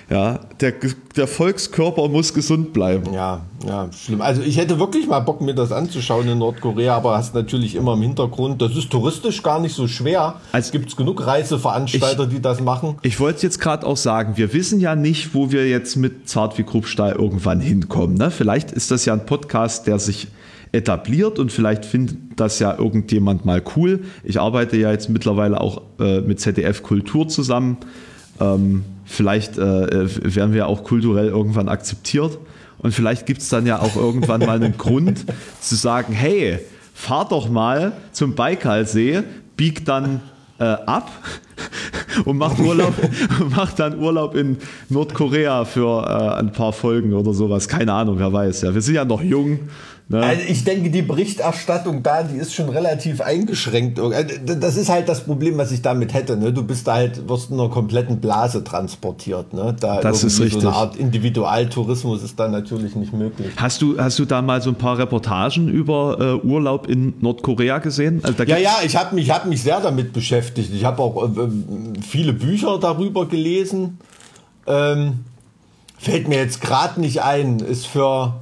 Ja, 0.10 0.40
der, 0.62 0.74
der 1.18 1.28
Volkskörper 1.28 2.08
muss 2.08 2.34
gesund 2.34 2.72
bleiben. 2.72 3.14
Ja, 3.14 3.42
ja, 3.68 3.90
schlimm. 3.92 4.22
Also 4.22 4.42
ich 4.42 4.58
hätte 4.58 4.80
wirklich 4.80 5.06
mal 5.06 5.20
Bock, 5.20 5.42
mir 5.42 5.54
das 5.54 5.74
anzuschauen 5.74 6.30
in 6.30 6.38
Nordkorea, 6.38 6.96
aber 6.96 7.18
hast 7.18 7.36
natürlich 7.36 7.76
immer 7.76 7.94
im 7.94 8.02
Hintergrund, 8.02 8.62
das 8.62 8.76
ist 8.78 8.90
touristisch 8.90 9.44
gar 9.44 9.60
nicht 9.60 9.76
so 9.76 9.86
schwer. 9.88 10.36
Also- 10.54 10.68
es 10.68 10.72
gibt 10.72 10.96
genug 10.96 11.28
Reiseveranstalter, 11.28 12.26
die 12.26 12.42
das 12.42 12.62
machen. 12.62 12.96
Ich 13.02 13.20
wollte 13.20 13.44
jetzt 13.44 13.60
gerade 13.60 13.86
auch 13.86 13.98
sagen, 13.98 14.38
wir 14.38 14.54
wissen 14.54 14.80
ja 14.80 14.96
nicht, 14.96 15.34
wo 15.36 15.52
wir 15.52 15.68
jetzt 15.68 15.98
mit 15.98 16.30
Zart 16.30 16.58
wie 16.58 16.64
Kruppstahl 16.64 17.12
irgendwann 17.12 17.60
hinkommen. 17.60 18.16
Ne? 18.16 18.32
Vielleicht 18.32 18.72
ist 18.72 18.92
das 18.92 19.04
ja 19.04 19.12
ein 19.12 19.26
Podcast, 19.26 19.88
der 19.88 20.00
sich 20.00 20.28
etabliert 20.72 21.40
und 21.40 21.52
vielleicht 21.52 21.86
findet 21.86 22.18
das 22.38 22.60
ja 22.60 22.78
irgendjemand 22.78 23.46
mal 23.46 23.62
cool. 23.76 24.02
Ich 24.24 24.40
arbeite 24.40 24.78
ja 24.78 24.92
jetzt 24.92 25.10
mittlerweile 25.10 25.60
auch 25.60 25.82
äh, 26.00 26.22
mit 26.22 26.40
ZDF 26.40 26.84
Kultur 26.84 27.28
zusammen. 27.28 27.78
Ähm, 28.40 28.84
vielleicht 29.06 29.58
äh, 29.58 30.36
werden 30.36 30.54
wir 30.54 30.68
auch 30.68 30.84
kulturell 30.84 31.28
irgendwann 31.28 31.70
akzeptiert 31.70 32.38
und 32.80 32.94
vielleicht 32.94 33.26
gibt 33.26 33.42
es 33.42 33.50
dann 33.50 33.66
ja 33.66 33.80
auch 33.80 33.96
irgendwann 33.96 34.42
mal 34.42 34.62
einen 34.62 34.78
Grund 34.78 35.26
zu 35.62 35.76
sagen, 35.76 36.14
hey, 36.14 36.60
fahr 36.94 37.28
doch 37.28 37.50
mal 37.50 37.94
zum 38.12 38.36
Baikalsee, 38.36 39.24
bieg 39.56 39.86
dann 39.86 40.22
äh, 40.60 40.64
ab 40.64 41.12
und 42.26 42.38
macht 42.38 42.60
Urlaub, 42.60 42.94
macht 43.56 43.80
dann 43.80 44.00
Urlaub 44.00 44.36
in 44.36 44.58
Nordkorea 44.90 45.66
für 45.66 46.04
äh, 46.06 46.40
ein 46.40 46.52
paar 46.52 46.74
Folgen 46.74 47.14
oder 47.14 47.34
sowas. 47.34 47.68
Keine 47.68 47.94
Ahnung, 47.94 48.20
wer 48.20 48.32
weiß. 48.32 48.62
Ja, 48.62 48.74
wir 48.74 48.82
sind 48.82 48.96
ja 48.96 49.06
noch 49.06 49.22
jung. 49.22 49.60
Ne? 50.10 50.24
Also 50.24 50.42
ich 50.48 50.64
denke, 50.64 50.90
die 50.90 51.02
Berichterstattung 51.02 52.02
da, 52.02 52.24
die 52.24 52.38
ist 52.38 52.54
schon 52.54 52.70
relativ 52.70 53.20
eingeschränkt. 53.20 54.00
Also 54.00 54.36
Das 54.58 54.78
ist 54.78 54.88
halt 54.88 55.10
das 55.10 55.26
Problem, 55.26 55.58
was 55.58 55.72
ich 55.74 55.82
damit 55.82 56.14
hätte. 56.14 56.38
Ne? 56.38 56.54
Du 56.54 56.64
bist 56.64 56.88
da 56.88 56.94
halt, 56.94 57.28
wirst 57.28 57.52
in 57.52 57.60
einer 57.60 57.68
kompletten 57.68 58.22
Blase 58.22 58.64
transportiert. 58.64 59.54
Ne? 59.54 59.76
Da 59.78 60.00
Das 60.00 60.24
ist 60.24 60.40
irgendwie 60.40 60.52
So 60.52 60.58
richtig. 60.60 60.68
eine 60.68 60.76
Art 60.76 60.96
Individualtourismus 60.96 62.24
ist 62.24 62.40
da 62.40 62.48
natürlich 62.48 62.96
nicht 62.96 63.12
möglich. 63.12 63.50
Hast 63.58 63.82
du, 63.82 64.00
hast 64.00 64.18
du 64.18 64.24
da 64.24 64.42
mal 64.42 64.62
so 64.62 64.70
ein 64.70 64.76
paar 64.76 64.98
Reportagen 64.98 65.68
über 65.68 66.40
äh, 66.42 66.48
Urlaub 66.48 66.88
in 66.88 67.14
Nordkorea 67.20 67.80
gesehen? 67.80 68.22
Also 68.24 68.44
Ja, 68.44 68.58
ja, 68.58 68.78
ich 68.86 68.96
habe 68.96 69.14
mich, 69.14 69.30
hab 69.30 69.46
mich 69.46 69.62
sehr 69.62 69.82
damit 69.82 70.14
beschäftigt. 70.14 70.72
Ich 70.74 70.86
habe 70.86 71.02
auch 71.02 71.22
äh, 71.26 71.50
viele 72.08 72.32
Bücher 72.32 72.78
darüber 72.80 73.28
gelesen. 73.28 73.98
Ähm, 74.68 75.26
fällt 75.98 76.30
mir 76.30 76.38
jetzt 76.38 76.62
gerade 76.62 77.02
nicht 77.02 77.22
ein. 77.24 77.60
Ist 77.60 77.88
für 77.88 78.36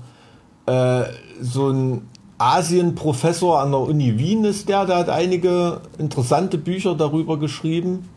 äh, 0.67 1.03
so 1.41 1.69
ein 1.69 2.07
Asienprofessor 2.37 3.61
an 3.61 3.71
der 3.71 3.79
Uni 3.79 4.17
Wien 4.17 4.43
ist 4.43 4.67
der, 4.67 4.85
der 4.85 4.97
hat 4.97 5.09
einige 5.09 5.81
interessante 5.97 6.57
Bücher 6.57 6.95
darüber 6.95 7.39
geschrieben. 7.39 8.09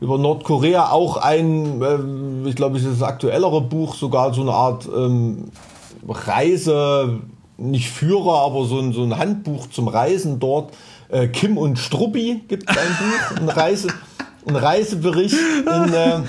Über 0.00 0.18
Nordkorea 0.18 0.90
auch 0.90 1.16
ein, 1.16 1.80
ähm, 1.80 2.46
ich 2.46 2.56
glaube, 2.56 2.76
es 2.76 2.84
ist 2.84 3.00
das 3.00 3.08
aktuellere 3.08 3.60
Buch, 3.60 3.94
sogar 3.94 4.34
so 4.34 4.42
eine 4.42 4.52
Art 4.52 4.88
ähm, 4.94 5.52
Reise, 6.06 7.20
nicht 7.56 7.88
Führer, 7.88 8.40
aber 8.40 8.64
so 8.64 8.80
ein, 8.80 8.92
so 8.92 9.02
ein 9.04 9.16
Handbuch 9.16 9.68
zum 9.70 9.88
Reisen 9.88 10.40
dort. 10.40 10.72
Äh, 11.08 11.28
Kim 11.28 11.56
und 11.56 11.78
Struppi 11.78 12.42
gibt 12.48 12.68
es 12.68 12.76
ein 12.76 12.88
Buch, 12.88 13.40
ein, 13.40 13.48
Reise, 13.48 13.88
ein 14.46 14.56
Reisebericht 14.56 15.36
in, 15.60 15.94
äh, 15.94 16.20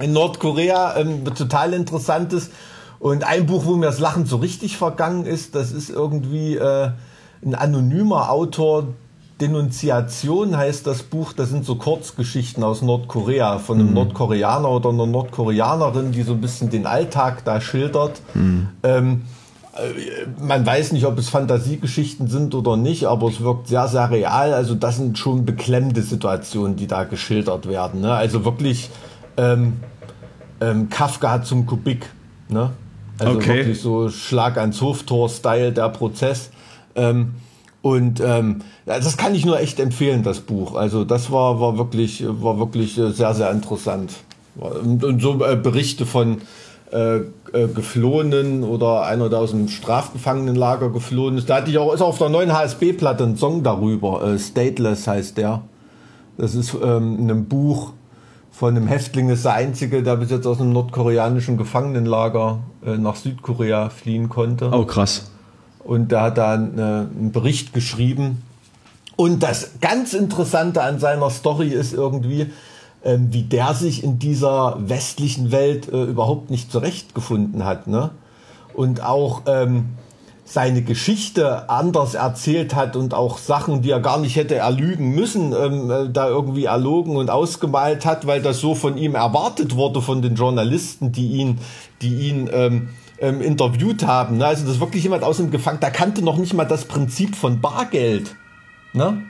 in 0.00 0.12
Nordkorea, 0.12 0.96
ähm, 0.96 1.24
total 1.24 1.72
interessantes. 1.72 2.50
Und 2.98 3.24
ein 3.24 3.46
Buch, 3.46 3.64
wo 3.66 3.76
mir 3.76 3.86
das 3.86 3.98
Lachen 3.98 4.26
so 4.26 4.36
richtig 4.36 4.76
vergangen 4.76 5.26
ist, 5.26 5.54
das 5.54 5.72
ist 5.72 5.90
irgendwie 5.90 6.56
äh, 6.56 6.90
ein 7.44 7.54
anonymer 7.54 8.30
Autor, 8.30 8.88
Denunziation 9.40 10.56
heißt 10.56 10.86
das 10.86 11.02
Buch, 11.02 11.32
das 11.32 11.50
sind 11.50 11.64
so 11.64 11.74
Kurzgeschichten 11.74 12.62
aus 12.62 12.82
Nordkorea 12.82 13.58
von 13.58 13.80
einem 13.80 13.92
Nordkoreaner 13.92 14.70
oder 14.70 14.90
einer 14.90 15.06
Nordkoreanerin, 15.06 16.12
die 16.12 16.22
so 16.22 16.34
ein 16.34 16.40
bisschen 16.40 16.70
den 16.70 16.86
Alltag 16.86 17.44
da 17.44 17.60
schildert. 17.60 18.22
Ähm, 18.84 19.22
äh, 19.74 20.26
man 20.40 20.64
weiß 20.64 20.92
nicht, 20.92 21.04
ob 21.04 21.18
es 21.18 21.28
Fantasiegeschichten 21.30 22.28
sind 22.28 22.54
oder 22.54 22.76
nicht, 22.76 23.06
aber 23.06 23.26
es 23.28 23.40
wirkt 23.40 23.66
sehr, 23.66 23.88
sehr 23.88 24.08
real. 24.08 24.54
Also 24.54 24.76
das 24.76 24.96
sind 24.96 25.18
schon 25.18 25.44
beklemmende 25.44 26.02
Situationen, 26.02 26.76
die 26.76 26.86
da 26.86 27.02
geschildert 27.02 27.68
werden. 27.68 28.02
Ne? 28.02 28.12
Also 28.12 28.44
wirklich 28.44 28.88
ähm, 29.36 29.74
ähm, 30.60 30.90
Kafka 30.90 31.42
zum 31.42 31.66
Kubik. 31.66 32.08
Ne? 32.48 32.70
Also 33.18 33.38
Okay. 33.38 33.58
wirklich 33.58 33.80
so 33.80 34.08
Schlag 34.08 34.56
ans 34.58 34.80
Hoftor-Style, 34.80 35.72
der 35.72 35.88
Prozess. 35.90 36.50
Ähm, 36.94 37.34
und 37.82 38.20
ähm, 38.20 38.62
ja, 38.86 38.98
das 38.98 39.16
kann 39.16 39.34
ich 39.34 39.44
nur 39.44 39.60
echt 39.60 39.78
empfehlen, 39.78 40.22
das 40.22 40.40
Buch. 40.40 40.74
Also 40.74 41.04
das 41.04 41.30
war, 41.30 41.60
war 41.60 41.76
wirklich, 41.76 42.24
war 42.26 42.58
wirklich 42.58 42.94
sehr, 42.94 43.34
sehr 43.34 43.50
interessant. 43.50 44.12
Und, 44.56 45.04
und 45.04 45.20
so 45.20 45.44
äh, 45.44 45.56
Berichte 45.56 46.06
von 46.06 46.38
äh, 46.92 47.16
äh, 47.16 47.68
geflohenen 47.74 48.62
oder 48.62 49.02
einer, 49.04 49.28
der 49.28 49.40
aus 49.40 49.50
dem 49.50 49.68
Strafgefangenenlager 49.68 50.90
geflohen 50.90 51.36
ist. 51.38 51.50
Da 51.50 51.56
hatte 51.56 51.70
ich 51.70 51.78
auch, 51.78 51.92
ist 51.92 52.00
auf 52.02 52.18
der 52.18 52.28
neuen 52.28 52.52
HSB-Platte 52.52 53.24
ein 53.24 53.36
Song 53.36 53.62
darüber. 53.62 54.22
Äh, 54.24 54.38
Stateless 54.38 55.06
heißt 55.06 55.36
der. 55.36 55.62
Das 56.38 56.54
ist 56.54 56.74
ähm, 56.82 57.18
in 57.18 57.30
einem 57.30 57.44
Buch 57.46 57.92
von 58.54 58.76
einem 58.76 58.86
Häftling, 58.86 59.30
ist 59.30 59.44
der 59.44 59.54
einzige, 59.54 60.02
der 60.04 60.16
bis 60.16 60.30
jetzt 60.30 60.46
aus 60.46 60.60
einem 60.60 60.72
nordkoreanischen 60.72 61.56
Gefangenenlager 61.56 62.60
äh, 62.86 62.96
nach 62.96 63.16
Südkorea 63.16 63.90
fliehen 63.90 64.28
konnte. 64.28 64.70
Oh, 64.72 64.84
krass. 64.84 65.32
Und 65.80 66.12
der 66.12 66.22
hat 66.22 66.38
da 66.38 66.54
einen, 66.54 66.78
äh, 66.78 66.82
einen 66.82 67.32
Bericht 67.32 67.72
geschrieben. 67.74 68.42
Und 69.16 69.42
das 69.42 69.80
ganz 69.80 70.12
Interessante 70.12 70.82
an 70.82 71.00
seiner 71.00 71.30
Story 71.30 71.68
ist 71.68 71.94
irgendwie, 71.94 72.52
ähm, 73.04 73.28
wie 73.32 73.42
der 73.42 73.74
sich 73.74 74.04
in 74.04 74.20
dieser 74.20 74.76
westlichen 74.78 75.50
Welt 75.50 75.92
äh, 75.92 76.04
überhaupt 76.04 76.50
nicht 76.50 76.70
zurechtgefunden 76.70 77.64
hat. 77.64 77.88
Ne? 77.88 78.10
Und 78.72 79.02
auch 79.02 79.42
ähm, 79.46 79.86
seine 80.44 80.82
Geschichte 80.82 81.70
anders 81.70 82.14
erzählt 82.14 82.74
hat 82.74 82.96
und 82.96 83.14
auch 83.14 83.38
Sachen, 83.38 83.80
die 83.80 83.90
er 83.90 84.00
gar 84.00 84.18
nicht 84.18 84.36
hätte 84.36 84.56
erlügen 84.56 85.14
müssen, 85.14 85.52
ähm, 85.52 85.90
äh, 85.90 86.08
da 86.10 86.28
irgendwie 86.28 86.66
erlogen 86.66 87.16
und 87.16 87.30
ausgemalt 87.30 88.04
hat, 88.04 88.26
weil 88.26 88.42
das 88.42 88.60
so 88.60 88.74
von 88.74 88.98
ihm 88.98 89.14
erwartet 89.14 89.74
wurde 89.74 90.02
von 90.02 90.20
den 90.20 90.34
Journalisten, 90.34 91.12
die 91.12 91.28
ihn, 91.28 91.58
die 92.02 92.28
ihn 92.28 92.50
ähm, 92.52 92.90
ähm, 93.18 93.40
interviewt 93.40 94.06
haben. 94.06 94.36
Ne? 94.36 94.46
Also 94.46 94.64
das 94.64 94.74
ist 94.74 94.80
wirklich 94.80 95.02
jemand 95.02 95.24
aus 95.24 95.38
dem 95.38 95.50
Gefangenen, 95.50 95.80
der 95.80 95.90
kannte 95.90 96.22
noch 96.22 96.36
nicht 96.36 96.52
mal 96.52 96.66
das 96.66 96.84
Prinzip 96.84 97.34
von 97.34 97.60
Bargeld. 97.60 98.36
Ne? 98.92 99.22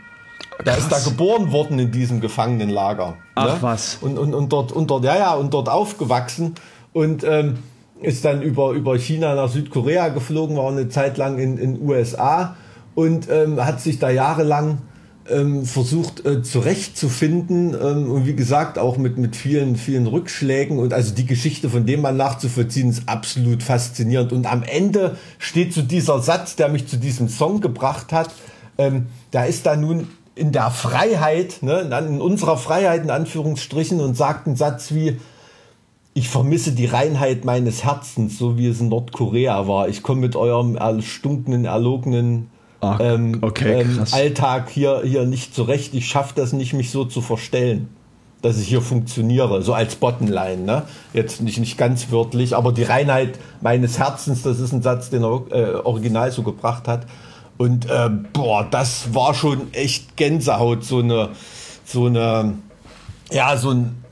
Der 0.67 0.77
ist 0.77 0.91
da 0.91 0.99
geboren 0.99 1.53
worden 1.53 1.79
in 1.79 1.93
diesem 1.93 2.21
Gefangenenlager. 2.21 3.15
Ach 3.37 3.55
ne? 3.55 3.59
was. 3.61 3.99
Und, 4.01 4.19
und, 4.19 4.35
und, 4.35 4.53
dort, 4.53 4.73
und, 4.73 4.91
dort, 4.91 5.05
ja, 5.05 5.17
ja, 5.17 5.35
und 5.35 5.55
dort 5.55 5.69
aufgewachsen. 5.69 6.55
Und 6.93 7.25
ähm, 7.25 7.59
ist 8.05 8.25
dann 8.25 8.43
über, 8.43 8.73
über 8.73 8.97
China 8.99 9.35
nach 9.35 9.49
Südkorea 9.49 10.09
geflogen, 10.09 10.57
war 10.57 10.71
eine 10.71 10.89
Zeit 10.89 11.17
lang 11.17 11.39
in 11.39 11.57
den 11.57 11.81
USA 11.81 12.57
und 12.95 13.29
ähm, 13.31 13.65
hat 13.65 13.81
sich 13.81 13.99
da 13.99 14.11
jahrelang 14.11 14.79
ähm, 15.29 15.65
versucht 15.65 16.25
äh, 16.27 16.43
zurechtzufinden 16.43 17.75
ähm, 17.75 18.11
und 18.11 18.27
wie 18.27 18.37
gesagt 18.37 18.79
auch 18.79 18.99
mit, 18.99 19.17
mit 19.17 19.37
vielen, 19.37 19.77
vielen 19.77 20.07
Rückschlägen 20.07 20.79
und 20.79 20.93
also 20.93 21.15
die 21.15 21.27
Geschichte 21.27 21.71
von 21.71 21.87
dem 21.87 22.03
man 22.03 22.17
nachzuvollziehen 22.17 22.91
ist 22.91 23.09
absolut 23.09 23.63
faszinierend. 23.63 24.33
Und 24.33 24.47
am 24.47 24.63
Ende 24.63 25.17
steht 25.39 25.73
so 25.73 25.83
dieser 25.83 26.21
Satz, 26.21 26.57
der 26.57 26.69
mich 26.69 26.87
zu 26.87 26.99
diesem 26.99 27.29
Song 27.29 27.61
gebracht 27.61 28.13
hat, 28.13 28.31
ähm, 28.77 29.07
da 29.31 29.45
ist 29.45 29.67
da 29.67 29.77
nun 29.77 30.09
in 30.35 30.53
der 30.53 30.71
Freiheit, 30.71 31.63
ne, 31.63 31.81
in 32.07 32.21
unserer 32.21 32.59
Freiheit 32.59 33.03
in 33.03 33.11
Anführungsstrichen 33.11 34.01
und 34.01 34.17
sagt 34.17 34.47
einen 34.47 34.57
Satz 34.57 34.93
wie, 34.93 35.19
ich 36.15 36.29
vermisse 36.29 36.73
die 36.73 36.87
Reinheit 36.87 37.45
meines 37.45 37.85
Herzens, 37.85 38.39
so 38.39 38.57
wie 38.57 38.69
es 38.69 38.81
in 38.81 38.89
Nordkorea 38.89 39.67
war. 39.67 39.89
Ich 39.89 40.03
komme 40.03 40.21
mit 40.21 40.37
eurem 40.37 40.77
erstunkenen, 40.77 41.65
erlogenen 41.65 42.51
ähm, 43.01 43.39
okay, 43.41 43.83
ähm. 43.83 44.05
Alltag 44.13 44.71
hier, 44.71 45.03
hier 45.05 45.25
nicht 45.25 45.55
zurecht. 45.55 45.95
Ich 45.95 46.07
schaffe 46.07 46.35
das 46.37 46.53
nicht, 46.53 46.73
mich 46.73 46.91
so 46.91 47.05
zu 47.05 47.21
verstellen, 47.21 47.89
dass 48.43 48.59
ich 48.59 48.69
hier 48.69 48.83
funktioniere, 48.83 49.63
so 49.63 49.75
als 49.75 49.97
Bottomline. 49.97 50.63
Ne? 50.63 50.83
Jetzt 51.13 51.41
nicht, 51.41 51.59
nicht 51.59 51.79
ganz 51.79 52.11
wörtlich, 52.11 52.55
aber 52.55 52.73
die 52.73 52.83
Reinheit 52.83 53.39
meines 53.61 53.99
Herzens, 53.99 54.43
das 54.43 54.61
ist 54.61 54.73
ein 54.73 54.83
Satz, 54.83 55.11
den 55.11 55.25
er 55.25 55.43
äh, 55.51 55.75
original 55.77 56.31
so 56.31 56.43
gebracht 56.43 56.87
hat. 56.87 57.07
Und 57.57 57.87
äh, 57.89 58.11
boah, 58.33 58.67
das 58.71 59.15
war 59.15 59.35
schon 59.35 59.73
echt 59.73 60.17
Gänsehaut, 60.17 60.85
so 60.85 60.99
eine, 60.99 61.31
so 61.85 62.07
eine, 62.07 62.55
ja, 63.33 63.57
so 63.57 63.71
ein, 63.71 64.04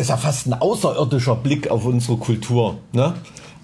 ist 0.00 0.08
ja 0.10 0.16
fast 0.16 0.46
ein 0.46 0.54
außerirdischer 0.54 1.36
Blick 1.36 1.70
auf 1.70 1.84
unsere 1.84 2.16
Kultur. 2.16 2.76
Ne? 2.92 3.14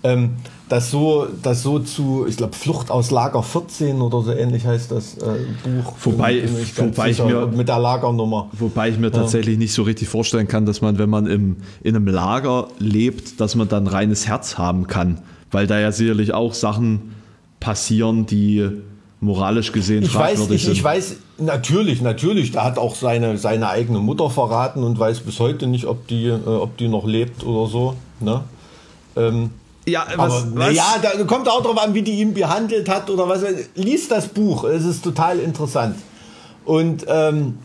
Ähm, 0.04 0.30
das 0.68 0.90
so, 0.90 1.26
das 1.42 1.62
so 1.62 1.78
zu, 1.78 2.26
ich 2.28 2.36
glaube, 2.36 2.54
Flucht 2.54 2.90
aus 2.90 3.10
Lager 3.12 3.42
14 3.42 4.00
oder 4.00 4.20
so 4.22 4.32
ähnlich 4.32 4.66
heißt 4.66 4.90
das 4.90 5.16
äh, 5.18 5.20
Buch. 5.64 5.92
Wobei- 6.02 6.40
Bin 6.40 6.54
nicht 6.58 6.74
ganz 6.76 6.96
wobei 6.96 7.10
ich 7.10 7.22
mir- 7.22 7.46
mit 7.46 7.68
der 7.68 7.78
Lagernummer. 7.78 8.48
Wobei 8.52 8.88
ich 8.90 8.98
mir 8.98 9.10
tatsächlich 9.12 9.58
nicht 9.58 9.72
so 9.72 9.82
richtig 9.84 10.08
vorstellen 10.08 10.48
kann, 10.48 10.66
dass 10.66 10.80
man, 10.80 10.98
wenn 10.98 11.08
man 11.10 11.26
im, 11.26 11.56
in 11.82 11.94
einem 11.96 12.08
Lager 12.08 12.68
lebt, 12.78 13.40
dass 13.40 13.54
man 13.54 13.68
dann 13.68 13.86
reines 13.86 14.26
Herz 14.26 14.58
haben 14.58 14.86
kann. 14.88 15.20
Weil 15.52 15.66
da 15.68 15.78
ja 15.78 15.92
sicherlich 15.92 16.34
auch 16.34 16.52
Sachen 16.54 17.14
passieren, 17.60 18.26
die 18.26 18.68
moralisch 19.20 19.72
gesehen 19.72 20.02
Ich 20.02 20.14
weiß, 20.14 20.48
ich, 20.50 20.64
sind. 20.64 20.72
ich 20.72 20.84
weiß, 20.84 21.16
natürlich, 21.38 22.02
natürlich, 22.02 22.52
da 22.52 22.64
hat 22.64 22.78
auch 22.78 22.94
seine, 22.94 23.38
seine 23.38 23.68
eigene 23.68 23.98
Mutter 23.98 24.30
verraten 24.30 24.82
und 24.82 24.98
weiß 24.98 25.20
bis 25.20 25.40
heute 25.40 25.66
nicht, 25.66 25.86
ob 25.86 26.06
die, 26.06 26.26
äh, 26.26 26.46
ob 26.46 26.76
die 26.76 26.88
noch 26.88 27.06
lebt 27.06 27.44
oder 27.44 27.70
so. 27.70 27.96
Ne? 28.20 28.42
Ähm, 29.16 29.50
ja, 29.86 30.04
Aber 30.16 30.44
naja, 30.52 30.96
da 31.00 31.22
kommt 31.24 31.48
auch 31.48 31.62
drauf 31.62 31.80
an, 31.80 31.94
wie 31.94 32.02
die 32.02 32.20
ihn 32.20 32.34
behandelt 32.34 32.88
hat 32.88 33.08
oder 33.08 33.28
was. 33.28 33.42
Lies 33.76 34.08
das 34.08 34.26
Buch, 34.26 34.64
es 34.64 34.84
ist 34.84 35.04
total 35.04 35.38
interessant. 35.38 35.96
Und 36.64 37.06
ähm, 37.08 37.58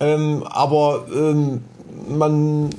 ähm, 0.00 0.42
aber 0.48 1.06
ähm, 1.14 1.60
man 2.08 2.70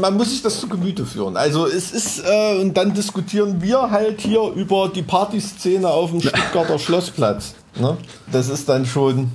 man 0.00 0.16
muss 0.16 0.30
sich 0.30 0.42
das 0.42 0.60
zu 0.60 0.68
Gemüte 0.68 1.04
führen. 1.04 1.36
Also 1.36 1.66
es 1.66 1.92
ist 1.92 2.22
äh, 2.24 2.60
und 2.60 2.76
dann 2.76 2.94
diskutieren 2.94 3.60
wir 3.62 3.90
halt 3.90 4.20
hier 4.20 4.52
über 4.54 4.88
die 4.88 5.02
Partyszene 5.02 5.88
auf 5.88 6.10
dem 6.10 6.20
Stuttgarter 6.20 6.78
Schlossplatz. 6.80 7.54
Ne? 7.78 7.96
Das 8.30 8.48
ist 8.48 8.68
dann 8.68 8.86
schon 8.86 9.30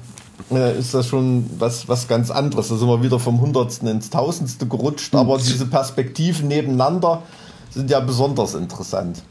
äh, 0.51 0.78
ist 0.78 0.93
das 0.93 1.08
schon 1.08 1.49
was 1.58 1.88
was 1.88 2.08
ganz 2.08 2.32
anderes. 2.32 2.70
Da 2.70 2.76
sind 2.76 2.88
wir 2.88 3.03
wieder 3.03 3.20
vom 3.20 3.41
Hundertsten 3.41 3.88
ins 3.88 4.10
Tausendste 4.10 4.68
gerutscht. 4.68 5.14
Aber 5.16 5.38
diese 5.38 5.66
Perspektiven 5.66 6.47
nebeneinander 6.47 7.24
sind 7.70 7.89
ja 7.89 7.99
besonders 7.99 8.55
interessant. 8.55 9.24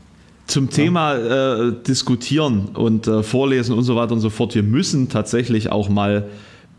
Zum 0.47 0.71
Thema 0.71 1.15
äh, 1.15 1.73
diskutieren 1.87 2.69
und 2.75 3.09
äh, 3.09 3.25
vorlesen 3.25 3.77
und 3.77 3.83
so 3.83 3.97
weiter 3.97 4.13
und 4.13 4.21
so 4.21 4.31
fort. 4.31 4.55
Wir 4.55 4.63
müssen 4.63 5.09
tatsächlich 5.09 5.73
auch 5.73 5.89
mal 5.89 6.29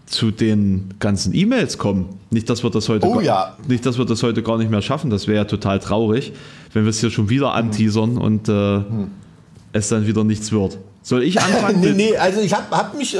zu 0.08 0.32
den 0.32 0.94
ganzen 1.00 1.36
E-Mails 1.36 1.78
kommen. 1.78 2.18
Nicht, 2.32 2.50
dass 2.50 2.64
wir 2.64 2.70
das 2.70 2.88
heute 2.90 3.06
Oh 3.08 3.14
gar- 3.16 3.24
ja. 3.24 3.58
nicht, 3.68 3.86
dass 3.86 3.98
wir 3.98 4.06
das 4.06 4.24
heute 4.24 4.42
gar 4.42 4.58
nicht 4.58 4.72
mehr 4.72 4.82
schaffen. 4.82 5.10
Das 5.10 5.28
wäre 5.28 5.38
ja 5.38 5.46
total 5.46 5.80
traurig, 5.80 6.32
wenn 6.74 6.84
wir 6.84 6.90
es 6.90 7.00
hier 7.00 7.12
schon 7.12 7.30
wieder 7.30 7.54
anteasern 7.54 8.18
und 8.18 8.48
äh, 8.50 8.80
es 9.74 9.90
dann 9.90 10.08
wieder 10.08 10.24
nichts 10.24 10.52
wird. 10.52 10.78
Soll 11.04 11.24
ich 11.24 11.40
anfangen? 11.42 11.80
nee, 11.82 11.92
nee, 11.94 12.18
also 12.18 12.40
ich 12.42 12.54
habe 12.54 12.76
hab 12.76 12.98
mich 12.98 13.16
äh, 13.16 13.20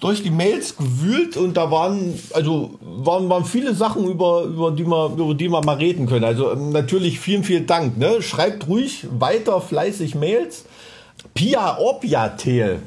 durch 0.00 0.22
die 0.22 0.30
Mails 0.30 0.76
gewühlt 0.76 1.36
und 1.36 1.54
da 1.56 1.70
waren 1.70 2.14
also 2.34 2.78
waren, 2.80 3.28
waren 3.28 3.44
viele 3.44 3.74
Sachen 3.74 4.06
über 4.06 4.42
über 4.44 4.70
die 4.70 4.84
wir 4.86 5.12
über 5.16 5.34
die 5.34 5.48
wir 5.50 5.62
mal 5.64 5.76
reden 5.76 6.06
können. 6.06 6.24
Also 6.24 6.50
ähm, 6.52 6.70
natürlich 6.70 7.20
vielen 7.20 7.44
vielen 7.44 7.66
Dank. 7.66 7.96
Ne? 7.98 8.20
Schreibt 8.22 8.68
ruhig 8.68 9.06
weiter 9.18 9.60
fleißig 9.60 10.14
Mails. 10.14 10.64
Pia 11.34 11.78
Opiatel 11.78 12.78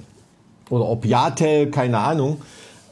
oder 0.69 0.85
Opiatel, 0.87 1.71
keine 1.71 1.97
Ahnung, 1.97 2.41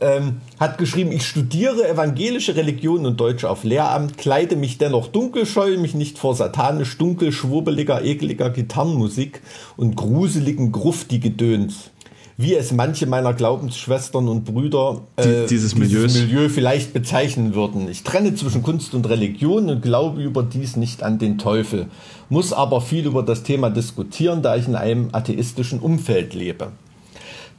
ähm, 0.01 0.37
hat 0.59 0.77
geschrieben, 0.77 1.11
ich 1.11 1.25
studiere 1.25 1.87
evangelische 1.89 2.55
Religion 2.55 3.05
und 3.05 3.19
Deutsch 3.19 3.43
auf 3.45 3.63
Lehramt, 3.63 4.17
kleide 4.17 4.55
mich 4.55 4.77
dennoch 4.77 5.07
dunkel, 5.07 5.45
scheue 5.45 5.77
mich 5.77 5.93
nicht 5.95 6.17
vor 6.17 6.35
satanisch 6.35 6.97
dunkel, 6.97 7.31
schwurbeliger, 7.31 8.03
ekeliger 8.03 8.49
Gitarrenmusik 8.49 9.41
und 9.75 9.95
gruseligen 9.95 10.71
Grufti-Gedöns. 10.71 11.91
Wie 12.39 12.53
es 12.53 12.71
manche 12.71 13.07
meiner 13.07 13.33
Glaubensschwestern 13.33 14.27
und 14.27 14.45
Brüder 14.45 15.01
äh, 15.15 15.23
Die- 15.23 15.47
dieses 15.49 15.75
Milieus. 15.75 16.13
Milieu 16.13 16.49
vielleicht 16.49 16.93
bezeichnen 16.93 17.55
würden. 17.55 17.89
Ich 17.89 18.03
trenne 18.03 18.35
zwischen 18.35 18.61
Kunst 18.61 18.93
und 18.93 19.09
Religion 19.09 19.69
und 19.71 19.81
glaube 19.81 20.21
überdies 20.21 20.75
nicht 20.75 21.01
an 21.01 21.17
den 21.17 21.39
Teufel, 21.39 21.87
muss 22.29 22.53
aber 22.53 22.81
viel 22.81 23.07
über 23.07 23.23
das 23.23 23.41
Thema 23.41 23.71
diskutieren, 23.71 24.43
da 24.43 24.55
ich 24.55 24.67
in 24.67 24.75
einem 24.75 25.09
atheistischen 25.13 25.79
Umfeld 25.79 26.35
lebe. 26.35 26.67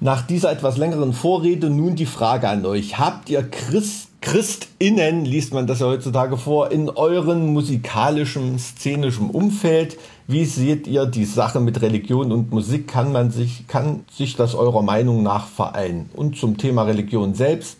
Nach 0.01 0.23
dieser 0.23 0.53
etwas 0.53 0.77
längeren 0.77 1.13
Vorrede 1.13 1.71
nun 1.71 1.97
die 1.97 2.07
Frage 2.07 2.49
an 2.49 2.65
euch. 2.65 3.01
Habt 3.01 3.29
ihr 3.31 3.43
Christ, 3.43 4.11
Christinnen, 4.21 5.25
liest 5.25 5.53
man 5.53 5.67
das 5.67 5.81
ja 5.81 5.87
heutzutage 5.87 6.37
vor, 6.37 6.71
in 6.71 6.89
eurem 6.89 7.53
musikalischen, 7.53 8.61
szenischen 8.61 9.29
Umfeld? 9.29 9.99
Wie 10.29 10.45
seht 10.45 10.87
ihr 10.87 11.07
die 11.07 11.25
Sache 11.25 11.59
mit 11.59 11.83
Religion 11.83 12.31
und 12.31 12.53
Musik? 12.53 12.87
Kann 12.87 13.11
man 13.11 13.33
sich, 13.33 13.67
kann 13.67 14.05
sich 14.13 14.37
das 14.37 14.55
eurer 14.55 14.83
Meinung 14.83 15.25
nach 15.25 15.49
vereinen? 15.49 16.09
Und 16.15 16.37
zum 16.37 16.59
Thema 16.59 16.83
Religion 16.83 17.35
selbst. 17.35 17.79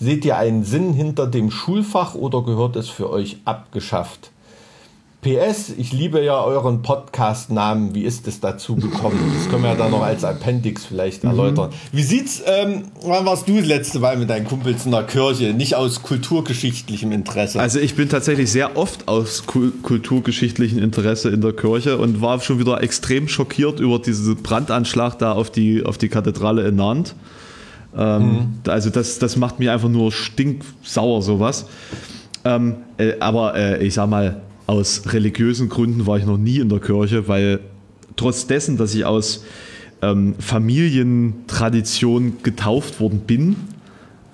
Seht 0.00 0.24
ihr 0.24 0.38
einen 0.38 0.64
Sinn 0.64 0.92
hinter 0.92 1.28
dem 1.28 1.52
Schulfach 1.52 2.16
oder 2.16 2.42
gehört 2.42 2.74
es 2.74 2.88
für 2.88 3.10
euch 3.10 3.36
abgeschafft? 3.44 4.32
PS, 5.22 5.74
ich 5.76 5.92
liebe 5.92 6.24
ja 6.24 6.42
euren 6.42 6.80
Podcast-Namen. 6.80 7.94
Wie 7.94 8.04
ist 8.04 8.26
es 8.26 8.40
dazu 8.40 8.74
gekommen? 8.76 9.18
Das 9.36 9.50
können 9.50 9.64
wir 9.64 9.70
ja 9.72 9.76
dann 9.76 9.90
noch 9.90 10.02
als 10.02 10.24
Appendix 10.24 10.86
vielleicht 10.86 11.24
erläutern. 11.24 11.70
Wie 11.92 12.02
sieht's, 12.02 12.42
ähm, 12.46 12.84
wann 13.04 13.26
warst 13.26 13.46
du 13.46 13.58
das 13.58 13.66
letzte 13.66 13.98
Mal 13.98 14.16
mit 14.16 14.30
deinen 14.30 14.46
Kumpels 14.46 14.86
in 14.86 14.92
der 14.92 15.02
Kirche? 15.02 15.52
Nicht 15.52 15.74
aus 15.74 16.02
kulturgeschichtlichem 16.02 17.12
Interesse. 17.12 17.60
Also 17.60 17.80
ich 17.80 17.96
bin 17.96 18.08
tatsächlich 18.08 18.50
sehr 18.50 18.78
oft 18.78 19.08
aus 19.08 19.44
kul- 19.46 19.72
kulturgeschichtlichem 19.82 20.78
Interesse 20.78 21.28
in 21.28 21.42
der 21.42 21.52
Kirche 21.52 21.98
und 21.98 22.22
war 22.22 22.40
schon 22.40 22.58
wieder 22.58 22.82
extrem 22.82 23.28
schockiert 23.28 23.78
über 23.78 23.98
diesen 23.98 24.36
Brandanschlag 24.42 25.18
da 25.18 25.32
auf 25.32 25.50
die, 25.50 25.84
auf 25.84 25.98
die 25.98 26.08
Kathedrale 26.08 26.66
in 26.66 26.76
Nantes. 26.76 27.14
Ähm, 27.94 28.54
Also 28.66 28.88
das, 28.88 29.18
das 29.18 29.36
macht 29.36 29.58
mich 29.58 29.68
einfach 29.68 29.90
nur 29.90 30.12
stinksauer, 30.12 31.20
sowas. 31.20 31.66
Ähm, 32.42 32.76
äh, 32.96 33.16
aber 33.20 33.54
äh, 33.54 33.84
ich 33.86 33.92
sag 33.92 34.08
mal, 34.08 34.40
aus 34.70 35.02
religiösen 35.12 35.68
Gründen 35.68 36.06
war 36.06 36.16
ich 36.16 36.24
noch 36.24 36.38
nie 36.38 36.58
in 36.60 36.68
der 36.68 36.78
Kirche, 36.78 37.26
weil 37.26 37.58
trotz 38.14 38.46
dessen, 38.46 38.76
dass 38.76 38.94
ich 38.94 39.04
aus 39.04 39.44
ähm, 40.00 40.36
Familientradition 40.38 42.36
getauft 42.44 43.00
worden 43.00 43.18
bin, 43.26 43.56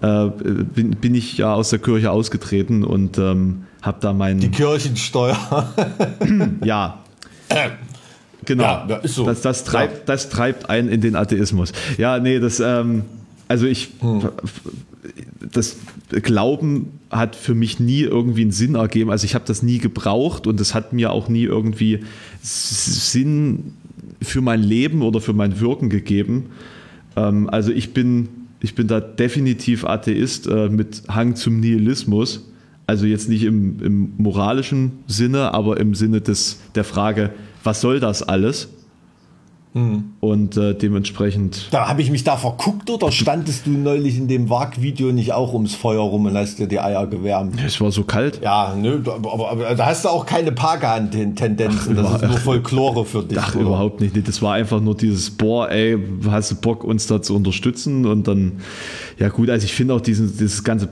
äh, 0.02 0.26
bin, 0.26 0.90
bin 0.90 1.14
ich 1.14 1.38
ja 1.38 1.54
aus 1.54 1.70
der 1.70 1.78
Kirche 1.78 2.10
ausgetreten 2.10 2.84
und 2.84 3.16
ähm, 3.16 3.64
habe 3.80 3.96
da 4.02 4.12
meinen. 4.12 4.40
Die 4.40 4.50
Kirchensteuer. 4.50 5.72
ja. 6.64 6.98
Genau. 8.44 8.62
Ja, 8.62 9.00
so. 9.04 9.24
das, 9.24 9.40
das, 9.40 9.64
treibt, 9.64 10.06
das 10.06 10.28
treibt 10.28 10.68
einen 10.68 10.90
in 10.90 11.00
den 11.00 11.16
Atheismus. 11.16 11.72
Ja, 11.96 12.18
nee, 12.18 12.40
das, 12.40 12.60
ähm, 12.60 13.04
also 13.48 13.64
ich, 13.64 13.88
das 15.40 15.76
Glauben 16.10 16.95
hat 17.10 17.36
für 17.36 17.54
mich 17.54 17.78
nie 17.78 18.00
irgendwie 18.00 18.42
einen 18.42 18.50
Sinn 18.50 18.74
ergeben. 18.74 19.10
Also 19.10 19.24
ich 19.24 19.34
habe 19.34 19.44
das 19.46 19.62
nie 19.62 19.78
gebraucht 19.78 20.46
und 20.46 20.60
es 20.60 20.74
hat 20.74 20.92
mir 20.92 21.12
auch 21.12 21.28
nie 21.28 21.44
irgendwie 21.44 22.00
Sinn 22.42 23.74
für 24.20 24.40
mein 24.40 24.62
Leben 24.62 25.02
oder 25.02 25.20
für 25.20 25.32
mein 25.32 25.60
Wirken 25.60 25.88
gegeben. 25.88 26.46
Ähm, 27.16 27.48
also 27.48 27.70
ich 27.70 27.94
bin, 27.94 28.28
ich 28.60 28.74
bin 28.74 28.88
da 28.88 29.00
definitiv 29.00 29.84
Atheist 29.84 30.46
äh, 30.46 30.68
mit 30.68 31.04
Hang 31.08 31.36
zum 31.36 31.60
Nihilismus. 31.60 32.48
Also 32.86 33.06
jetzt 33.06 33.28
nicht 33.28 33.44
im, 33.44 33.82
im 33.82 34.12
moralischen 34.16 34.92
Sinne, 35.06 35.54
aber 35.54 35.78
im 35.78 35.94
Sinne 35.94 36.20
des, 36.20 36.60
der 36.74 36.84
Frage, 36.84 37.32
was 37.64 37.80
soll 37.80 38.00
das 38.00 38.22
alles? 38.22 38.68
Und 40.20 40.56
äh, 40.56 40.74
dementsprechend. 40.74 41.68
Da 41.70 41.86
habe 41.88 42.00
ich 42.00 42.10
mich 42.10 42.24
da 42.24 42.38
verguckt 42.38 42.88
oder 42.88 43.12
standest 43.12 43.66
du 43.66 43.70
neulich 43.70 44.16
in 44.16 44.26
dem 44.26 44.48
Wag-Video 44.48 45.12
nicht 45.12 45.32
auch 45.34 45.52
ums 45.52 45.74
Feuer 45.74 46.00
rum 46.00 46.24
und 46.24 46.34
hast 46.34 46.58
dir 46.58 46.66
die 46.66 46.80
Eier 46.80 47.06
gewärmt? 47.06 47.56
Es 47.64 47.78
war 47.80 47.90
so 47.92 48.02
kalt. 48.04 48.40
Ja, 48.42 48.74
nö, 48.74 49.00
aber, 49.06 49.32
aber, 49.34 49.50
aber 49.50 49.74
da 49.74 49.84
hast 49.86 50.06
du 50.06 50.08
auch 50.08 50.24
keine 50.24 50.52
Pagan-Tendenzen. 50.52 51.94
Das 51.94 52.14
ist 52.14 52.22
nur 52.22 52.38
Folklore 52.38 53.04
für 53.04 53.22
dich. 53.22 53.38
Ach, 53.38 53.54
oder? 53.54 53.64
überhaupt 53.64 54.00
nicht. 54.00 54.16
Nee, 54.16 54.22
Das 54.24 54.40
war 54.40 54.54
einfach 54.54 54.80
nur 54.80 54.96
dieses, 54.96 55.30
boah, 55.30 55.70
ey, 55.70 55.98
hast 56.30 56.52
du 56.52 56.54
Bock, 56.56 56.82
uns 56.82 57.06
da 57.06 57.20
zu 57.20 57.36
unterstützen? 57.36 58.06
Und 58.06 58.26
dann, 58.28 58.60
ja 59.18 59.28
gut, 59.28 59.50
also 59.50 59.66
ich 59.66 59.74
finde 59.74 59.92
auch 59.92 60.00
diesen, 60.00 60.28
dieses 60.38 60.64
ganze 60.64 60.86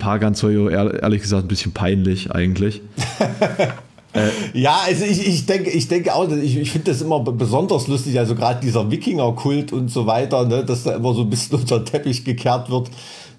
ehr- 0.69 1.03
ehrlich 1.03 1.23
gesagt 1.23 1.47
ein 1.47 1.49
bisschen 1.49 1.73
peinlich 1.73 2.31
eigentlich. 2.33 2.83
Ja, 4.53 4.83
also 4.87 5.05
ich, 5.05 5.27
ich 5.27 5.47
denke, 5.47 5.71
ich 5.71 5.89
denke 5.89 6.15
auch, 6.15 6.29
ich, 6.31 6.57
ich 6.57 6.71
finde 6.71 6.93
das 6.93 7.03
immer 7.03 7.21
besonders 7.21 7.89
lustig, 7.89 8.19
also 8.19 8.35
gerade 8.35 8.61
dieser 8.61 8.91
Wikingerkult 8.91 9.73
und 9.73 9.91
so 9.91 10.07
weiter, 10.07 10.47
ne, 10.47 10.65
dass 10.65 10.85
da 10.85 10.95
immer 10.95 11.15
so 11.15 11.23
ein 11.23 11.31
bisschen 11.31 11.59
unter 11.61 11.85
Teppich 11.85 12.25
gekehrt 12.25 12.71
wird, 12.71 12.91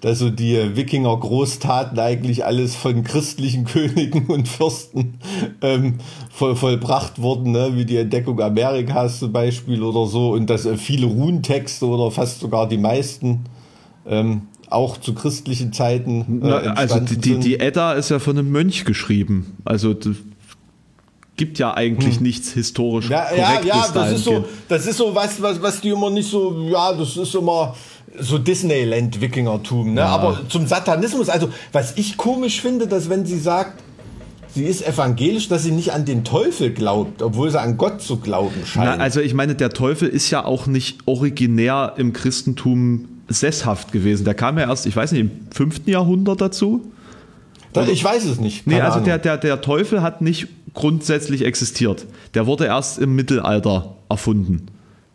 dass 0.01 0.19
so 0.19 0.29
die 0.29 0.75
Wikinger-Großtaten 0.75 1.97
eigentlich 1.97 2.45
alles 2.45 2.75
von 2.75 3.03
christlichen 3.03 3.65
Königen 3.65 4.27
und 4.27 4.47
Fürsten 4.47 5.15
ähm, 5.61 5.95
voll, 6.29 6.55
vollbracht 6.55 7.21
wurden, 7.21 7.51
ne, 7.51 7.71
wie 7.75 7.85
die 7.85 7.97
Entdeckung 7.97 8.39
Amerikas 8.41 9.19
zum 9.19 9.31
Beispiel 9.31 9.81
oder 9.81 10.07
so, 10.07 10.33
und 10.33 10.49
dass 10.49 10.65
äh, 10.65 10.77
viele 10.77 11.05
Runentexte 11.05 11.85
oder 11.85 12.11
fast 12.11 12.41
sogar 12.41 12.67
die 12.67 12.77
meisten 12.77 13.45
ähm, 14.05 14.41
auch 14.69 14.97
zu 14.97 15.13
christlichen 15.13 15.73
Zeiten 15.73 16.41
äh, 16.43 16.47
Na, 16.47 16.57
also 16.57 16.99
die, 16.99 17.17
die, 17.17 17.39
die 17.39 17.59
Edda 17.59 17.93
ist 17.93 18.09
ja 18.09 18.19
von 18.19 18.37
einem 18.37 18.51
Mönch 18.51 18.83
geschrieben. 18.83 19.55
Also 19.63 19.93
gibt 21.37 21.59
ja 21.59 21.73
eigentlich 21.73 22.19
nichts 22.19 22.51
historisch 22.51 23.05
Hm. 23.05 23.11
Ja, 23.11 23.35
ja, 23.35 23.45
Korrektes 23.47 23.67
ja, 23.67 23.87
das 23.93 24.11
ist 24.13 24.23
so, 24.23 24.45
das 24.67 24.85
ist 24.85 24.97
so 24.97 25.15
was, 25.15 25.41
was, 25.41 25.61
was 25.61 25.81
die 25.81 25.89
immer 25.89 26.09
nicht 26.09 26.29
so, 26.29 26.67
ja, 26.69 26.93
das 26.93 27.17
ist 27.17 27.35
immer 27.35 27.75
so 28.19 28.37
Disneyland-Wikingertum, 28.37 29.93
ne? 29.93 30.05
Aber 30.05 30.41
zum 30.47 30.67
Satanismus, 30.67 31.29
also 31.29 31.49
was 31.71 31.97
ich 31.97 32.17
komisch 32.17 32.61
finde, 32.61 32.87
dass 32.87 33.09
wenn 33.09 33.25
sie 33.25 33.37
sagt, 33.37 33.81
sie 34.53 34.63
ist 34.63 34.87
evangelisch, 34.87 35.49
dass 35.49 35.63
sie 35.63 35.71
nicht 35.71 35.91
an 35.91 36.05
den 36.05 36.23
Teufel 36.23 36.71
glaubt, 36.71 37.21
obwohl 37.21 37.51
sie 37.51 37.59
an 37.59 37.75
Gott 37.75 38.01
zu 38.01 38.17
glauben 38.17 38.65
scheint. 38.65 38.97
Na, 38.97 39.03
also 39.03 39.19
ich 39.19 39.33
meine, 39.33 39.55
der 39.55 39.71
Teufel 39.71 40.07
ist 40.07 40.31
ja 40.31 40.45
auch 40.45 40.65
nicht 40.65 40.99
originär 41.05 41.93
im 41.97 42.13
Christentum 42.13 43.09
sesshaft 43.27 43.91
gewesen. 43.91 44.23
Der 44.23 44.33
kam 44.33 44.57
ja 44.57 44.69
erst, 44.69 44.85
ich 44.85 44.95
weiß 44.95 45.11
nicht, 45.11 45.21
im 45.21 45.31
5. 45.53 45.87
Jahrhundert 45.87 46.39
dazu. 46.39 46.89
Da- 47.73 47.85
ich 47.85 48.03
weiß 48.03 48.23
es 48.25 48.39
nicht. 48.39 48.65
Nee, 48.65 48.75
keine 48.75 48.85
also 48.85 48.95
Ahnung. 48.95 49.05
der, 49.05 49.17
der, 49.17 49.37
der 49.37 49.59
Teufel 49.61 50.01
hat 50.01 50.21
nicht 50.21 50.47
grundsätzlich 50.75 51.43
existiert. 51.43 52.05
Der 52.35 52.45
wurde 52.45 52.65
erst 52.65 52.99
im 52.99 53.15
Mittelalter 53.15 53.95
erfunden, 54.09 54.67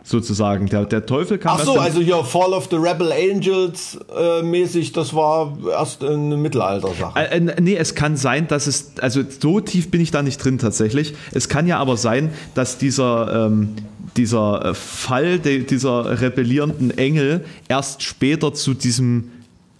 sozusagen. 0.03 0.67
Der, 0.67 0.87
der 0.87 1.07
Teufel 1.07 1.39
kam 1.39 1.59
Ach 1.61 1.65
so, 1.65 1.79
also 1.79 2.01
hier 2.01 2.25
Fall 2.25 2.53
of 2.53 2.69
the 2.71 2.77
Rebel 2.77 3.13
Angels 3.13 3.99
äh, 4.17 4.43
mäßig, 4.43 4.93
das 4.93 5.15
war 5.15 5.57
erst 5.71 6.03
eine 6.03 6.37
Mittelalter-Sache. 6.37 7.19
Äh, 7.19 7.37
äh, 7.37 7.61
nee, 7.61 7.77
es 7.77 7.95
kann 7.95 8.17
sein, 8.17 8.49
dass 8.49 8.67
es, 8.67 8.93
also 9.01 9.23
so 9.29 9.61
tief 9.61 9.91
bin 9.91 10.01
ich 10.01 10.11
da 10.11 10.23
nicht 10.23 10.43
drin 10.43 10.59
tatsächlich. 10.59 11.15
Es 11.33 11.49
kann 11.49 11.67
ja 11.67 11.79
aber 11.79 11.97
sein, 11.97 12.31
dass 12.55 12.79
dieser, 12.79 13.47
ähm, 13.47 13.77
dieser 14.17 14.65
äh, 14.65 14.75
Fall 14.75 15.39
de, 15.39 15.63
dieser 15.65 16.21
rebellierenden 16.21 16.97
Engel 16.97 17.45
erst 17.69 18.03
später 18.03 18.55
zu 18.55 18.75
diesem, 18.75 19.31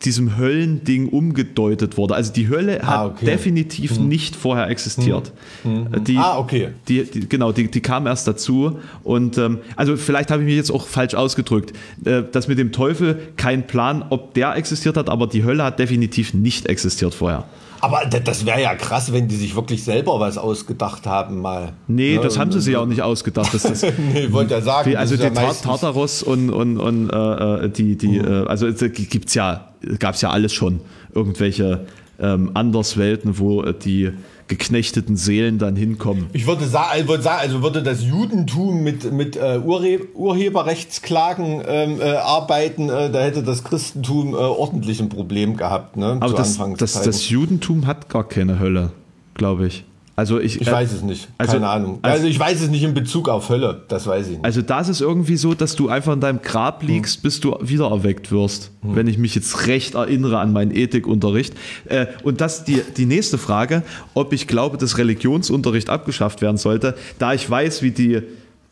diesem 0.05 0.39
Höllending 0.39 1.09
umgedeutet 1.09 1.97
wurde. 1.97 2.15
Also 2.15 2.33
die 2.33 2.49
Hölle 2.49 2.81
hat 2.83 2.89
Ah, 2.89 3.07
okay. 3.07 3.27
definitiv 3.27 3.99
nicht 3.99 4.35
vorher 4.35 4.69
existiert. 4.69 5.33
Äh, 5.65 6.01
Die, 6.01 6.17
Ah, 6.17 6.39
okay. 6.39 6.69
Die, 6.89 7.05
die, 7.05 7.29
genau, 7.29 7.53
die, 7.53 7.71
die 7.71 7.81
kam 7.81 8.07
erst 8.07 8.27
dazu. 8.27 8.79
Und 9.05 9.37
ähm, 9.37 9.59
also 9.77 9.97
vielleicht 9.97 10.31
habe 10.31 10.43
ich 10.43 10.47
mich 10.47 10.57
jetzt 10.57 10.71
auch 10.71 10.87
falsch 10.87 11.15
ausgedrückt. 11.15 11.73
Äh, 12.05 12.23
das 12.33 12.49
mit 12.49 12.59
dem 12.59 12.73
Teufel, 12.73 13.19
kein 13.37 13.67
Plan, 13.67 14.03
ob 14.09 14.33
der 14.35 14.57
existiert 14.57 14.97
hat, 14.97 15.09
aber 15.11 15.27
die 15.27 15.45
Hölle 15.45 15.65
hat 15.65 15.79
definitiv 15.79 16.33
nicht 16.35 16.67
existiert 16.67 17.15
vorher. 17.15 17.45
Aber 17.81 18.03
das 18.07 18.45
wäre 18.45 18.61
ja 18.61 18.75
krass, 18.75 19.13
wenn 19.13 19.29
die 19.29 19.37
sich 19.37 19.55
wirklich 19.57 19.85
selber 19.85 20.21
was 20.21 20.39
ausgedacht 20.39 21.07
haben 21.07 21.41
mal. 21.41 21.73
Nee, 21.87 22.17
Ne, 22.17 22.23
das 22.23 22.39
haben 22.39 22.53
sie 22.53 22.61
sich 22.61 22.77
auch 22.77 22.87
nicht 22.87 23.03
ausgedacht. 23.03 23.53
Das, 23.55 23.63
das, 23.63 23.83
nee, 23.99 24.27
ich 24.27 24.33
wollte 24.33 24.55
ja 24.55 24.61
sagen. 24.61 24.97
also 24.97 25.17
die 25.17 25.23
ja 25.23 25.31
Tartaros 25.31 26.23
und, 26.23 26.51
und, 26.51 26.79
und 26.79 27.11
äh, 27.11 27.65
äh, 27.65 27.69
die, 27.71 27.97
die 27.97 28.19
äh, 28.19 28.47
also 28.47 28.67
es 28.67 28.81
gibt's 28.81 29.35
ja, 29.35 29.69
gab's 29.99 30.21
ja 30.21 30.31
alles 30.31 30.53
schon. 30.53 30.81
Irgendwelche 31.15 31.87
ähm, 32.21 32.51
Anderswelten, 32.55 33.39
wo 33.39 33.63
äh, 33.63 33.75
die 33.75 34.11
geknechteten 34.51 35.17
Seelen 35.17 35.59
dann 35.59 35.77
hinkommen. 35.77 36.27
Ich 36.33 36.47
würde 36.47 36.67
sagen, 36.67 37.09
also 37.25 37.63
würde 37.63 37.83
das 37.85 38.03
Judentum 38.03 38.83
mit, 38.83 39.11
mit 39.13 39.37
äh, 39.37 39.61
Urhe 39.65 40.01
Urheberrechtsklagen 40.13 41.63
ähm, 41.67 42.01
äh, 42.01 42.17
arbeiten, 42.17 42.91
äh, 42.91 43.11
da 43.11 43.21
hätte 43.21 43.45
das 43.45 43.63
Christentum 43.63 44.35
äh, 44.35 44.37
ordentlich 44.37 45.01
ein 45.01 45.09
Problem 45.09 45.57
gehabt. 45.57 45.97
Ne, 45.97 46.19
Aber 46.21 46.35
das, 46.35 46.59
das, 46.77 47.01
das 47.01 47.31
Judentum 47.31 47.87
hat 47.87 48.09
gar 48.09 48.27
keine 48.27 48.59
Hölle, 48.59 48.91
glaube 49.35 49.69
ich. 49.69 49.85
Also 50.17 50.39
ich, 50.39 50.61
ich 50.61 50.69
äh, 50.69 50.73
weiß 50.73 50.93
es 50.93 51.03
nicht, 51.03 51.29
also- 51.39 51.55
keine 51.55 51.69
Ahnung. 51.69 51.99
also- 52.03 52.27
ich 52.27 52.39
weiß 52.39 52.61
es 52.61 52.69
nicht 52.69 52.83
in 52.83 52.93
Bezug 52.93 53.29
auf 53.29 53.49
Hölle, 53.49 53.83
das 53.89 54.07
weiß 54.07 54.27
ich 54.27 54.33
nicht. 54.33 54.45
Also 54.45 54.61
da 54.61 54.81
ist 54.81 55.01
irgendwie 55.01 55.37
so, 55.37 55.55
dass 55.55 55.77
du 55.77 55.89
einfach 55.89 56.13
in 56.13 56.21
deinem 56.21 56.43
Grab 56.43 56.83
liegst, 56.83 57.23
bis 57.23 57.41
du 57.41 57.57
wiedererweckt 57.63 58.31
wirst. 58.31 58.71
Wenn 58.83 59.07
ich 59.07 59.17
mich 59.19 59.35
jetzt 59.35 59.67
recht 59.67 59.95
erinnere 59.95 60.39
an 60.39 60.53
meinen 60.53 60.73
Ethikunterricht. 60.75 61.55
Äh, 61.87 62.07
und 62.23 62.41
das 62.41 62.65
die, 62.65 62.83
die 62.97 63.07
nächste 63.07 63.39
Frage, 63.39 63.83
ob 64.15 64.33
ich 64.33 64.47
glaube, 64.47 64.77
dass 64.77 64.99
Religionsunterricht 64.99 65.89
abgeschafft 65.89 66.43
werden 66.43 66.57
sollte. 66.59 66.95
Da 67.19 67.33
ich 67.33 67.49
weiß, 67.49 67.83
wie 67.83 67.91
die 67.91 68.23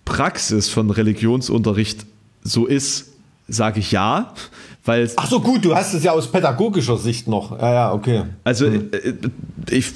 Praxis 0.05 0.68
von 0.68 0.91
Religionsunterricht 0.91 2.07
so 2.43 2.66
ist, 2.66 3.12
sage 3.47 3.80
ich 3.80 3.93
ja. 3.93 4.32
Weil 4.84 5.11
Ach 5.16 5.28
so, 5.28 5.41
gut, 5.41 5.64
du 5.64 5.74
hast 5.74 5.93
es 5.95 6.03
ja 6.03 6.12
aus 6.12 6.30
pädagogischer 6.30 6.97
Sicht 6.97 7.28
noch. 7.28 7.59
Ja, 7.59 7.72
ja, 7.72 7.93
okay. 7.93 8.24
Also 8.45 8.66
äh, 8.66 8.82
ich, 9.70 9.93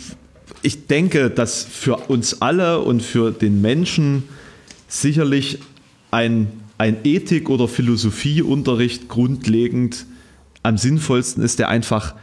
ich 0.62 0.86
denke, 0.86 1.28
dass 1.28 1.64
für 1.64 1.96
uns 2.08 2.40
alle 2.40 2.80
und 2.80 3.02
für 3.02 3.32
den 3.32 3.60
Menschen 3.60 4.24
sicherlich 4.88 5.58
ein, 6.10 6.48
ein 6.78 6.98
Ethik- 7.04 7.50
oder 7.50 7.66
Philosophieunterricht 7.68 9.08
grundlegend 9.08 10.06
am 10.62 10.78
sinnvollsten 10.78 11.42
ist, 11.42 11.58
der 11.58 11.68
einfach 11.68 12.14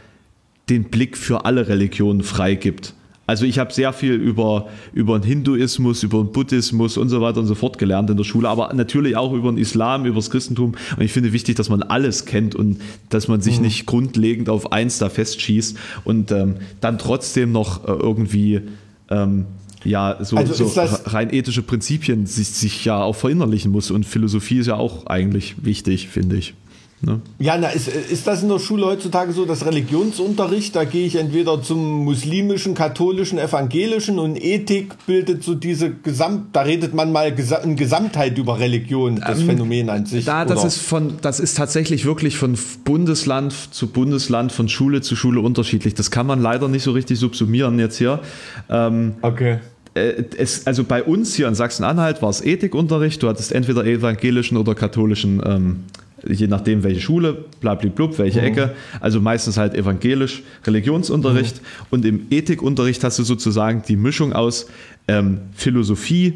den 0.70 0.84
Blick 0.84 1.18
für 1.18 1.44
alle 1.44 1.68
Religionen 1.68 2.22
freigibt. 2.22 2.94
Also 3.30 3.44
ich 3.44 3.60
habe 3.60 3.72
sehr 3.72 3.92
viel 3.92 4.14
über, 4.14 4.66
über 4.92 5.16
den 5.16 5.24
Hinduismus, 5.24 6.02
über 6.02 6.18
den 6.18 6.32
Buddhismus 6.32 6.96
und 6.96 7.10
so 7.10 7.20
weiter 7.20 7.38
und 7.38 7.46
so 7.46 7.54
fort 7.54 7.78
gelernt 7.78 8.10
in 8.10 8.16
der 8.16 8.24
Schule, 8.24 8.48
aber 8.48 8.74
natürlich 8.74 9.16
auch 9.16 9.32
über 9.32 9.52
den 9.52 9.56
Islam, 9.56 10.04
über 10.04 10.16
das 10.16 10.30
Christentum. 10.30 10.74
Und 10.96 11.02
ich 11.04 11.12
finde 11.12 11.32
wichtig, 11.32 11.54
dass 11.54 11.68
man 11.68 11.84
alles 11.84 12.24
kennt 12.24 12.56
und 12.56 12.80
dass 13.08 13.28
man 13.28 13.40
sich 13.40 13.60
nicht 13.60 13.86
grundlegend 13.86 14.48
auf 14.48 14.72
eins 14.72 14.98
da 14.98 15.08
festschießt 15.08 15.78
und 16.02 16.32
ähm, 16.32 16.56
dann 16.80 16.98
trotzdem 16.98 17.52
noch 17.52 17.84
äh, 17.86 17.92
irgendwie 17.92 18.62
ähm, 19.10 19.46
ja, 19.84 20.18
so, 20.24 20.36
Also 20.36 20.66
so 20.66 20.80
rein 21.04 21.32
ethische 21.32 21.62
Prinzipien 21.62 22.26
sich, 22.26 22.48
sich 22.48 22.84
ja 22.84 23.00
auch 23.00 23.14
verinnerlichen 23.14 23.70
muss. 23.70 23.92
Und 23.92 24.06
Philosophie 24.06 24.58
ist 24.58 24.66
ja 24.66 24.74
auch 24.74 25.06
eigentlich 25.06 25.64
wichtig, 25.64 26.08
finde 26.08 26.36
ich. 26.36 26.54
Ne? 27.02 27.20
Ja, 27.38 27.56
na, 27.58 27.68
ist, 27.68 27.88
ist 27.88 28.26
das 28.26 28.42
in 28.42 28.50
der 28.50 28.58
Schule 28.58 28.84
heutzutage 28.84 29.32
so, 29.32 29.46
dass 29.46 29.64
Religionsunterricht, 29.64 30.76
da 30.76 30.84
gehe 30.84 31.06
ich 31.06 31.16
entweder 31.16 31.62
zum 31.62 32.04
muslimischen, 32.04 32.74
katholischen, 32.74 33.38
evangelischen 33.38 34.18
und 34.18 34.36
Ethik 34.36 34.94
bildet 35.06 35.42
so 35.42 35.54
diese 35.54 35.90
Gesamt, 35.90 36.54
da 36.54 36.60
redet 36.62 36.92
man 36.92 37.10
mal 37.10 37.32
in 37.64 37.76
Gesamtheit 37.76 38.36
über 38.36 38.58
Religion, 38.58 39.22
das 39.26 39.42
Phänomen 39.42 39.88
an 39.88 40.04
sich. 40.04 40.20
Ähm, 40.20 40.26
Da, 40.26 40.44
das 40.44 40.58
oder? 40.58 40.66
ist 40.68 40.76
von, 40.78 41.14
das 41.22 41.40
ist 41.40 41.56
tatsächlich 41.56 42.04
wirklich 42.04 42.36
von 42.36 42.58
Bundesland 42.84 43.54
zu 43.70 43.86
Bundesland, 43.86 44.52
von 44.52 44.68
Schule 44.68 45.00
zu 45.00 45.16
Schule 45.16 45.40
unterschiedlich. 45.40 45.94
Das 45.94 46.10
kann 46.10 46.26
man 46.26 46.40
leider 46.42 46.68
nicht 46.68 46.82
so 46.82 46.92
richtig 46.92 47.18
subsumieren 47.18 47.78
jetzt 47.78 47.96
hier. 47.96 48.20
Ähm, 48.68 49.14
Okay. 49.22 49.58
äh, 49.94 50.22
es, 50.36 50.66
also 50.66 50.84
bei 50.84 51.02
uns 51.02 51.34
hier 51.34 51.48
in 51.48 51.54
Sachsen-Anhalt 51.54 52.20
war 52.22 52.28
es 52.30 52.42
Ethikunterricht. 52.44 53.22
Du 53.22 53.28
hattest 53.28 53.52
entweder 53.52 53.84
evangelischen 53.86 54.56
oder 54.56 54.74
katholischen, 54.74 55.42
ähm, 55.44 55.84
je 56.26 56.46
nachdem 56.46 56.82
welche 56.82 57.00
Schule, 57.00 57.44
blablablub, 57.60 58.18
welche 58.18 58.40
mhm. 58.40 58.46
Ecke. 58.46 58.74
Also 59.00 59.20
meistens 59.20 59.56
halt 59.56 59.74
evangelisch, 59.74 60.42
Religionsunterricht. 60.66 61.56
Mhm. 61.56 61.86
Und 61.90 62.04
im 62.04 62.26
Ethikunterricht 62.30 63.02
hast 63.04 63.18
du 63.18 63.22
sozusagen 63.22 63.82
die 63.86 63.96
Mischung 63.96 64.32
aus 64.32 64.66
ähm, 65.08 65.40
Philosophie, 65.54 66.34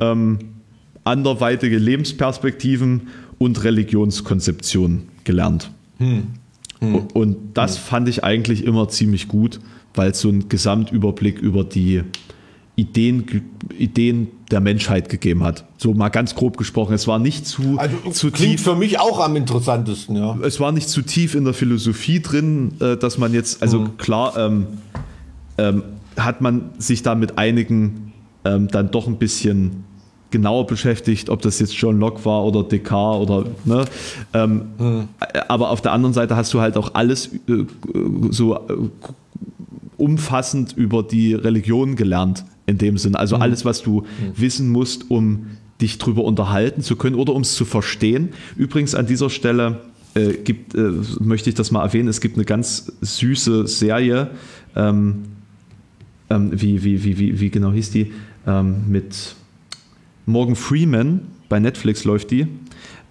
ähm, 0.00 0.38
anderweitige 1.04 1.78
Lebensperspektiven 1.78 3.08
und 3.38 3.64
Religionskonzeption 3.64 5.02
gelernt. 5.24 5.70
Mhm. 5.98 6.28
Und 7.14 7.36
das 7.54 7.78
fand 7.78 8.08
ich 8.08 8.24
eigentlich 8.24 8.64
immer 8.64 8.88
ziemlich 8.88 9.28
gut, 9.28 9.60
weil 9.94 10.10
es 10.10 10.20
so 10.20 10.28
einen 10.28 10.48
Gesamtüberblick 10.48 11.38
über 11.38 11.64
die 11.64 12.02
Ideen, 12.76 13.24
Ideen 13.78 14.28
der 14.50 14.60
Menschheit 14.60 15.08
gegeben 15.08 15.44
hat. 15.44 15.64
So 15.78 15.94
mal 15.94 16.08
ganz 16.08 16.34
grob 16.34 16.56
gesprochen. 16.56 16.92
Es 16.92 17.06
war 17.06 17.18
nicht 17.18 17.46
zu, 17.46 17.76
also, 17.76 17.96
zu 18.10 18.30
klingt 18.30 18.56
tief. 18.56 18.62
für 18.62 18.74
mich 18.74 18.98
auch 18.98 19.20
am 19.20 19.36
interessantesten, 19.36 20.16
ja. 20.16 20.36
Es 20.42 20.58
war 20.58 20.72
nicht 20.72 20.88
zu 20.88 21.02
tief 21.02 21.34
in 21.34 21.44
der 21.44 21.54
Philosophie 21.54 22.20
drin, 22.20 22.72
äh, 22.80 22.96
dass 22.96 23.16
man 23.18 23.32
jetzt, 23.32 23.62
also 23.62 23.80
mhm. 23.80 23.96
klar, 23.96 24.36
ähm, 24.36 24.66
ähm, 25.56 25.82
hat 26.16 26.40
man 26.40 26.70
sich 26.78 27.02
da 27.02 27.14
mit 27.14 27.38
einigen 27.38 28.12
ähm, 28.44 28.68
dann 28.68 28.90
doch 28.90 29.06
ein 29.06 29.18
bisschen 29.18 29.84
genauer 30.30 30.66
beschäftigt, 30.66 31.30
ob 31.30 31.42
das 31.42 31.60
jetzt 31.60 31.74
John 31.74 32.00
Locke 32.00 32.24
war 32.24 32.44
oder 32.44 32.64
Descartes 32.64 33.30
oder 33.30 33.48
ne. 33.64 33.84
Ähm, 34.32 34.62
mhm. 34.78 35.08
Aber 35.46 35.70
auf 35.70 35.80
der 35.80 35.92
anderen 35.92 36.12
Seite 36.12 36.34
hast 36.34 36.52
du 36.52 36.60
halt 36.60 36.76
auch 36.76 36.94
alles 36.94 37.30
äh, 37.48 37.64
so 38.30 38.56
äh, 38.56 38.58
umfassend 39.96 40.72
über 40.72 41.04
die 41.04 41.34
Religion 41.34 41.94
gelernt 41.94 42.44
in 42.66 42.78
dem 42.78 42.98
Sinn. 42.98 43.14
Also 43.14 43.36
mhm. 43.36 43.42
alles, 43.42 43.64
was 43.64 43.82
du 43.82 44.00
mhm. 44.00 44.06
wissen 44.36 44.70
musst, 44.70 45.10
um 45.10 45.46
dich 45.80 45.98
drüber 45.98 46.24
unterhalten 46.24 46.82
zu 46.82 46.96
können 46.96 47.16
oder 47.16 47.34
um 47.34 47.42
es 47.42 47.54
zu 47.54 47.64
verstehen. 47.64 48.30
Übrigens 48.56 48.94
an 48.94 49.06
dieser 49.06 49.28
Stelle 49.28 49.80
äh, 50.14 50.34
gibt, 50.34 50.74
äh, 50.74 50.92
möchte 51.20 51.50
ich 51.50 51.56
das 51.56 51.70
mal 51.70 51.82
erwähnen, 51.82 52.08
es 52.08 52.20
gibt 52.20 52.36
eine 52.36 52.44
ganz 52.44 52.92
süße 53.00 53.66
Serie, 53.66 54.30
ähm, 54.76 55.24
ähm, 56.30 56.50
wie, 56.52 56.84
wie, 56.84 57.04
wie, 57.04 57.18
wie, 57.18 57.40
wie 57.40 57.50
genau 57.50 57.72
hieß 57.72 57.90
die, 57.90 58.12
ähm, 58.46 58.84
mit 58.88 59.34
Morgan 60.26 60.56
Freeman, 60.56 61.20
bei 61.48 61.60
Netflix 61.60 62.04
läuft 62.04 62.30
die, 62.30 62.46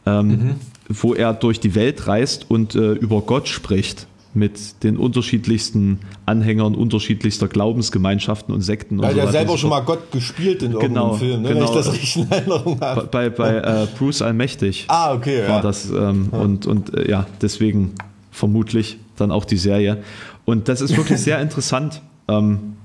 ähm, 0.06 0.28
mhm. 0.28 0.56
wo 0.89 1.14
er 1.14 1.34
durch 1.34 1.60
die 1.60 1.76
Welt 1.76 2.08
reist 2.08 2.49
und 2.49 2.76
äh, 2.76 2.93
über 2.93 3.22
Gott 3.22 3.47
spricht 3.47 4.08
mit 4.36 4.84
den 4.84 4.98
unterschiedlichsten 4.98 6.00
Anhängern 6.26 6.76
unterschiedlichster 6.76 7.48
Glaubensgemeinschaften 7.48 8.54
und 8.54 8.62
Sekten. 8.62 9.00
Weil 9.00 9.10
und 9.10 9.16
so 9.16 9.22
der 9.22 9.32
selber 9.32 9.58
schon 9.58 9.70
mal 9.70 9.82
Gott 9.82 10.12
gespielt 10.12 10.64
in 10.64 10.72
genau, 10.72 10.82
irgendeinem 10.82 11.16
Film, 11.18 11.42
ne? 11.44 11.50
genau. 11.50 11.60
wenn 11.60 11.68
ich 11.68 11.76
das 11.76 11.94
richtig 11.94 12.18
in 12.18 12.32
Erinnerung 12.32 12.82
habe. 12.82 13.08
Bei, 13.12 13.30
bei 13.30 13.58
äh, 13.58 13.88
Bruce 13.98 14.22
Allmächtig 14.22 14.86
ah, 14.88 15.14
okay, 15.14 15.42
war 15.42 15.58
ja. 15.58 15.62
das 15.62 15.90
ähm, 15.90 16.30
ja. 16.32 16.40
und, 16.40 16.66
und 16.66 16.96
äh, 16.96 17.10
ja, 17.10 17.28
deswegen 17.42 17.94
vermutlich 18.32 18.98
dann 19.18 19.32
auch 19.32 19.46
die 19.46 19.58
Serie. 19.58 20.04
Und 20.46 20.68
das 20.68 20.82
ist 20.82 20.98
wirklich 20.98 21.20
sehr 21.20 21.40
interessant, 21.42 22.02
ähm, 22.28 22.76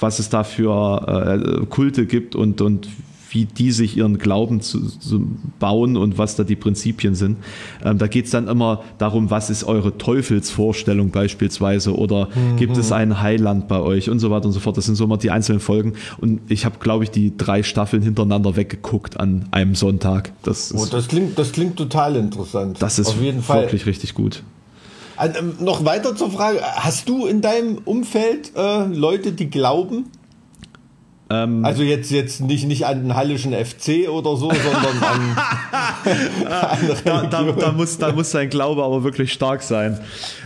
was 0.00 0.18
es 0.18 0.28
da 0.28 0.44
für 0.44 1.62
äh, 1.62 1.66
Kulte 1.66 2.06
gibt 2.06 2.34
und, 2.34 2.60
und 2.60 2.88
wie 3.32 3.46
die 3.46 3.72
sich 3.72 3.96
ihren 3.96 4.18
Glauben 4.18 4.60
zu, 4.60 4.86
zu 4.98 5.26
bauen 5.58 5.96
und 5.96 6.18
was 6.18 6.36
da 6.36 6.44
die 6.44 6.56
Prinzipien 6.56 7.14
sind. 7.14 7.38
Ähm, 7.84 7.98
da 7.98 8.06
geht 8.06 8.26
es 8.26 8.30
dann 8.30 8.48
immer 8.48 8.82
darum, 8.98 9.30
was 9.30 9.50
ist 9.50 9.64
eure 9.64 9.96
Teufelsvorstellung 9.96 11.10
beispielsweise 11.10 11.96
oder 11.96 12.28
mhm. 12.34 12.56
gibt 12.56 12.76
es 12.76 12.92
ein 12.92 13.20
Heiland 13.20 13.68
bei 13.68 13.80
euch 13.80 14.10
und 14.10 14.18
so 14.18 14.30
weiter 14.30 14.46
und 14.46 14.52
so 14.52 14.60
fort. 14.60 14.76
Das 14.76 14.86
sind 14.86 14.96
so 14.96 15.04
immer 15.04 15.16
die 15.16 15.30
einzelnen 15.30 15.60
Folgen. 15.60 15.94
Und 16.18 16.40
ich 16.48 16.64
habe, 16.64 16.78
glaube 16.78 17.04
ich, 17.04 17.10
die 17.10 17.36
drei 17.36 17.62
Staffeln 17.62 18.02
hintereinander 18.02 18.56
weggeguckt 18.56 19.18
an 19.18 19.46
einem 19.50 19.74
Sonntag. 19.74 20.32
Das, 20.42 20.74
oh, 20.74 20.86
das, 20.86 21.08
klingt, 21.08 21.38
das 21.38 21.52
klingt 21.52 21.76
total 21.76 22.16
interessant. 22.16 22.76
Das 22.80 22.98
ist 22.98 23.08
Auf 23.08 23.22
jeden 23.22 23.42
Fall. 23.42 23.62
wirklich 23.62 23.86
richtig 23.86 24.14
gut. 24.14 24.42
Ähm, 25.18 25.54
noch 25.60 25.84
weiter 25.84 26.16
zur 26.16 26.30
Frage, 26.30 26.60
hast 26.62 27.08
du 27.08 27.26
in 27.26 27.40
deinem 27.40 27.78
Umfeld 27.84 28.52
äh, 28.56 28.84
Leute, 28.86 29.32
die 29.32 29.50
glauben? 29.50 30.06
Ähm, 31.30 31.64
also 31.64 31.82
jetzt, 31.82 32.10
jetzt 32.10 32.40
nicht, 32.40 32.66
nicht 32.66 32.86
an 32.86 33.02
den 33.02 33.14
Hallischen 33.14 33.52
FC 33.52 34.08
oder 34.08 34.36
so, 34.36 34.50
sondern 34.50 35.02
an, 35.02 35.36
an 36.46 36.90
da, 37.04 37.22
da, 37.22 37.42
da, 37.52 37.72
muss, 37.72 37.98
da 37.98 38.12
muss 38.12 38.30
dein 38.30 38.50
Glaube 38.50 38.82
aber 38.82 39.04
wirklich 39.04 39.32
stark 39.32 39.62
sein. 39.62 39.98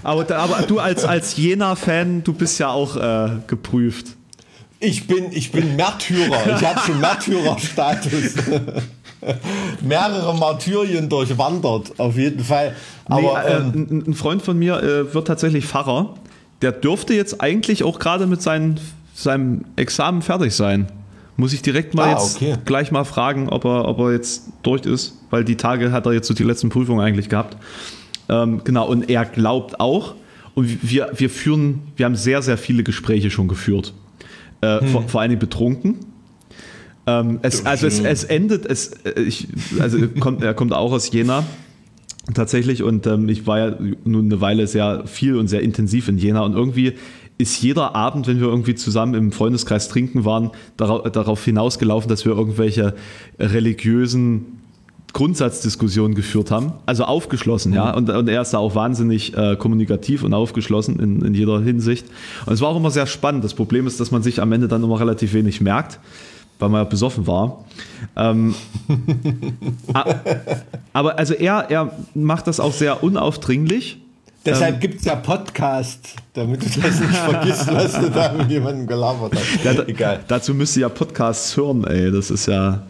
Aber, 0.03 0.31
aber 0.37 0.63
du 0.67 0.79
als, 0.79 1.05
als 1.05 1.37
Jena-Fan, 1.37 2.23
du 2.25 2.33
bist 2.33 2.59
ja 2.61 2.69
auch 2.71 2.97
äh, 2.97 3.31
geprüft. 3.47 4.17
Ich 4.79 5.07
bin, 5.07 5.33
ich 5.33 5.53
bin 5.53 5.75
Märtyrer. 5.75 6.57
Ich 6.57 6.65
habe 6.65 6.81
schon 6.81 7.01
Märtyrerstatus. 7.01 8.35
Mehrere 9.81 10.37
Martyrien 10.37 11.09
durchwandert, 11.09 11.99
auf 11.99 12.17
jeden 12.17 12.45
Fall. 12.45 12.77
Aber 13.07 13.21
nee, 13.21 13.49
äh, 13.49 13.57
ähm, 13.57 14.05
ein 14.07 14.15
Freund 14.15 14.43
von 14.43 14.59
mir 14.59 14.77
äh, 14.83 15.13
wird 15.15 15.27
tatsächlich 15.27 15.65
Pfarrer. 15.65 16.15
Der 16.63 16.73
dürfte 16.73 17.15
jetzt 17.15 17.41
eigentlich 17.41 17.83
auch 17.83 17.99
gerade 17.99 18.27
mit 18.27 18.43
seinen 18.43 18.79
seinem 19.17 19.65
Examen 19.77 20.23
fertig 20.23 20.53
sein. 20.53 20.87
Muss 21.39 21.53
ich 21.53 21.63
direkt 21.63 21.95
mal 21.95 22.05
ah, 22.05 22.13
jetzt 22.13 22.37
okay. 22.37 22.55
gleich 22.65 22.93
mal 22.93 23.05
fragen, 23.05 23.49
ob 23.49 23.65
er, 23.65 23.87
ob 23.87 23.99
er 23.99 24.13
jetzt 24.13 24.49
durch 24.63 24.87
ist, 24.87 25.19
weil 25.31 25.45
die 25.45 25.57
Tage 25.57 25.93
hat 25.93 26.07
er 26.07 26.13
jetzt 26.13 26.29
so 26.29 26.35
die 26.35 26.45
letzten 26.45 26.69
Prüfungen 26.69 27.01
eigentlich 27.01 27.29
gehabt. 27.29 27.57
Ähm, 28.29 28.63
genau, 28.65 28.87
und 28.87 29.09
er 29.11 29.25
glaubt 29.25 29.81
auch, 29.81 30.15
und 30.55 30.91
wir, 30.91 31.11
wir 31.15 31.29
führen, 31.29 31.81
wir 31.97 32.07
haben 32.07 32.17
sehr, 32.17 32.41
sehr 32.41 32.57
viele 32.57 32.83
Gespräche 32.83 33.31
schon 33.31 33.49
geführt. 33.49 33.93
Äh, 34.63 34.81
hm. 34.81 34.89
vor, 34.89 35.03
vor 35.09 35.21
allem 35.21 35.39
betrunken. 35.39 35.97
Ähm, 37.07 37.39
es, 37.43 37.65
also 37.67 37.87
es, 37.87 38.01
es 38.01 38.25
endet, 38.25 38.65
es, 38.65 38.93
äh, 39.05 39.21
ich, 39.21 39.49
also 39.79 40.09
kommt, 40.19 40.43
er 40.43 40.55
kommt 40.55 40.73
auch 40.73 40.93
aus 40.93 41.13
Jena 41.13 41.45
tatsächlich 42.35 42.83
und 42.83 43.07
ähm, 43.07 43.29
ich 43.29 43.47
war 43.47 43.59
ja 43.59 43.79
nun 44.05 44.25
eine 44.25 44.41
Weile 44.41 44.67
sehr 44.67 45.07
viel 45.07 45.37
und 45.37 45.49
sehr 45.49 45.61
intensiv 45.61 46.09
in 46.09 46.19
Jena 46.19 46.41
und 46.41 46.55
irgendwie 46.55 46.95
ist 47.39 47.63
jeder 47.63 47.95
Abend, 47.95 48.27
wenn 48.27 48.41
wir 48.41 48.49
irgendwie 48.49 48.75
zusammen 48.75 49.15
im 49.15 49.33
Freundeskreis 49.33 49.89
trinken 49.89 50.25
waren, 50.25 50.51
darauf, 50.77 51.11
darauf 51.11 51.45
hinausgelaufen, 51.45 52.09
dass 52.09 52.25
wir 52.25 52.33
irgendwelche 52.33 52.95
religiösen 53.39 54.57
Grundsatzdiskussionen 55.13 56.15
geführt 56.15 56.51
haben, 56.51 56.73
also 56.85 57.05
aufgeschlossen, 57.05 57.71
mhm. 57.71 57.77
ja. 57.77 57.95
Und, 57.95 58.11
und, 58.11 58.29
er 58.29 58.43
ist 58.43 58.53
da 58.53 58.59
auch 58.59 58.75
wahnsinnig 58.75 59.37
äh, 59.37 59.57
kommunikativ 59.57 60.23
und 60.23 60.35
aufgeschlossen 60.35 61.01
in, 61.01 61.23
in, 61.23 61.35
jeder 61.35 61.61
Hinsicht. 61.61 62.07
Und 62.45 62.53
es 62.53 62.61
war 62.61 62.69
auch 62.69 62.77
immer 62.77 62.91
sehr 62.91 63.07
spannend. 63.07 63.43
Das 63.43 63.55
Problem 63.55 63.87
ist, 63.87 63.99
dass 63.99 64.11
man 64.11 64.23
sich 64.23 64.43
am 64.43 64.53
Ende 64.53 64.69
dann 64.69 64.83
immer 64.83 65.01
relativ 65.01 65.33
wenig 65.33 65.63
merkt, 65.63 66.01
weil 66.59 66.69
man 66.69 66.83
ja 66.83 66.85
besoffen 66.85 67.27
war. 67.27 67.65
Ähm, 68.15 68.55
aber 70.93 71.19
also 71.19 71.33
er, 71.33 71.71
er 71.71 71.93
macht 72.15 72.47
das 72.47 72.61
auch 72.61 72.73
sehr 72.73 73.03
unaufdringlich 73.03 73.99
Deshalb 74.47 74.75
ähm, 74.75 74.81
gibt 74.81 75.01
es 75.01 75.05
ja 75.05 75.17
Podcast, 75.17 76.15
damit 76.33 76.63
du 76.63 76.81
das 76.81 77.01
nicht 77.01 77.15
vergisst, 77.15 77.73
was 77.73 77.93
du 78.01 78.11
da 78.11 78.33
mit 78.33 78.51
jemandem 78.51 78.87
gelabert 78.87 79.35
hast. 79.35 79.65
Ja, 79.65 79.75
da, 79.75 79.83
Egal. 79.85 80.21
Dazu 80.29 80.55
müsst 80.55 80.77
ihr 80.77 80.83
ja 80.83 80.89
Podcasts 80.89 81.57
hören, 81.57 81.85
ey. 81.85 82.11
Das 82.13 82.31
ist 82.31 82.47
ja. 82.47 82.83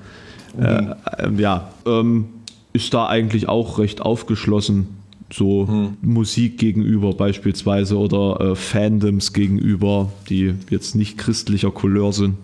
Äh, 0.61 0.83
mhm. 0.83 0.95
Äh, 1.39 1.43
ja, 1.43 1.71
ähm, 1.87 2.27
ist 2.73 2.93
da 2.93 3.07
eigentlich 3.07 3.49
auch 3.49 3.79
recht 3.79 4.03
aufgeschlossen. 4.03 4.89
So 5.33 5.67
mhm. 5.67 5.97
Musik 6.03 6.59
gegenüber 6.59 7.13
beispielsweise 7.13 7.97
oder 7.97 8.53
äh, 8.53 8.55
Fandoms 8.55 9.33
gegenüber, 9.33 10.13
die 10.29 10.55
jetzt 10.71 10.95
nicht 10.95 11.19
christlicher 11.19 11.71
Couleur 11.71 12.13
sind. 12.13 12.37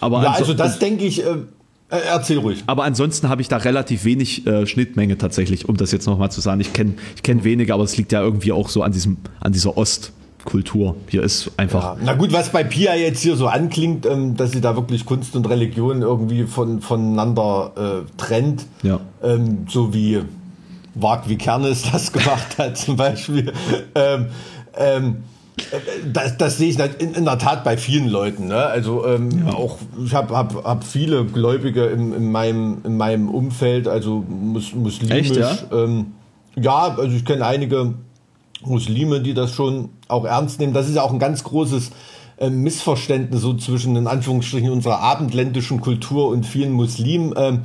Aber 0.00 0.22
ja, 0.22 0.30
also 0.30 0.54
das 0.54 0.78
denke 0.78 1.04
ich, 1.04 1.22
äh, 1.22 1.28
äh, 1.28 1.36
erzähl 1.90 2.38
ruhig. 2.38 2.62
Aber 2.66 2.84
ansonsten 2.84 3.28
habe 3.28 3.42
ich 3.42 3.48
da 3.48 3.56
relativ 3.58 4.04
wenig 4.04 4.46
äh, 4.46 4.66
Schnittmenge 4.66 5.18
tatsächlich, 5.18 5.68
um 5.68 5.76
das 5.76 5.92
jetzt 5.92 6.06
nochmal 6.06 6.30
zu 6.30 6.40
sagen. 6.40 6.60
Ich 6.60 6.72
kenne 6.72 6.94
ich 7.16 7.22
kenn 7.22 7.44
wenige, 7.44 7.74
aber 7.74 7.84
es 7.84 7.96
liegt 7.96 8.12
ja 8.12 8.22
irgendwie 8.22 8.52
auch 8.52 8.68
so 8.68 8.82
an, 8.82 8.92
diesem, 8.92 9.16
an 9.40 9.52
dieser 9.52 9.76
Ostkultur. 9.76 10.96
Hier 11.08 11.22
ist 11.22 11.50
einfach. 11.56 11.82
Ja. 11.82 11.96
Na 12.02 12.14
gut, 12.14 12.32
was 12.32 12.50
bei 12.50 12.64
Pia 12.64 12.94
jetzt 12.94 13.20
hier 13.20 13.36
so 13.36 13.48
anklingt, 13.48 14.06
ähm, 14.06 14.36
dass 14.36 14.52
sie 14.52 14.60
da 14.60 14.76
wirklich 14.76 15.04
Kunst 15.04 15.34
und 15.36 15.48
Religion 15.48 16.02
irgendwie 16.02 16.44
von, 16.44 16.80
voneinander 16.80 18.04
äh, 18.06 18.10
trennt. 18.16 18.66
Ja. 18.82 19.00
Ähm, 19.22 19.66
so 19.68 19.92
wie 19.92 20.20
Wag 20.94 21.28
wie 21.28 21.36
Kernes 21.36 21.82
das 21.90 22.12
gemacht 22.12 22.58
hat, 22.58 22.78
zum 22.78 22.96
Beispiel. 22.96 23.52
ähm, 23.94 24.26
ähm 24.76 25.16
das, 26.12 26.36
das 26.36 26.58
sehe 26.58 26.70
ich 26.70 26.78
in, 26.98 27.14
in, 27.14 27.24
der 27.24 27.38
Tat 27.38 27.64
bei 27.64 27.76
vielen 27.76 28.08
Leuten. 28.08 28.48
Ne? 28.48 28.66
Also 28.66 29.06
ähm, 29.06 29.46
ja. 29.46 29.54
auch 29.54 29.78
ich 30.04 30.14
habe 30.14 30.36
hab, 30.36 30.64
hab 30.64 30.84
viele 30.84 31.24
Gläubige 31.24 31.86
in, 31.86 32.12
in, 32.12 32.30
meinem, 32.30 32.78
in 32.84 32.96
meinem 32.96 33.28
Umfeld, 33.28 33.88
also 33.88 34.24
mus, 34.28 34.74
muslimisch. 34.74 35.30
Echt, 35.30 35.36
ja? 35.36 35.56
Ähm, 35.72 36.12
ja, 36.56 36.96
also 36.96 37.16
ich 37.16 37.24
kenne 37.24 37.46
einige 37.46 37.94
Muslime, 38.62 39.20
die 39.20 39.34
das 39.34 39.52
schon 39.52 39.90
auch 40.08 40.24
ernst 40.24 40.60
nehmen. 40.60 40.72
Das 40.72 40.88
ist 40.88 40.96
ja 40.96 41.02
auch 41.02 41.12
ein 41.12 41.18
ganz 41.18 41.44
großes 41.44 41.90
äh, 42.38 42.50
Missverständnis 42.50 43.40
so 43.40 43.54
zwischen 43.54 43.96
in 43.96 44.06
Anführungsstrichen 44.06 44.70
unserer 44.70 45.00
abendländischen 45.00 45.80
Kultur 45.80 46.28
und 46.28 46.44
vielen 46.44 46.72
Muslimen. 46.72 47.34
Ähm, 47.36 47.60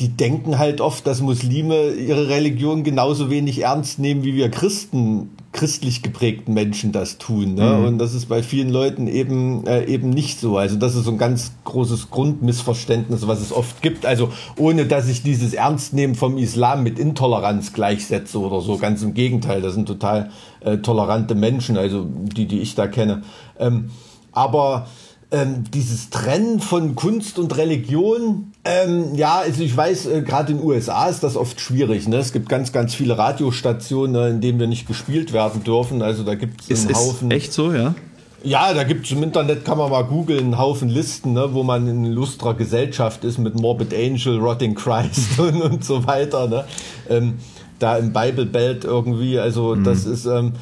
die 0.00 0.08
denken 0.08 0.58
halt 0.58 0.80
oft, 0.80 1.06
dass 1.06 1.20
Muslime 1.20 1.88
ihre 1.88 2.28
Religion 2.28 2.84
genauso 2.84 3.30
wenig 3.30 3.62
ernst 3.62 3.98
nehmen, 3.98 4.22
wie 4.22 4.34
wir 4.34 4.48
Christen 4.48 5.30
christlich 5.52 6.02
geprägten 6.02 6.52
Menschen 6.52 6.92
das 6.92 7.18
tun. 7.18 7.54
Ne? 7.54 7.78
Mhm. 7.78 7.84
Und 7.84 7.98
das 7.98 8.14
ist 8.14 8.26
bei 8.26 8.42
vielen 8.42 8.68
Leuten 8.68 9.06
eben, 9.06 9.66
äh, 9.66 9.84
eben 9.86 10.10
nicht 10.10 10.38
so. 10.40 10.58
Also 10.58 10.76
das 10.76 10.94
ist 10.94 11.04
so 11.04 11.10
ein 11.10 11.18
ganz 11.18 11.52
großes 11.64 12.10
Grundmissverständnis, 12.10 13.26
was 13.26 13.40
es 13.40 13.52
oft 13.52 13.80
gibt. 13.80 14.04
Also 14.04 14.30
ohne, 14.56 14.86
dass 14.86 15.08
ich 15.08 15.22
dieses 15.22 15.54
Ernstnehmen 15.54 16.14
vom 16.14 16.36
Islam 16.36 16.82
mit 16.82 16.98
Intoleranz 16.98 17.72
gleichsetze 17.72 18.38
oder 18.38 18.60
so. 18.60 18.76
Ganz 18.76 19.02
im 19.02 19.14
Gegenteil, 19.14 19.62
das 19.62 19.74
sind 19.74 19.86
total 19.86 20.30
äh, 20.60 20.78
tolerante 20.78 21.34
Menschen, 21.34 21.76
also 21.76 22.04
die, 22.04 22.46
die 22.46 22.60
ich 22.60 22.74
da 22.74 22.86
kenne. 22.86 23.22
Ähm, 23.58 23.90
aber 24.32 24.86
ähm, 25.30 25.64
dieses 25.72 26.10
Trennen 26.10 26.60
von 26.60 26.94
Kunst 26.94 27.38
und 27.38 27.56
Religion, 27.56 28.52
ähm, 28.64 29.14
ja, 29.14 29.40
also 29.40 29.62
ich 29.62 29.76
weiß, 29.76 30.06
äh, 30.06 30.22
gerade 30.22 30.52
in 30.52 30.58
den 30.58 30.66
USA 30.66 31.08
ist 31.08 31.22
das 31.22 31.36
oft 31.36 31.60
schwierig. 31.60 32.08
Ne? 32.08 32.16
Es 32.16 32.32
gibt 32.32 32.48
ganz, 32.48 32.72
ganz 32.72 32.94
viele 32.94 33.18
Radiostationen, 33.18 34.16
äh, 34.16 34.30
in 34.30 34.40
denen 34.40 34.58
wir 34.58 34.66
nicht 34.66 34.86
gespielt 34.86 35.32
werden 35.32 35.62
dürfen. 35.64 36.02
Also 36.02 36.22
da 36.22 36.34
gibt 36.34 36.70
es 36.70 36.86
einen 36.86 36.94
Haufen. 36.94 37.30
Ist 37.30 37.36
echt 37.36 37.52
so, 37.52 37.72
ja? 37.72 37.94
Ja, 38.42 38.72
da 38.72 38.84
gibt 38.84 39.04
es 39.04 39.12
im 39.12 39.22
Internet, 39.22 39.64
kann 39.64 39.78
man 39.78 39.90
mal 39.90 40.04
googeln, 40.04 40.44
einen 40.44 40.58
Haufen 40.58 40.88
Listen, 40.88 41.32
ne, 41.32 41.52
wo 41.52 41.64
man 41.64 41.88
in 41.88 42.04
illustrer 42.04 42.54
Gesellschaft 42.54 43.24
ist 43.24 43.38
mit 43.38 43.60
Morbid 43.60 43.92
Angel, 43.92 44.38
Rotting 44.38 44.74
Christ 44.74 45.38
und, 45.38 45.60
und 45.60 45.84
so 45.84 46.06
weiter. 46.06 46.46
Ne? 46.46 46.64
Ähm, 47.10 47.34
da 47.80 47.96
im 47.96 48.12
Bible 48.12 48.46
Belt 48.46 48.84
irgendwie, 48.84 49.38
also 49.38 49.74
mhm. 49.74 49.84
das 49.84 50.04
ist, 50.04 50.24
ähm, 50.26 50.52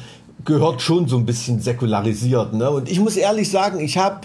gehört 0.43 0.81
schon 0.81 1.07
so 1.07 1.17
ein 1.17 1.25
bisschen 1.25 1.61
säkularisiert. 1.61 2.53
Ne? 2.53 2.69
Und 2.69 2.89
ich 2.89 2.99
muss 2.99 3.15
ehrlich 3.15 3.49
sagen, 3.49 3.79
ich 3.79 3.97
habe 3.97 4.21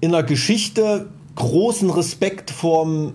in 0.00 0.12
der 0.12 0.22
Geschichte 0.22 1.08
großen 1.34 1.90
Respekt 1.90 2.50
vorm, 2.50 3.14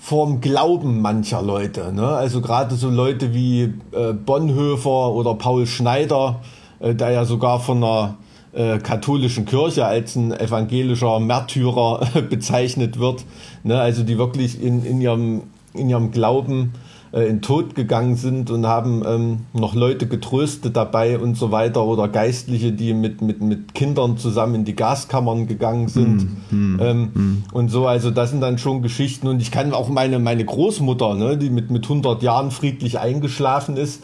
vorm 0.00 0.40
Glauben 0.40 1.00
mancher 1.00 1.42
Leute. 1.42 1.92
Ne? 1.92 2.06
Also 2.06 2.40
gerade 2.40 2.74
so 2.74 2.90
Leute 2.90 3.34
wie 3.34 3.72
äh, 3.92 4.12
Bonhoeffer 4.12 5.12
oder 5.12 5.34
Paul 5.34 5.66
Schneider, 5.66 6.40
äh, 6.80 6.94
der 6.94 7.10
ja 7.10 7.24
sogar 7.24 7.60
von 7.60 7.78
einer 7.78 8.16
äh, 8.52 8.78
katholischen 8.78 9.46
Kirche 9.46 9.86
als 9.86 10.16
ein 10.16 10.32
evangelischer 10.32 11.18
Märtyrer 11.20 12.06
bezeichnet 12.30 12.98
wird. 12.98 13.24
Ne? 13.62 13.78
Also 13.80 14.02
die 14.04 14.18
wirklich 14.18 14.62
in, 14.62 14.84
in, 14.84 15.00
ihrem, 15.00 15.42
in 15.72 15.90
ihrem 15.90 16.10
Glauben 16.10 16.72
äh, 17.14 17.28
in 17.28 17.42
Tod 17.42 17.76
gegangen 17.76 18.16
sind 18.16 18.50
und 18.50 18.66
haben 18.66 19.04
ähm, 19.06 19.40
noch 19.52 19.74
Leute 19.74 20.08
getröstet 20.08 20.76
dabei 20.76 21.16
und 21.16 21.36
so 21.36 21.52
weiter 21.52 21.84
oder 21.84 22.08
Geistliche, 22.08 22.72
die 22.72 22.92
mit, 22.92 23.22
mit, 23.22 23.40
mit 23.40 23.72
Kindern 23.74 24.18
zusammen 24.18 24.56
in 24.56 24.64
die 24.64 24.74
Gaskammern 24.74 25.46
gegangen 25.46 25.86
sind 25.86 26.26
mm, 26.50 26.56
mm, 26.56 26.80
ähm, 26.80 27.02
mm. 27.14 27.44
und 27.52 27.68
so. 27.68 27.86
Also 27.86 28.10
das 28.10 28.30
sind 28.30 28.40
dann 28.40 28.58
schon 28.58 28.82
Geschichten 28.82 29.28
und 29.28 29.40
ich 29.40 29.52
kann 29.52 29.72
auch 29.74 29.88
meine, 29.88 30.18
meine 30.18 30.44
Großmutter, 30.44 31.14
ne, 31.14 31.38
die 31.38 31.50
mit, 31.50 31.70
mit 31.70 31.84
100 31.84 32.20
Jahren 32.24 32.50
friedlich 32.50 32.98
eingeschlafen 32.98 33.76
ist, 33.76 34.02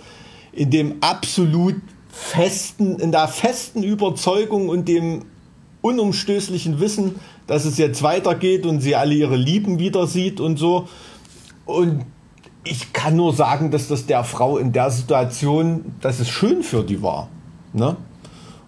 in 0.52 0.70
dem 0.70 0.94
absolut 1.00 1.76
festen, 2.11 3.00
in 3.00 3.11
der 3.11 3.26
festen 3.26 3.82
Überzeugung 3.82 4.68
und 4.68 4.86
dem 4.86 5.22
unumstößlichen 5.80 6.78
Wissen, 6.78 7.16
dass 7.48 7.64
es 7.64 7.76
jetzt 7.76 8.04
weitergeht 8.04 8.66
und 8.66 8.80
sie 8.80 8.94
alle 8.94 9.14
ihre 9.14 9.36
Lieben 9.36 9.80
wieder 9.80 10.06
sieht 10.06 10.38
und 10.38 10.58
so. 10.58 10.88
Und 11.64 12.04
ich 12.64 12.92
kann 12.92 13.16
nur 13.16 13.32
sagen, 13.32 13.70
dass 13.70 13.88
das 13.88 14.06
der 14.06 14.24
Frau 14.24 14.58
in 14.58 14.72
der 14.72 14.90
Situation, 14.90 15.94
dass 16.00 16.20
es 16.20 16.28
schön 16.28 16.62
für 16.62 16.82
die 16.82 17.02
war. 17.02 17.28
Ne? 17.72 17.96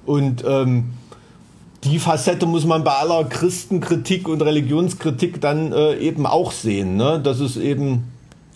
Und 0.06 0.44
ähm, 0.46 0.92
die 1.84 1.98
Facette 1.98 2.46
muss 2.46 2.64
man 2.64 2.84
bei 2.84 2.92
aller 2.92 3.24
Christenkritik 3.24 4.28
und 4.28 4.40
Religionskritik 4.40 5.40
dann 5.40 5.72
äh, 5.72 5.96
eben 5.96 6.26
auch 6.26 6.52
sehen, 6.52 6.96
ne? 6.96 7.20
dass 7.20 7.40
es 7.40 7.56
eben 7.56 8.04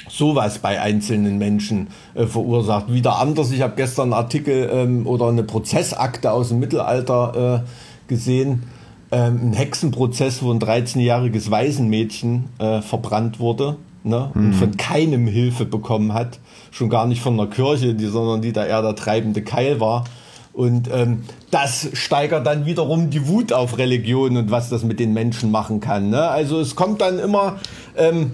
sowas 0.09 0.61
bei 0.61 0.81
einzelnen 0.81 1.37
Menschen 1.37 1.89
äh, 2.15 2.27
verursacht. 2.27 2.91
Wieder 2.91 3.19
anders, 3.19 3.51
ich 3.51 3.61
habe 3.61 3.75
gestern 3.77 4.13
einen 4.13 4.23
Artikel 4.25 4.71
ähm, 4.73 5.07
oder 5.07 5.29
eine 5.29 5.43
Prozessakte 5.43 6.31
aus 6.31 6.49
dem 6.49 6.61
Mittelalter 6.61 7.65
äh, 7.65 8.09
gesehen, 8.09 8.63
ähm, 9.11 9.51
ein 9.51 9.53
Hexenprozess, 9.53 10.43
wo 10.43 10.53
ein 10.53 10.61
13-jähriges 10.61 11.51
Waisenmädchen 11.51 12.45
äh, 12.59 12.81
verbrannt 12.81 13.39
wurde 13.41 13.77
ne? 14.07 14.31
und 14.35 14.49
mhm. 14.49 14.53
von 14.55 14.77
keinem 14.77 15.27
Hilfe 15.27 15.65
bekommen 15.65 16.15
hat, 16.15 16.39
schon 16.71 16.89
gar 16.89 17.07
nicht 17.07 17.21
von 17.21 17.37
der 17.37 17.47
Kirche, 17.47 17.95
die, 17.95 18.07
sondern 18.07 18.43
die 18.43 18.53
da 18.53 18.65
eher 18.65 18.83
der 18.83 18.95
treibende 18.95 19.43
Keil 19.43 19.81
war. 19.81 20.05
Und 20.53 20.89
ähm, 20.91 21.25
das 21.51 21.91
steigert 21.93 22.47
dann 22.47 22.65
wiederum 22.65 23.11
die 23.11 23.29
Wut 23.29 23.53
auf 23.53 23.77
Religion 23.77 24.39
und 24.39 24.51
was 24.51 24.71
das 24.71 24.85
mit 24.85 24.99
den 24.99 25.13
Menschen 25.13 25.51
machen 25.51 25.81
kann. 25.81 26.09
Ne? 26.09 26.23
Also 26.23 26.61
es 26.61 26.75
kommt 26.75 27.03
dann 27.03 27.19
immer, 27.19 27.57
ähm, 27.95 28.31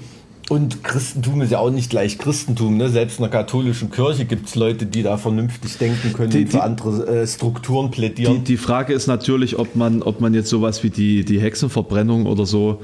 und 0.49 0.85
Christentum 0.85 1.41
ist 1.43 1.51
ja 1.51 1.59
auch 1.59 1.71
nicht 1.71 1.91
gleich 1.91 2.19
Christentum. 2.19 2.77
Ne? 2.77 2.91
Selbst 2.91 3.19
in 3.19 3.23
der 3.23 3.31
katholischen 3.31 3.91
Kirche 3.91 4.25
gibt 4.25 4.49
es 4.49 4.55
Leute, 4.55 4.87
die 4.87 5.03
da 5.03 5.17
vernünftig 5.17 5.79
denken 5.79 6.13
können 6.13 6.31
die, 6.31 6.43
und 6.43 6.51
für 6.51 6.63
andere 6.63 7.07
äh, 7.07 7.27
Strukturen 7.27 7.91
plädieren. 7.91 8.35
Die, 8.35 8.45
die 8.45 8.57
Frage 8.57 8.93
ist 8.93 9.09
natürlich, 9.09 9.59
ob 9.59 9.75
man, 9.75 10.03
ob 10.03 10.21
man 10.21 10.35
jetzt 10.35 10.49
sowas 10.49 10.85
wie 10.85 10.91
die, 10.91 11.25
die 11.25 11.41
Hexenverbrennung 11.41 12.27
oder 12.27 12.47
so 12.47 12.83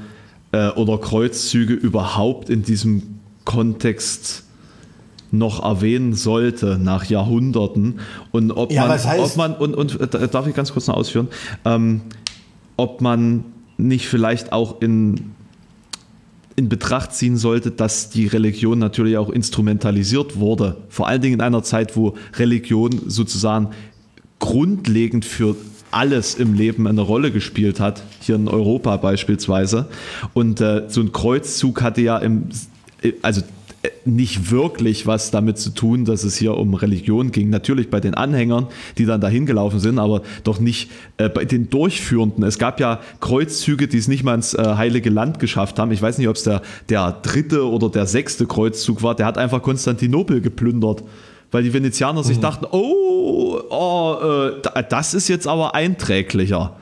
äh, 0.51 0.69
oder 0.69 0.97
Kreuzzüge 0.97 1.73
überhaupt 1.73 2.49
in 2.49 2.63
diesem 2.63 3.19
Kontext 3.45 4.43
noch 5.31 5.63
erwähnen 5.63 6.13
sollte 6.13 6.79
nach 6.79 7.05
Jahrhunderten 7.05 7.99
und 8.31 8.51
ob 8.51 8.71
ja, 8.71 8.87
man, 8.87 8.99
ob 9.19 9.35
man 9.37 9.55
und, 9.55 9.75
und 9.75 9.99
äh, 10.01 10.27
darf 10.27 10.47
ich 10.47 10.55
ganz 10.55 10.73
kurz 10.73 10.87
noch 10.87 10.95
ausführen, 10.95 11.27
ähm, 11.65 12.01
ob 12.77 13.01
man 13.01 13.45
nicht 13.77 14.07
vielleicht 14.07 14.51
auch 14.51 14.81
in 14.81 15.35
in 16.59 16.67
Betracht 16.67 17.13
ziehen 17.13 17.37
sollte, 17.37 17.71
dass 17.71 18.09
die 18.09 18.27
Religion 18.27 18.79
natürlich 18.79 19.17
auch 19.17 19.29
instrumentalisiert 19.29 20.37
wurde. 20.39 20.75
Vor 20.89 21.07
allen 21.07 21.21
Dingen 21.21 21.35
in 21.35 21.41
einer 21.41 21.63
Zeit, 21.63 21.95
wo 21.95 22.17
Religion 22.35 22.99
sozusagen 23.07 23.69
grundlegend 24.39 25.23
für 25.23 25.55
alles 25.91 26.35
im 26.35 26.53
Leben 26.53 26.87
eine 26.87 27.01
Rolle 27.01 27.31
gespielt 27.31 27.79
hat, 27.79 28.03
hier 28.21 28.35
in 28.35 28.47
Europa 28.47 28.97
beispielsweise. 28.97 29.87
Und 30.33 30.61
äh, 30.61 30.83
so 30.87 31.01
ein 31.01 31.11
Kreuzzug 31.11 31.81
hatte 31.81 32.01
ja 32.01 32.17
im, 32.17 32.49
also 33.21 33.41
äh, 33.81 33.89
nicht 34.05 34.51
wirklich 34.51 35.07
was 35.07 35.31
damit 35.31 35.57
zu 35.57 35.69
tun, 35.69 36.05
dass 36.05 36.23
es 36.23 36.35
hier 36.35 36.57
um 36.57 36.73
Religion 36.73 37.31
ging. 37.31 37.49
Natürlich 37.49 37.89
bei 37.89 37.99
den 37.99 38.13
Anhängern, 38.13 38.67
die 38.97 39.05
dann 39.05 39.21
dahin 39.21 39.45
gelaufen 39.45 39.79
sind, 39.79 39.99
aber 39.99 40.21
doch 40.43 40.59
nicht 40.59 40.91
äh, 41.17 41.29
bei 41.29 41.45
den 41.45 41.69
Durchführenden. 41.69 42.43
Es 42.43 42.59
gab 42.59 42.79
ja 42.79 42.99
Kreuzzüge, 43.21 43.87
die 43.87 43.97
es 43.97 44.07
nicht 44.07 44.23
mal 44.23 44.35
ins 44.35 44.53
äh, 44.53 44.75
Heilige 44.75 45.09
Land 45.09 45.39
geschafft 45.39 45.79
haben. 45.79 45.91
Ich 45.91 46.01
weiß 46.01 46.17
nicht, 46.17 46.27
ob 46.27 46.35
es 46.35 46.43
der, 46.43 46.61
der 46.89 47.13
dritte 47.23 47.67
oder 47.67 47.89
der 47.89 48.05
sechste 48.05 48.45
Kreuzzug 48.45 49.01
war. 49.01 49.15
Der 49.15 49.25
hat 49.25 49.37
einfach 49.37 49.61
Konstantinopel 49.61 50.41
geplündert 50.41 51.03
weil 51.51 51.63
die 51.63 51.73
Venezianer 51.73 52.23
sich 52.23 52.37
mhm. 52.37 52.41
dachten, 52.41 52.65
oh, 52.69 53.59
oh 53.69 54.49
äh, 54.75 54.83
das 54.87 55.13
ist 55.13 55.27
jetzt 55.27 55.47
aber 55.47 55.75
einträglicher. 55.75 56.75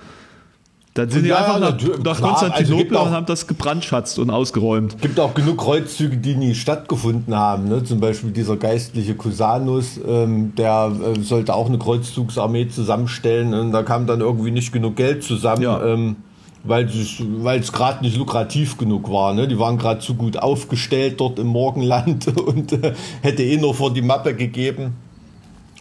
Dann 0.98 1.12
sind 1.12 1.28
ja, 1.28 1.38
die 1.38 1.44
einfach 1.44 1.60
nach, 1.60 2.04
nach 2.04 2.18
klar, 2.18 2.32
Konstantinopel 2.32 2.98
also 2.98 3.10
und 3.10 3.16
haben 3.16 3.26
das 3.28 3.46
gebrandschatzt 3.46 4.18
und 4.18 4.32
ausgeräumt. 4.32 4.96
Es 4.96 5.02
gibt 5.02 5.20
auch 5.20 5.36
genug 5.36 5.60
Kreuzzüge, 5.60 6.18
die 6.18 6.36
nie 6.36 6.56
stattgefunden 6.56 7.36
haben. 7.36 7.68
Ne? 7.70 7.84
Zum 7.84 8.00
Beispiel 8.00 8.32
dieser 8.32 8.58
geistliche 8.58 9.14
Cusanus, 9.14 10.00
ähm, 10.08 10.56
der 10.56 10.92
äh, 11.16 11.22
sollte 11.22 11.54
auch 11.54 11.68
eine 11.68 11.78
Kreuzzugsarmee 11.78 12.70
zusammenstellen 12.70 13.54
und 13.54 13.74
da 13.74 13.84
kam 13.84 14.08
dann 14.08 14.22
irgendwie 14.22 14.50
nicht 14.50 14.72
genug 14.72 14.96
Geld 14.96 15.24
zusammen. 15.24 15.62
Ja. 15.62 15.86
Ähm, 15.86 16.16
weil 16.64 16.86
es 16.86 17.72
gerade 17.72 18.04
nicht 18.04 18.18
lukrativ 18.18 18.78
genug 18.78 19.10
war. 19.10 19.34
Ne? 19.34 19.48
Die 19.48 19.60
waren 19.60 19.78
gerade 19.78 20.00
zu 20.00 20.16
gut 20.16 20.38
aufgestellt 20.38 21.20
dort 21.20 21.40
im 21.40 21.48
Morgenland 21.48 22.28
und 22.38 22.74
äh, 22.74 22.94
hätte 23.22 23.44
eh 23.44 23.58
nur 23.58 23.74
vor 23.74 23.94
die 23.94 24.02
Mappe 24.02 24.36
gegeben. 24.36 24.96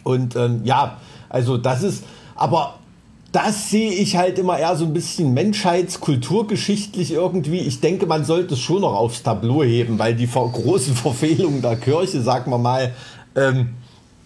Und 0.03 0.35
ähm, 0.35 0.61
ja, 0.63 0.97
also 1.29 1.57
das 1.57 1.83
ist, 1.83 2.03
aber 2.35 2.75
das 3.31 3.69
sehe 3.69 3.91
ich 3.91 4.15
halt 4.15 4.39
immer 4.39 4.57
eher 4.57 4.75
so 4.75 4.85
ein 4.85 4.93
bisschen 4.93 5.33
menschheitskulturgeschichtlich 5.33 7.11
irgendwie. 7.11 7.59
Ich 7.59 7.81
denke, 7.81 8.05
man 8.05 8.23
sollte 8.23 8.53
es 8.53 8.61
schon 8.61 8.81
noch 8.81 8.95
aufs 8.95 9.23
Tableau 9.23 9.63
heben, 9.63 9.99
weil 9.99 10.15
die 10.15 10.27
großen 10.27 10.95
Verfehlungen 10.95 11.61
der 11.61 11.75
Kirche, 11.75 12.21
sagen 12.21 12.51
wir 12.51 12.57
mal, 12.57 12.93
ähm, 13.35 13.71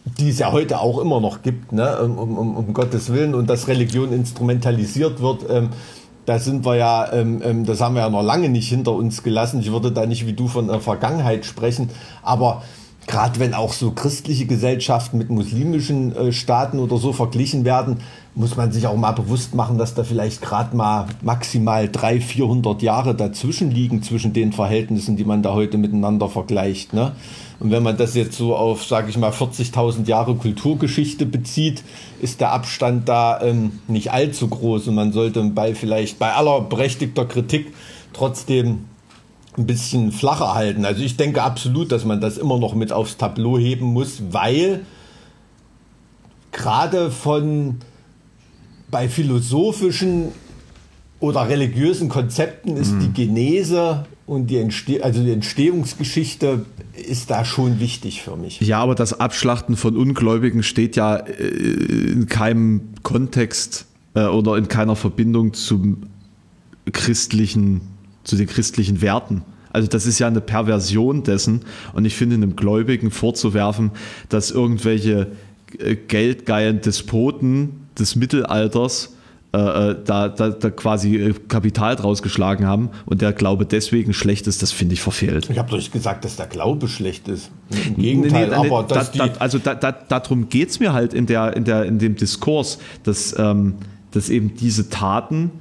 die 0.05 0.29
es 0.29 0.39
ja 0.39 0.51
heute 0.51 0.79
auch 0.79 0.99
immer 0.99 1.19
noch 1.19 1.41
gibt, 1.41 1.71
ne? 1.73 2.01
um, 2.01 2.37
um, 2.37 2.57
um 2.57 2.73
Gottes 2.73 3.11
Willen, 3.11 3.35
und 3.35 3.49
dass 3.49 3.67
Religion 3.67 4.11
instrumentalisiert 4.11 5.21
wird. 5.21 5.45
Ähm, 5.49 5.69
da 6.25 6.39
sind 6.39 6.65
wir 6.65 6.75
ja, 6.75 7.11
ähm, 7.13 7.41
ähm, 7.43 7.65
das 7.65 7.81
haben 7.81 7.95
wir 7.95 8.01
ja 8.01 8.09
noch 8.09 8.23
lange 8.23 8.49
nicht 8.49 8.69
hinter 8.69 8.93
uns 8.93 9.23
gelassen. 9.23 9.59
Ich 9.59 9.71
würde 9.71 9.91
da 9.91 10.05
nicht 10.05 10.27
wie 10.27 10.33
du 10.33 10.47
von 10.47 10.67
der 10.67 10.79
Vergangenheit 10.79 11.45
sprechen, 11.45 11.89
aber 12.21 12.61
gerade 13.07 13.39
wenn 13.39 13.53
auch 13.53 13.73
so 13.73 13.91
christliche 13.91 14.45
Gesellschaften 14.45 15.17
mit 15.17 15.29
muslimischen 15.29 16.15
äh, 16.15 16.31
Staaten 16.31 16.79
oder 16.79 16.97
so 16.97 17.13
verglichen 17.13 17.65
werden, 17.65 17.97
muss 18.33 18.55
man 18.55 18.71
sich 18.71 18.87
auch 18.87 18.95
mal 18.95 19.11
bewusst 19.11 19.55
machen, 19.55 19.77
dass 19.77 19.93
da 19.93 20.03
vielleicht 20.03 20.41
gerade 20.41 20.75
mal 20.75 21.07
maximal 21.21 21.89
300, 21.89 22.23
400 22.23 22.81
Jahre 22.81 23.13
dazwischen 23.13 23.71
liegen, 23.71 24.03
zwischen 24.03 24.31
den 24.31 24.53
Verhältnissen, 24.53 25.17
die 25.17 25.25
man 25.25 25.43
da 25.43 25.53
heute 25.53 25.77
miteinander 25.77 26.29
vergleicht. 26.29 26.93
Ne? 26.93 27.11
Und 27.59 27.71
wenn 27.71 27.83
man 27.83 27.97
das 27.97 28.15
jetzt 28.15 28.37
so 28.37 28.55
auf, 28.55 28.85
sage 28.85 29.09
ich 29.09 29.17
mal, 29.17 29.31
40.000 29.31 30.07
Jahre 30.07 30.35
Kulturgeschichte 30.35 31.25
bezieht, 31.25 31.83
ist 32.21 32.39
der 32.39 32.53
Abstand 32.53 33.09
da 33.09 33.41
ähm, 33.41 33.79
nicht 33.87 34.11
allzu 34.13 34.47
groß. 34.47 34.87
Und 34.87 34.95
man 34.95 35.11
sollte 35.11 35.43
bei 35.43 35.75
vielleicht 35.75 36.17
bei 36.17 36.31
aller 36.33 36.61
berechtigter 36.61 37.25
Kritik 37.25 37.73
trotzdem 38.13 38.85
ein 39.57 39.67
bisschen 39.67 40.13
flacher 40.13 40.55
halten. 40.55 40.85
Also 40.85 41.03
ich 41.03 41.17
denke 41.17 41.43
absolut, 41.43 41.91
dass 41.91 42.05
man 42.05 42.21
das 42.21 42.37
immer 42.37 42.57
noch 42.57 42.73
mit 42.75 42.93
aufs 42.93 43.17
Tableau 43.17 43.57
heben 43.57 43.87
muss, 43.87 44.21
weil 44.31 44.85
gerade 46.53 47.11
von 47.11 47.77
bei 48.91 49.07
philosophischen 49.09 50.29
oder 51.19 51.47
religiösen 51.47 52.09
Konzepten 52.09 52.75
ist 52.75 52.93
mhm. 52.93 52.99
die 52.99 53.13
Genese 53.13 54.05
und 54.25 54.47
die, 54.47 54.57
Entste 54.57 55.03
also 55.03 55.23
die 55.23 55.31
Entstehungsgeschichte 55.31 56.65
ist 56.93 57.29
da 57.29 57.45
schon 57.45 57.79
wichtig 57.79 58.21
für 58.21 58.35
mich. 58.35 58.59
Ja, 58.59 58.79
aber 58.79 58.95
das 58.95 59.19
Abschlachten 59.19 59.77
von 59.77 59.95
Ungläubigen 59.95 60.63
steht 60.63 60.95
ja 60.95 61.15
äh, 61.15 61.43
in 61.43 62.27
keinem 62.27 62.81
Kontext 63.03 63.85
äh, 64.13 64.25
oder 64.25 64.57
in 64.57 64.67
keiner 64.67 64.95
Verbindung 64.95 65.53
zum 65.53 66.03
christlichen, 66.91 67.81
zu 68.23 68.35
den 68.35 68.47
christlichen 68.47 69.01
Werten. 69.01 69.43
Also 69.71 69.87
das 69.87 70.05
ist 70.05 70.19
ja 70.19 70.27
eine 70.27 70.41
Perversion 70.41 71.23
dessen 71.23 71.61
und 71.93 72.05
ich 72.05 72.15
finde 72.15 72.35
einem 72.35 72.55
Gläubigen 72.55 73.11
vorzuwerfen, 73.11 73.91
dass 74.27 74.51
irgendwelche 74.51 75.31
äh, 75.77 75.95
geldgeilen 75.95 76.81
Despoten 76.81 77.80
des 78.01 78.15
Mittelalters 78.15 79.13
äh, 79.53 79.57
äh, 79.57 79.95
da, 80.05 80.29
da, 80.29 80.49
da, 80.49 80.69
quasi 80.69 81.33
Kapital 81.49 81.97
draus 81.97 82.21
geschlagen 82.21 82.65
haben 82.65 82.89
und 83.05 83.21
der 83.21 83.33
Glaube 83.33 83.65
deswegen 83.65 84.13
schlecht 84.13 84.47
ist, 84.47 84.61
das 84.61 84.71
finde 84.71 84.93
ich 84.93 85.01
verfehlt. 85.01 85.49
Ich 85.49 85.57
habe 85.57 85.69
doch 85.69 85.75
nicht 85.75 85.91
gesagt, 85.91 86.23
dass 86.23 86.37
der 86.37 86.47
Glaube 86.47 86.87
schlecht 86.87 87.27
ist. 87.27 87.51
Im 87.85 87.97
Gegenteil, 87.97 88.47
nee, 88.47 88.55
nee, 88.55 88.69
aber 88.69 88.83
da, 88.83 89.03
da, 89.03 89.29
also 89.39 89.59
da, 89.59 89.75
da, 89.75 89.91
darum 89.91 90.47
geht 90.47 90.69
es 90.69 90.79
mir 90.79 90.93
halt 90.93 91.13
in, 91.13 91.25
der, 91.25 91.53
in, 91.57 91.65
der, 91.65 91.83
in 91.83 91.99
dem 91.99 92.15
Diskurs, 92.15 92.77
dass, 93.03 93.37
ähm, 93.37 93.75
dass 94.11 94.29
eben 94.29 94.55
diese 94.55 94.89
Taten 94.89 95.51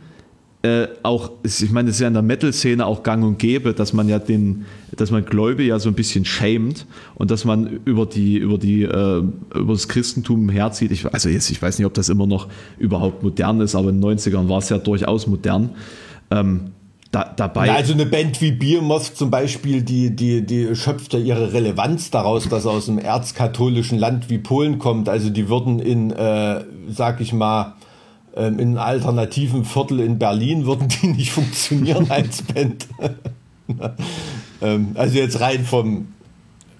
äh, 0.62 0.88
auch, 1.02 1.30
ich 1.42 1.70
meine, 1.70 1.88
es 1.88 1.96
ist 1.96 2.00
ja 2.02 2.08
in 2.08 2.12
der 2.12 2.22
Metal-Szene 2.22 2.84
auch 2.84 3.02
gang 3.02 3.24
und 3.24 3.38
gäbe, 3.38 3.72
dass 3.72 3.94
man 3.94 4.08
ja 4.08 4.18
den, 4.18 4.66
dass 4.94 5.10
man 5.10 5.24
Gläube 5.24 5.62
ja 5.62 5.78
so 5.78 5.88
ein 5.88 5.94
bisschen 5.94 6.26
schämt 6.26 6.86
und 7.14 7.30
dass 7.30 7.46
man 7.46 7.80
über 7.86 8.04
die, 8.04 8.36
über 8.36 8.58
die, 8.58 8.82
äh, 8.82 9.22
über 9.54 9.72
das 9.72 9.88
Christentum 9.88 10.50
herzieht. 10.50 10.90
Ich, 10.90 11.10
also 11.10 11.30
jetzt, 11.30 11.50
ich 11.50 11.62
weiß 11.62 11.78
nicht, 11.78 11.86
ob 11.86 11.94
das 11.94 12.10
immer 12.10 12.26
noch 12.26 12.48
überhaupt 12.78 13.22
modern 13.22 13.60
ist, 13.62 13.74
aber 13.74 13.88
in 13.88 14.02
den 14.02 14.18
90ern 14.18 14.50
war 14.50 14.58
es 14.58 14.68
ja 14.68 14.76
durchaus 14.76 15.26
modern. 15.26 15.70
Ähm, 16.30 16.72
da, 17.10 17.24
dabei. 17.34 17.66
Na, 17.66 17.74
also 17.74 17.94
eine 17.94 18.06
Band 18.06 18.40
wie 18.42 18.52
Beermoth 18.52 19.16
zum 19.16 19.30
Beispiel, 19.30 19.82
die, 19.82 20.14
die, 20.14 20.44
die 20.44 20.76
schöpft 20.76 21.14
ja 21.14 21.18
ihre 21.18 21.54
Relevanz 21.54 22.10
daraus, 22.10 22.48
dass 22.48 22.66
er 22.66 22.72
aus 22.72 22.88
einem 22.88 22.98
erzkatholischen 22.98 23.98
Land 23.98 24.28
wie 24.28 24.38
Polen 24.38 24.78
kommt. 24.78 25.08
Also 25.08 25.30
die 25.30 25.48
würden 25.48 25.80
in, 25.80 26.10
äh, 26.10 26.64
sag 26.88 27.20
ich 27.20 27.32
mal, 27.32 27.76
ähm, 28.36 28.58
in 28.58 28.68
einem 28.68 28.78
alternativen 28.78 29.64
Viertel 29.64 30.00
in 30.00 30.18
Berlin 30.18 30.66
würden 30.66 30.88
die 30.88 31.06
nicht 31.08 31.32
funktionieren 31.32 32.10
als 32.10 32.42
Band. 32.42 32.86
ähm, 34.62 34.90
also 34.94 35.18
jetzt 35.18 35.40
rein 35.40 35.64
vom 35.64 36.08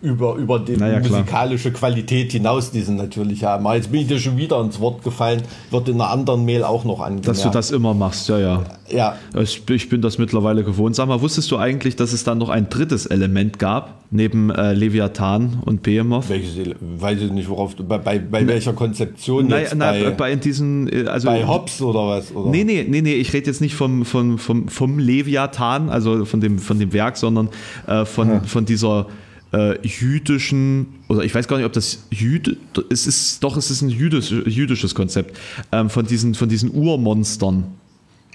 über, 0.03 0.36
über 0.36 0.59
die 0.59 0.78
naja, 0.78 0.98
musikalische 0.98 1.72
Qualität 1.72 2.32
hinaus, 2.32 2.70
die 2.70 2.80
sie 2.80 2.92
natürlich 2.92 3.44
haben. 3.44 3.66
Aber 3.66 3.76
jetzt 3.76 3.92
bin 3.92 4.01
ich 4.01 4.07
dir 4.07 4.18
schon 4.18 4.38
wieder 4.38 4.59
ins 4.61 4.80
Wort 4.80 5.05
gefallen, 5.05 5.42
wird 5.70 5.88
in 5.90 5.96
einer 5.96 6.11
anderen 6.11 6.46
Mail 6.46 6.64
auch 6.64 6.84
noch 6.84 7.01
angemerkt. 7.01 7.28
Dass 7.28 7.42
du 7.42 7.51
das 7.51 7.70
immer 7.70 7.92
machst, 7.92 8.28
ja, 8.30 8.38
ja. 8.38 8.64
Ja. 8.90 9.16
Ich, 9.38 9.62
ich 9.68 9.88
bin 9.90 10.01
das 10.01 10.16
mittlerweile 10.16 10.64
gewohnt. 10.64 10.96
Sag 10.96 11.07
mal, 11.07 11.20
wusstest 11.20 11.51
du 11.51 11.59
eigentlich, 11.59 11.96
dass 11.96 12.14
es 12.14 12.24
dann 12.24 12.38
noch 12.38 12.48
ein 12.48 12.70
drittes 12.70 13.07
Element 13.07 13.59
gab, 13.59 14.05
neben 14.11 14.51
äh, 14.51 14.72
Leviathan 14.72 15.59
und 15.66 15.82
Behemoth? 15.82 16.30
Welches, 16.30 16.74
weiß 16.80 17.20
ich 17.20 17.30
nicht, 17.30 17.51
worauf 17.51 17.74
du, 17.74 17.84
bei, 17.84 17.98
bei, 17.98 18.18
bei 18.18 18.46
welcher 18.46 18.72
Konzeption 18.72 19.48
na, 19.48 19.61
jetzt? 19.61 19.74
Na, 19.76 19.92
bei, 19.92 20.11
bei 20.11 20.36
diesen, 20.36 20.88
äh, 20.88 21.05
also, 21.09 21.28
bei 21.28 21.46
Hobbes 21.46 21.82
oder 21.82 22.09
was? 22.09 22.34
Oder? 22.34 22.51
Nee, 22.51 22.64
nee, 22.64 22.86
nee, 22.88 23.03
nee, 23.03 23.14
ich 23.14 23.34
rede 23.34 23.46
jetzt 23.46 23.61
nicht 23.61 23.74
vom, 23.74 24.07
vom, 24.07 24.38
vom, 24.38 24.68
vom 24.68 24.98
Leviathan, 24.98 25.90
also 25.90 26.24
von 26.24 26.40
dem, 26.40 26.59
von 26.59 26.78
dem 26.78 26.94
Werk, 26.94 27.18
sondern 27.18 27.51
äh, 27.86 28.07
von, 28.07 28.28
ja. 28.28 28.40
von 28.40 28.64
dieser 28.64 29.07
äh, 29.53 29.78
jüdischen, 29.86 30.86
oder 31.09 31.24
ich 31.24 31.34
weiß 31.34 31.48
gar 31.48 31.57
nicht, 31.57 31.66
ob 31.66 31.72
das 31.72 32.05
Jüd, 32.11 32.57
es 32.90 33.07
ist, 33.07 33.42
doch, 33.42 33.57
es 33.57 33.70
ist 33.70 33.82
ein 33.82 33.90
jüdisch, 33.90 34.30
jüdisches 34.30 34.94
Konzept, 34.94 35.38
ähm, 35.72 35.90
von, 35.90 36.07
diesen, 36.07 36.34
von 36.34 36.48
diesen 36.48 36.70
Urmonstern 36.72 37.64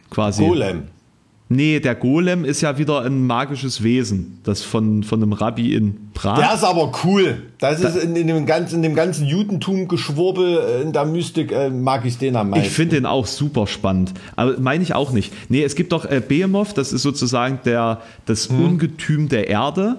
quasi. 0.10 0.46
Golem. 0.46 0.84
Nee, 1.48 1.80
der 1.80 1.94
Golem 1.94 2.44
ist 2.44 2.62
ja 2.62 2.80
wieder 2.80 3.04
ein 3.04 3.28
magisches 3.28 3.84
Wesen, 3.84 4.40
das 4.44 4.64
von, 4.64 5.04
von 5.04 5.22
einem 5.22 5.32
Rabbi 5.32 5.76
in 5.76 6.10
Prag. 6.16 6.40
Der 6.40 6.56
ist 6.56 6.64
aber 6.64 6.92
cool. 7.04 7.44
Das 7.60 7.82
ist 7.82 7.96
in, 7.98 8.16
in, 8.16 8.26
dem, 8.26 8.48
ganzen, 8.48 8.78
in 8.78 8.82
dem 8.82 8.96
ganzen 8.96 9.28
Judentum-Geschwurbel, 9.28 10.58
äh, 10.58 10.82
in 10.82 10.92
der 10.92 11.06
Mystik, 11.06 11.52
äh, 11.52 11.70
mag 11.70 12.04
ich 12.06 12.18
den 12.18 12.36
am 12.36 12.50
meisten. 12.50 12.66
Ich 12.66 12.72
finde 12.72 12.96
den 12.96 13.06
auch 13.06 13.28
super 13.28 13.68
spannend. 13.68 14.12
Aber 14.36 14.60
meine 14.60 14.82
ich 14.82 14.96
auch 14.96 15.12
nicht. 15.12 15.32
Nee, 15.48 15.64
es 15.64 15.76
gibt 15.76 15.92
doch 15.92 16.06
äh, 16.06 16.20
Behemoth, 16.20 16.76
das 16.80 16.92
ist 16.92 17.04
sozusagen 17.04 17.60
der, 17.64 18.02
das 18.26 18.50
hm. 18.50 18.66
Ungetüm 18.66 19.30
der 19.30 19.48
Erde. 19.48 19.98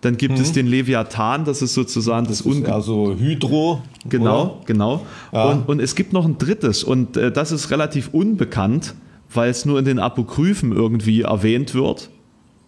Dann 0.00 0.16
gibt 0.16 0.36
mhm. 0.36 0.42
es 0.42 0.52
den 0.52 0.66
Leviathan, 0.66 1.44
das 1.44 1.60
ist 1.60 1.74
sozusagen 1.74 2.26
das, 2.26 2.42
das 2.42 2.54
ist 2.54 2.66
Also 2.66 3.16
Hydro. 3.18 3.82
Genau, 4.08 4.42
oder? 4.42 4.54
genau. 4.64 5.06
Ja. 5.32 5.44
Und, 5.46 5.68
und, 5.68 5.80
es 5.80 5.96
gibt 5.96 6.12
noch 6.12 6.24
ein 6.24 6.38
drittes 6.38 6.84
und 6.84 7.16
äh, 7.16 7.32
das 7.32 7.50
ist 7.50 7.70
relativ 7.70 8.10
unbekannt, 8.12 8.94
weil 9.32 9.50
es 9.50 9.64
nur 9.64 9.78
in 9.78 9.84
den 9.84 9.98
Apokryphen 9.98 10.72
irgendwie 10.72 11.22
erwähnt 11.22 11.74
wird. 11.74 12.10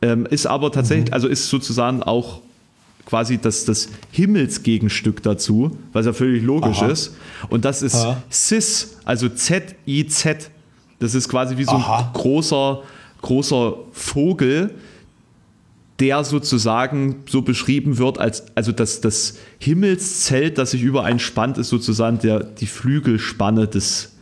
Ähm, 0.03 0.27
ist 0.27 0.47
aber 0.47 0.73
tatsächlich, 0.73 1.09
mhm. 1.09 1.15
also 1.15 1.29
ist 1.29 1.49
sozusagen 1.49 2.03
auch 2.03 2.41
quasi 3.07 3.39
das, 3.39 3.65
das 3.65 3.89
Himmelsgegenstück 4.13 5.23
dazu, 5.23 5.77
was 5.93 6.07
ja 6.07 6.13
völlig 6.13 6.43
logisch 6.43 6.81
Aha. 6.83 6.89
ist. 6.89 7.17
Und 7.49 7.65
das 7.65 7.83
ist 7.83 7.97
Aha. 7.97 8.23
Cis, 8.31 8.97
also 9.05 9.29
Z-I-Z. 9.29 10.51
Das 10.99 11.15
ist 11.15 11.29
quasi 11.29 11.57
wie 11.57 11.65
so 11.65 11.73
ein 11.73 11.83
Aha. 11.83 12.11
großer, 12.13 12.83
großer 13.23 13.75
Vogel, 13.93 14.75
der 16.01 16.25
sozusagen 16.25 17.25
so 17.29 17.43
beschrieben 17.43 17.99
wird, 17.99 18.19
als 18.19 18.45
also 18.55 18.73
das, 18.73 19.01
das 19.01 19.37
Himmelszelt, 19.59 20.57
das 20.57 20.71
sich 20.71 20.83
über 20.83 21.05
einen 21.05 21.19
spannt, 21.19 21.59
ist 21.59 21.69
sozusagen 21.69 22.19
der, 22.19 22.43
die 22.43 22.67
Flügelspanne 22.67 23.69
des, 23.69 24.13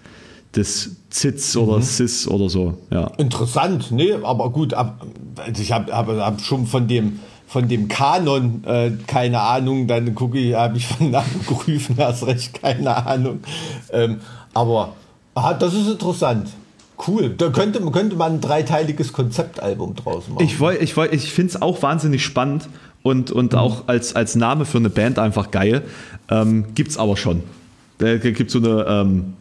des 0.57 0.97
Zitz 1.11 1.57
oder 1.57 1.77
mhm. 1.77 1.83
Cis 1.83 2.27
oder 2.27 2.49
so. 2.49 2.79
Ja. 2.91 3.07
Interessant, 3.19 3.93
nee, 3.93 4.13
aber 4.13 4.51
gut, 4.51 4.75
ab, 4.75 5.07
also 5.37 5.63
ich 5.63 5.73
habe 5.73 5.93
hab, 5.93 6.09
hab 6.09 6.41
schon 6.41 6.67
von 6.67 6.89
dem 6.89 7.21
von 7.47 7.67
dem 7.67 7.89
Kanon 7.89 8.63
äh, 8.65 8.91
keine 9.07 9.41
Ahnung, 9.41 9.87
dann 9.87 10.15
gucke 10.15 10.39
ich, 10.39 10.55
habe 10.55 10.77
ich 10.77 10.87
von 10.87 11.11
nachgerufen, 11.11 11.97
hast 11.99 12.27
recht, 12.27 12.61
keine 12.61 13.07
Ahnung. 13.07 13.41
Ähm, 13.91 14.21
aber 14.53 14.93
aha, 15.35 15.55
das 15.55 15.73
ist 15.73 15.89
interessant. 15.89 16.49
Cool. 17.07 17.31
Da 17.31 17.51
könnte, 17.51 17.81
könnte 17.91 18.17
man 18.17 18.35
ein 18.35 18.41
dreiteiliges 18.41 19.13
Konzeptalbum 19.13 19.95
draus 19.95 20.25
machen. 20.29 20.45
Ich, 20.45 20.61
ich, 20.61 20.97
ich 20.97 21.33
finde 21.33 21.51
es 21.51 21.63
auch 21.63 21.83
wahnsinnig 21.83 22.25
spannend 22.25 22.69
und, 23.03 23.31
und 23.31 23.53
mhm. 23.53 23.59
auch 23.59 23.87
als, 23.87 24.17
als 24.17 24.35
Name 24.35 24.65
für 24.65 24.79
eine 24.79 24.89
Band 24.91 25.19
einfach 25.19 25.51
geil. 25.51 25.83
Ähm, 26.31 26.67
Gibt 26.75 26.91
es 26.91 26.99
aber 26.99 27.17
schon. 27.17 27.43
Da 27.99 28.17
gibt 28.17 28.51
so 28.51 28.59
eine 28.59 28.87
ähm, 28.89 29.35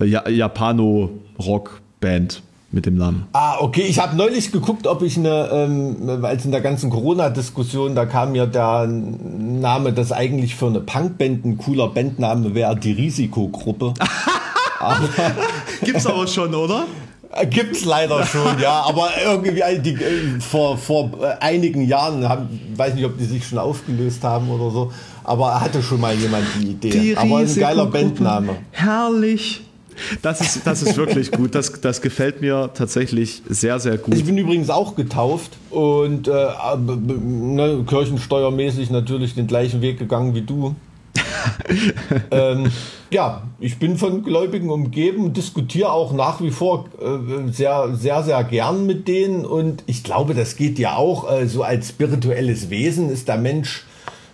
Japano-Rock-Band 0.00 2.42
mit 2.72 2.86
dem 2.86 2.96
Namen. 2.96 3.26
Ah, 3.32 3.56
okay. 3.60 3.82
Ich 3.82 3.98
habe 3.98 4.16
neulich 4.16 4.50
geguckt, 4.50 4.86
ob 4.86 5.02
ich 5.02 5.18
eine, 5.18 5.50
ähm, 5.52 5.96
weil 6.00 6.34
es 6.36 6.46
in 6.46 6.52
der 6.52 6.62
ganzen 6.62 6.88
Corona-Diskussion, 6.90 7.94
da 7.94 8.06
kam 8.06 8.32
mir 8.32 8.46
der 8.46 8.86
Name, 8.86 9.92
das 9.92 10.10
eigentlich 10.10 10.56
für 10.56 10.68
eine 10.68 10.80
Punkband 10.80 11.44
ein 11.44 11.58
cooler 11.58 11.88
Bandname 11.88 12.54
wäre, 12.54 12.74
die 12.76 12.92
Risikogruppe. 12.92 13.92
Gibt 15.84 15.98
es 15.98 16.06
aber 16.06 16.26
schon, 16.26 16.54
oder? 16.54 16.86
Gibt 17.48 17.76
es 17.76 17.84
leider 17.84 18.26
schon, 18.26 18.58
ja. 18.60 18.82
Aber 18.86 19.08
irgendwie 19.24 19.62
die, 19.80 19.96
vor, 20.40 20.76
vor 20.76 21.10
einigen 21.40 21.86
Jahren, 21.86 22.28
haben, 22.28 22.60
weiß 22.76 22.94
nicht, 22.94 23.06
ob 23.06 23.16
die 23.16 23.24
sich 23.24 23.46
schon 23.46 23.58
aufgelöst 23.58 24.22
haben 24.22 24.50
oder 24.50 24.70
so, 24.70 24.92
aber 25.24 25.60
hatte 25.60 25.82
schon 25.82 26.00
mal 26.00 26.14
jemand 26.14 26.44
die 26.60 26.68
Idee. 26.68 26.90
Die 26.90 27.16
aber 27.16 27.38
ein 27.38 27.54
geiler 27.54 27.86
Bandname. 27.86 28.56
Herrlich. 28.70 29.62
Das 30.22 30.40
ist, 30.40 30.66
das 30.66 30.82
ist 30.82 30.96
wirklich 30.96 31.30
gut. 31.30 31.54
Das, 31.54 31.80
das 31.80 32.00
gefällt 32.00 32.40
mir 32.40 32.70
tatsächlich 32.74 33.42
sehr, 33.48 33.78
sehr 33.78 33.98
gut. 33.98 34.14
Ich 34.14 34.24
bin 34.24 34.36
übrigens 34.36 34.70
auch 34.70 34.94
getauft 34.94 35.52
und 35.70 36.28
äh, 36.28 36.32
ne, 36.32 37.84
kirchensteuermäßig 37.86 38.90
natürlich 38.90 39.34
den 39.34 39.46
gleichen 39.46 39.80
Weg 39.80 39.98
gegangen 39.98 40.34
wie 40.34 40.42
du. 40.42 40.74
ähm, 42.30 42.70
ja, 43.10 43.42
ich 43.60 43.78
bin 43.78 43.96
von 43.96 44.22
Gläubigen 44.22 44.70
umgeben 44.70 45.24
und 45.24 45.36
diskutiere 45.36 45.92
auch 45.92 46.12
nach 46.12 46.40
wie 46.40 46.50
vor 46.50 46.86
äh, 47.00 47.50
sehr, 47.50 47.94
sehr, 47.94 48.22
sehr 48.22 48.42
gern 48.44 48.86
mit 48.86 49.08
denen. 49.08 49.44
Und 49.44 49.84
ich 49.86 50.02
glaube, 50.02 50.34
das 50.34 50.56
geht 50.56 50.78
ja 50.78 50.96
auch. 50.96 51.30
Äh, 51.30 51.46
so 51.46 51.62
als 51.62 51.90
spirituelles 51.90 52.70
Wesen 52.70 53.10
ist 53.10 53.28
der 53.28 53.36
Mensch 53.36 53.84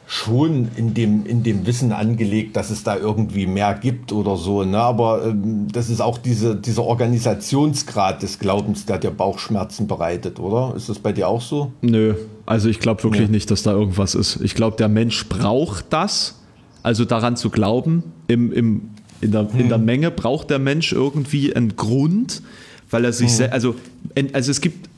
schon 0.08 0.70
in 0.76 0.94
dem, 0.94 1.26
in 1.26 1.42
dem 1.42 1.66
Wissen 1.66 1.92
angelegt, 1.92 2.56
dass 2.56 2.70
es 2.70 2.82
da 2.82 2.96
irgendwie 2.96 3.46
mehr 3.46 3.74
gibt 3.74 4.10
oder 4.10 4.36
so. 4.36 4.64
Ne? 4.64 4.78
Aber 4.78 5.26
ähm, 5.26 5.68
das 5.70 5.90
ist 5.90 6.00
auch 6.00 6.16
diese, 6.16 6.56
dieser 6.56 6.84
Organisationsgrad 6.84 8.22
des 8.22 8.38
Glaubens, 8.38 8.86
der 8.86 8.96
dir 8.96 9.10
Bauchschmerzen 9.10 9.86
bereitet, 9.86 10.40
oder? 10.40 10.74
Ist 10.74 10.88
das 10.88 10.98
bei 10.98 11.12
dir 11.12 11.28
auch 11.28 11.42
so? 11.42 11.72
Nö, 11.82 12.14
also 12.46 12.70
ich 12.70 12.80
glaube 12.80 13.02
wirklich 13.02 13.26
ja. 13.26 13.28
nicht, 13.28 13.50
dass 13.50 13.62
da 13.62 13.72
irgendwas 13.72 14.14
ist. 14.14 14.40
Ich 14.40 14.54
glaube, 14.54 14.78
der 14.78 14.88
Mensch 14.88 15.28
braucht 15.28 15.84
das 15.90 16.38
also 16.82 17.04
daran 17.04 17.36
zu 17.36 17.50
glauben, 17.50 18.02
im, 18.26 18.52
im, 18.52 18.90
in, 19.20 19.32
der, 19.32 19.52
hm. 19.52 19.60
in 19.60 19.68
der 19.68 19.78
Menge 19.78 20.10
braucht 20.10 20.50
der 20.50 20.58
Mensch 20.58 20.92
irgendwie 20.92 21.54
einen 21.54 21.76
Grund, 21.76 22.42
weil 22.90 23.04
er 23.04 23.12
sich, 23.12 23.38
hm. 23.38 23.48
also, 23.50 23.74
also 24.32 24.50
es 24.50 24.60
gibt 24.60 24.88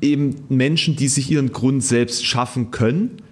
eben 0.00 0.36
Menschen, 0.48 0.96
die 0.96 1.08
sich 1.08 1.30
ihren 1.30 1.52
Grund 1.52 1.82
selbst 1.82 2.26
schaffen 2.26 2.70
können 2.70 3.22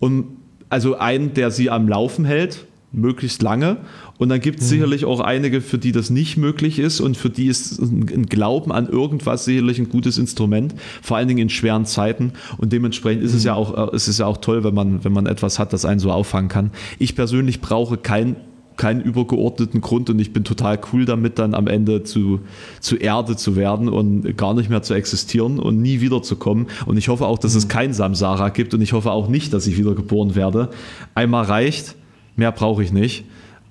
und 0.00 0.36
also 0.68 0.98
einen, 0.98 1.34
der 1.34 1.50
sie 1.50 1.68
am 1.68 1.88
Laufen 1.88 2.24
hält, 2.24 2.66
möglichst 2.92 3.42
lange. 3.42 3.78
Und 4.18 4.28
dann 4.28 4.40
gibt 4.40 4.60
es 4.60 4.66
mhm. 4.66 4.70
sicherlich 4.70 5.04
auch 5.04 5.20
einige, 5.20 5.60
für 5.60 5.78
die 5.78 5.92
das 5.92 6.10
nicht 6.10 6.36
möglich 6.36 6.78
ist 6.78 7.00
und 7.00 7.16
für 7.16 7.30
die 7.30 7.46
ist 7.46 7.80
ein 7.80 8.26
Glauben 8.26 8.72
an 8.72 8.88
irgendwas 8.88 9.44
sicherlich 9.44 9.78
ein 9.78 9.88
gutes 9.88 10.18
Instrument, 10.18 10.74
vor 11.00 11.16
allen 11.16 11.28
Dingen 11.28 11.40
in 11.40 11.48
schweren 11.48 11.86
Zeiten. 11.86 12.32
Und 12.58 12.72
dementsprechend 12.72 13.24
ist 13.24 13.34
es 13.34 13.42
mhm. 13.42 13.46
ja 13.46 13.54
auch, 13.54 13.92
äh, 13.92 13.96
ist 13.96 14.08
es 14.08 14.18
ja 14.18 14.26
auch 14.26 14.36
toll, 14.38 14.64
wenn 14.64 14.74
man, 14.74 15.04
wenn 15.04 15.12
man 15.12 15.26
etwas 15.26 15.58
hat, 15.58 15.72
das 15.72 15.84
einen 15.84 16.00
so 16.00 16.10
auffangen 16.10 16.48
kann. 16.48 16.70
Ich 16.98 17.16
persönlich 17.16 17.60
brauche 17.60 17.96
kein 17.96 18.36
keinen 18.76 19.00
übergeordneten 19.00 19.80
Grund 19.80 20.10
und 20.10 20.18
ich 20.18 20.32
bin 20.32 20.44
total 20.44 20.80
cool 20.92 21.04
damit, 21.04 21.38
dann 21.38 21.54
am 21.54 21.66
Ende 21.66 22.04
zu, 22.04 22.40
zu 22.80 22.96
Erde 22.96 23.36
zu 23.36 23.54
werden 23.54 23.88
und 23.88 24.36
gar 24.36 24.54
nicht 24.54 24.70
mehr 24.70 24.82
zu 24.82 24.94
existieren 24.94 25.58
und 25.58 25.80
nie 25.80 26.00
wiederzukommen. 26.00 26.66
Und 26.86 26.96
ich 26.96 27.08
hoffe 27.08 27.26
auch, 27.26 27.38
dass 27.38 27.54
es 27.54 27.66
mhm. 27.66 27.68
kein 27.68 27.92
Samsara 27.92 28.48
gibt 28.48 28.74
und 28.74 28.80
ich 28.80 28.92
hoffe 28.92 29.10
auch 29.10 29.28
nicht, 29.28 29.52
dass 29.52 29.66
ich 29.66 29.78
wieder 29.78 29.94
geboren 29.94 30.34
werde. 30.34 30.70
Einmal 31.14 31.44
reicht, 31.44 31.96
mehr 32.36 32.52
brauche 32.52 32.82
ich 32.82 32.92
nicht. 32.92 33.24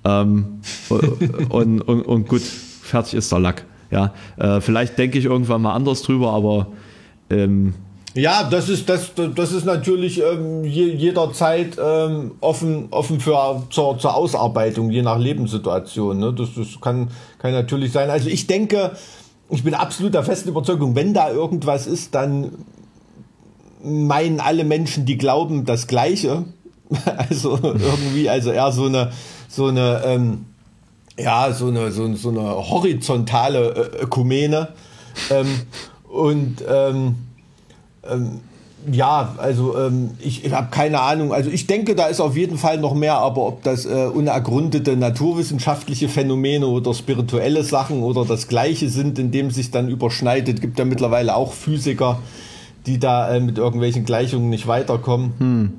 Ähm, 0.04 0.60
und, 0.88 1.80
und, 1.82 2.02
und, 2.02 2.28
gut, 2.28 2.42
fertig 2.42 3.14
ist 3.14 3.30
der 3.30 3.38
Lack. 3.38 3.64
Ja, 3.90 4.12
äh, 4.36 4.60
vielleicht 4.60 4.98
denke 4.98 5.18
ich 5.18 5.26
irgendwann 5.26 5.62
mal 5.62 5.74
anders 5.74 6.02
drüber, 6.02 6.32
aber 6.32 6.68
ähm, 7.30 7.74
ja, 8.14 8.44
das 8.44 8.68
ist, 8.68 8.90
das, 8.90 9.12
das 9.14 9.52
ist 9.52 9.64
natürlich 9.64 10.20
ähm, 10.20 10.64
je, 10.64 10.92
jederzeit 10.92 11.78
ähm, 11.82 12.32
offen, 12.40 12.88
offen 12.90 13.20
für, 13.20 13.62
zur, 13.70 13.98
zur 13.98 14.14
Ausarbeitung, 14.14 14.90
je 14.90 15.00
nach 15.00 15.18
Lebenssituation. 15.18 16.18
Ne? 16.18 16.32
Das, 16.34 16.50
das 16.54 16.78
kann, 16.80 17.08
kann 17.38 17.52
natürlich 17.52 17.90
sein. 17.90 18.10
Also 18.10 18.28
ich 18.28 18.46
denke, 18.46 18.92
ich 19.48 19.64
bin 19.64 19.72
absolut 19.72 20.12
der 20.12 20.24
festen 20.24 20.50
Überzeugung, 20.50 20.94
wenn 20.94 21.14
da 21.14 21.30
irgendwas 21.30 21.86
ist, 21.86 22.14
dann 22.14 22.52
meinen 23.82 24.40
alle 24.40 24.64
Menschen, 24.64 25.06
die 25.06 25.16
glauben, 25.16 25.64
das 25.64 25.86
Gleiche. 25.86 26.44
Also 27.16 27.58
irgendwie, 27.62 28.28
also 28.28 28.50
eher 28.50 28.72
so 28.72 28.86
eine, 28.86 29.10
so 29.48 29.66
eine, 29.66 30.02
ähm, 30.04 30.46
ja, 31.18 31.52
so 31.52 31.68
eine, 31.68 31.90
so, 31.90 32.14
so 32.14 32.30
eine 32.30 32.42
horizontale 32.42 33.90
Ökumene. 34.00 34.68
Ähm, 35.30 35.46
und 36.08 36.62
ähm, 36.68 37.16
ähm, 38.08 38.40
ja, 38.90 39.34
also 39.38 39.78
ähm, 39.78 40.10
ich, 40.18 40.44
ich 40.44 40.52
habe 40.52 40.68
keine 40.70 41.00
Ahnung. 41.00 41.32
Also 41.32 41.50
ich 41.50 41.66
denke, 41.66 41.94
da 41.94 42.06
ist 42.06 42.20
auf 42.20 42.36
jeden 42.36 42.58
Fall 42.58 42.78
noch 42.78 42.94
mehr, 42.94 43.14
aber 43.14 43.46
ob 43.46 43.62
das 43.62 43.86
äh, 43.86 44.06
unergründete 44.12 44.96
naturwissenschaftliche 44.96 46.08
Phänomene 46.08 46.66
oder 46.66 46.92
spirituelle 46.92 47.62
Sachen 47.62 48.02
oder 48.02 48.24
das 48.24 48.48
Gleiche 48.48 48.88
sind, 48.88 49.18
in 49.18 49.30
dem 49.30 49.50
sich 49.50 49.70
dann 49.70 49.88
überschneidet, 49.88 50.60
gibt 50.60 50.78
ja 50.78 50.84
mittlerweile 50.84 51.36
auch 51.36 51.52
Physiker, 51.52 52.18
die 52.86 52.98
da 52.98 53.32
äh, 53.32 53.40
mit 53.40 53.58
irgendwelchen 53.58 54.04
Gleichungen 54.04 54.50
nicht 54.50 54.66
weiterkommen. 54.66 55.32
Hm 55.38 55.72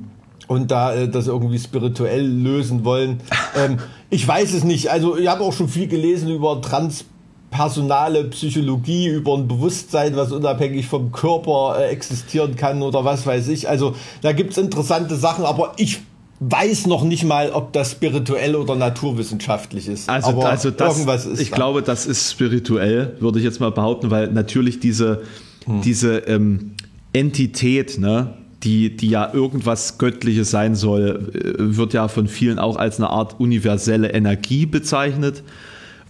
und 0.47 0.71
da 0.71 0.93
äh, 0.93 1.07
das 1.07 1.27
irgendwie 1.27 1.59
spirituell 1.59 2.25
lösen 2.25 2.85
wollen. 2.85 3.21
Ähm, 3.55 3.77
ich 4.09 4.27
weiß 4.27 4.51
es 4.53 4.63
nicht. 4.63 4.89
Also 4.89 5.15
ich 5.15 5.27
habe 5.27 5.43
auch 5.43 5.53
schon 5.53 5.67
viel 5.67 5.87
gelesen 5.87 6.27
über 6.31 6.59
transpersonale 6.59 8.23
Psychologie, 8.23 9.09
über 9.09 9.35
ein 9.35 9.47
Bewusstsein, 9.47 10.15
was 10.15 10.31
unabhängig 10.31 10.87
vom 10.87 11.11
Körper 11.11 11.75
äh, 11.77 11.89
existieren 11.89 12.55
kann 12.55 12.81
oder 12.81 13.05
was 13.05 13.27
weiß 13.27 13.49
ich. 13.49 13.69
Also 13.69 13.95
da 14.21 14.31
gibt's 14.31 14.57
interessante 14.57 15.17
Sachen, 15.17 15.45
aber 15.45 15.73
ich 15.77 16.01
weiß 16.39 16.87
noch 16.87 17.03
nicht 17.03 17.25
mal, 17.25 17.51
ob 17.51 17.73
das 17.73 17.91
spirituell 17.91 18.55
oder 18.55 18.75
naturwissenschaftlich 18.75 19.87
ist. 19.87 20.09
Also, 20.09 20.29
aber 20.29 20.49
also 20.49 20.71
das, 20.71 20.93
irgendwas 20.93 21.25
ist 21.27 21.39
ich 21.39 21.51
da. 21.51 21.55
glaube, 21.55 21.83
das 21.83 22.07
ist 22.07 22.31
spirituell, 22.31 23.17
würde 23.19 23.37
ich 23.37 23.45
jetzt 23.45 23.59
mal 23.59 23.71
behaupten, 23.71 24.09
weil 24.09 24.31
natürlich 24.31 24.79
diese, 24.79 25.21
hm. 25.65 25.81
diese 25.81 26.17
ähm, 26.17 26.73
Entität, 27.13 27.99
ne, 27.99 28.33
die, 28.63 28.95
die 28.95 29.09
ja 29.09 29.33
irgendwas 29.33 29.97
Göttliches 29.97 30.51
sein 30.51 30.75
soll, 30.75 31.31
äh, 31.33 31.53
wird 31.57 31.93
ja 31.93 32.07
von 32.07 32.27
vielen 32.27 32.59
auch 32.59 32.77
als 32.77 32.97
eine 32.97 33.09
Art 33.09 33.39
universelle 33.39 34.13
Energie 34.13 34.65
bezeichnet 34.65 35.43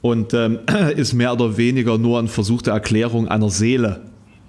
und 0.01 0.33
ähm, 0.33 0.59
ist 0.95 1.13
mehr 1.13 1.33
oder 1.33 1.57
weniger 1.57 1.97
nur 1.97 2.19
ein 2.19 2.27
Versuch 2.27 2.61
der 2.61 2.73
Erklärung 2.73 3.27
einer 3.27 3.49
Seele. 3.49 4.01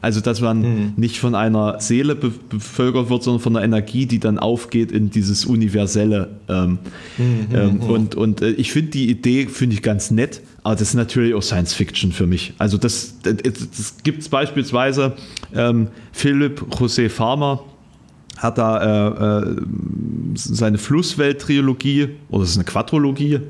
Also, 0.04 0.20
dass 0.20 0.42
man 0.42 0.60
mhm. 0.60 0.92
nicht 0.96 1.18
von 1.18 1.34
einer 1.34 1.80
Seele 1.80 2.14
be 2.14 2.30
bevölkert 2.50 3.08
wird, 3.08 3.22
sondern 3.22 3.40
von 3.40 3.56
einer 3.56 3.64
Energie, 3.64 4.04
die 4.04 4.18
dann 4.18 4.38
aufgeht 4.38 4.92
in 4.92 5.08
dieses 5.08 5.46
Universelle. 5.46 6.28
Ähm, 6.46 6.78
mhm. 7.16 7.46
ähm, 7.54 7.74
mhm. 7.76 7.80
und 7.80 8.14
und 8.14 8.42
äh, 8.42 8.50
ich 8.50 8.70
finde 8.70 8.90
die 8.90 9.08
Idee, 9.08 9.46
finde 9.46 9.76
ich 9.76 9.82
ganz 9.82 10.10
nett, 10.10 10.42
aber 10.62 10.74
das 10.74 10.88
ist 10.88 10.94
natürlich 10.94 11.32
auch 11.32 11.42
Science 11.42 11.72
Fiction 11.72 12.12
für 12.12 12.26
mich. 12.26 12.52
Also, 12.58 12.76
das, 12.76 13.14
das, 13.22 13.36
das 13.42 13.94
gibt 14.02 14.20
es 14.20 14.28
beispielsweise 14.28 15.14
ähm, 15.54 15.88
Philipp 16.12 16.60
José 16.72 17.08
Farmer, 17.08 17.64
hat 18.36 18.58
da 18.58 19.42
äh, 19.42 19.50
äh, 19.50 19.56
seine 20.34 20.78
Flusswelt-Trilogie, 20.78 22.08
oder 22.28 22.44
ist 22.44 22.50
es 22.50 22.56
eine 22.56 22.64
Quadrologie? 22.64 23.40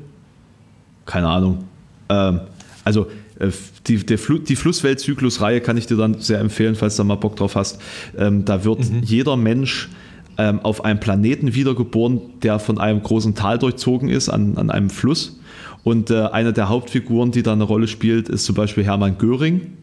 Keine 1.05 1.27
Ahnung. 1.27 1.65
Ähm, 2.09 2.41
also 2.83 3.07
äh, 3.39 3.49
die, 3.87 3.97
der 4.05 4.17
Fl 4.17 4.39
die 4.39 4.55
Flusswelt-Zyklus-Reihe 4.55 5.61
kann 5.61 5.77
ich 5.77 5.87
dir 5.87 5.97
dann 5.97 6.19
sehr 6.19 6.39
empfehlen, 6.39 6.75
falls 6.75 6.95
du 6.95 7.03
da 7.03 7.07
mal 7.07 7.15
Bock 7.15 7.35
drauf 7.35 7.55
hast. 7.55 7.81
Ähm, 8.17 8.45
da 8.45 8.63
wird 8.63 8.89
mhm. 8.89 9.01
jeder 9.03 9.37
Mensch 9.37 9.89
ähm, 10.37 10.59
auf 10.61 10.85
einem 10.85 10.99
Planeten 10.99 11.55
wiedergeboren, 11.55 12.21
der 12.43 12.59
von 12.59 12.79
einem 12.79 13.01
großen 13.01 13.35
Tal 13.35 13.57
durchzogen 13.57 14.09
ist, 14.09 14.29
an, 14.29 14.57
an 14.57 14.69
einem 14.69 14.89
Fluss. 14.89 15.39
Und 15.83 16.09
äh, 16.09 16.23
eine 16.27 16.53
der 16.53 16.69
Hauptfiguren, 16.69 17.31
die 17.31 17.43
da 17.43 17.53
eine 17.53 17.63
Rolle 17.63 17.87
spielt, 17.87 18.29
ist 18.29 18.45
zum 18.45 18.55
Beispiel 18.55 18.83
Hermann 18.83 19.17
Göring 19.17 19.77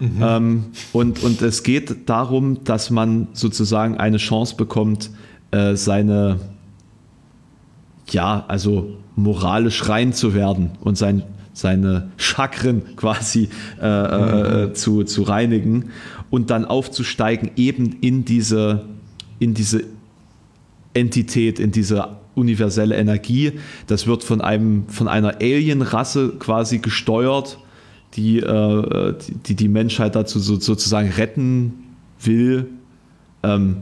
Mhm. 0.00 0.18
Ähm, 0.20 0.64
und, 0.92 1.22
und 1.22 1.42
es 1.42 1.62
geht 1.62 2.08
darum, 2.08 2.64
dass 2.64 2.90
man 2.90 3.28
sozusagen 3.34 3.98
eine 3.98 4.16
Chance 4.16 4.56
bekommt, 4.56 5.10
äh, 5.50 5.76
seine, 5.76 6.40
ja, 8.08 8.44
also 8.48 8.96
moralisch 9.14 9.88
rein 9.88 10.12
zu 10.12 10.34
werden 10.34 10.70
und 10.80 10.96
sein, 10.96 11.22
seine 11.52 12.10
Chakren 12.16 12.82
quasi 12.96 13.50
äh, 13.80 13.86
äh, 13.86 14.66
mhm. 14.66 14.74
zu, 14.74 15.04
zu 15.04 15.22
reinigen 15.22 15.90
und 16.30 16.50
dann 16.50 16.64
aufzusteigen 16.64 17.50
eben 17.56 17.96
in 18.00 18.24
diese, 18.24 18.86
in 19.38 19.52
diese 19.52 19.84
Entität, 20.94 21.58
in 21.58 21.72
diese 21.72 22.16
universelle 22.34 22.96
Energie. 22.96 23.52
Das 23.86 24.06
wird 24.06 24.24
von 24.24 24.40
einem, 24.40 24.88
von 24.88 25.08
einer 25.08 25.36
Alien-Rasse 25.40 26.34
quasi 26.38 26.78
gesteuert 26.78 27.58
die, 28.14 28.38
äh, 28.38 29.14
die, 29.46 29.54
die 29.54 29.68
Menschheit 29.68 30.14
dazu 30.14 30.38
so, 30.38 30.58
sozusagen 30.58 31.10
retten 31.10 31.74
will. 32.20 32.68
Ähm, 33.42 33.76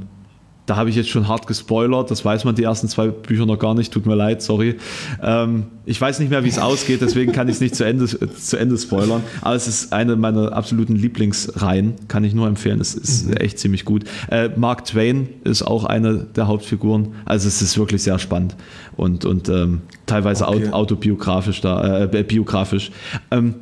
da 0.69 0.77
habe 0.77 0.91
ich 0.91 0.97
jetzt 0.97 1.09
schon 1.09 1.29
hart 1.29 1.47
gespoilert, 1.47 2.11
das 2.11 2.25
weiß 2.25 2.45
man 2.45 2.55
die 2.55 2.65
ersten 2.65 2.89
zwei 2.89 3.09
Bücher 3.09 3.47
noch 3.47 3.59
gar 3.59 3.75
nicht, 3.75 3.91
tut 3.91 4.05
mir 4.05 4.15
leid, 4.15 4.43
sorry. 4.43 4.77
Ähm, 5.23 5.65
ich 5.87 5.99
weiß 5.99 6.21
nicht 6.21 6.29
mehr, 6.29 6.45
wie 6.45 6.49
es 6.49 6.59
ausgeht, 6.59 7.01
deswegen 7.01 7.33
kann 7.33 7.49
ich 7.49 7.55
es 7.55 7.61
nicht 7.63 7.75
zu 7.75 7.85
Ende, 7.85 8.07
zu 8.07 8.57
Ende 8.59 8.77
spoilern, 8.77 9.23
aber 9.41 9.55
es 9.55 9.67
ist 9.67 9.95
eine 9.95 10.15
meiner 10.17 10.53
absoluten 10.53 10.95
Lieblingsreihen, 10.95 11.95
kann 12.09 12.23
ich 12.23 12.35
nur 12.35 12.47
empfehlen, 12.47 12.81
es 12.83 12.95
ist 12.95 13.29
mhm. 13.29 13.37
echt 13.39 13.59
ziemlich 13.59 13.87
gut. 13.87 14.05
Äh, 14.31 14.51
Mark 14.57 14.85
Twain 14.85 15.31
ist 15.45 15.63
auch 15.63 15.85
eine 15.85 16.27
der 16.37 16.49
Hauptfiguren, 16.49 17.15
also 17.25 17.49
es 17.49 17.63
ist 17.63 17.79
wirklich 17.79 18.03
sehr 18.03 18.19
spannend 18.19 18.55
und, 18.97 19.25
und 19.25 19.49
ähm, 19.49 19.81
teilweise 20.05 20.47
okay. 20.47 20.69
autobiografisch 20.71 21.63
da, 21.63 22.05
äh, 22.05 22.23
biografisch. 22.25 22.91
Ähm, 23.31 23.55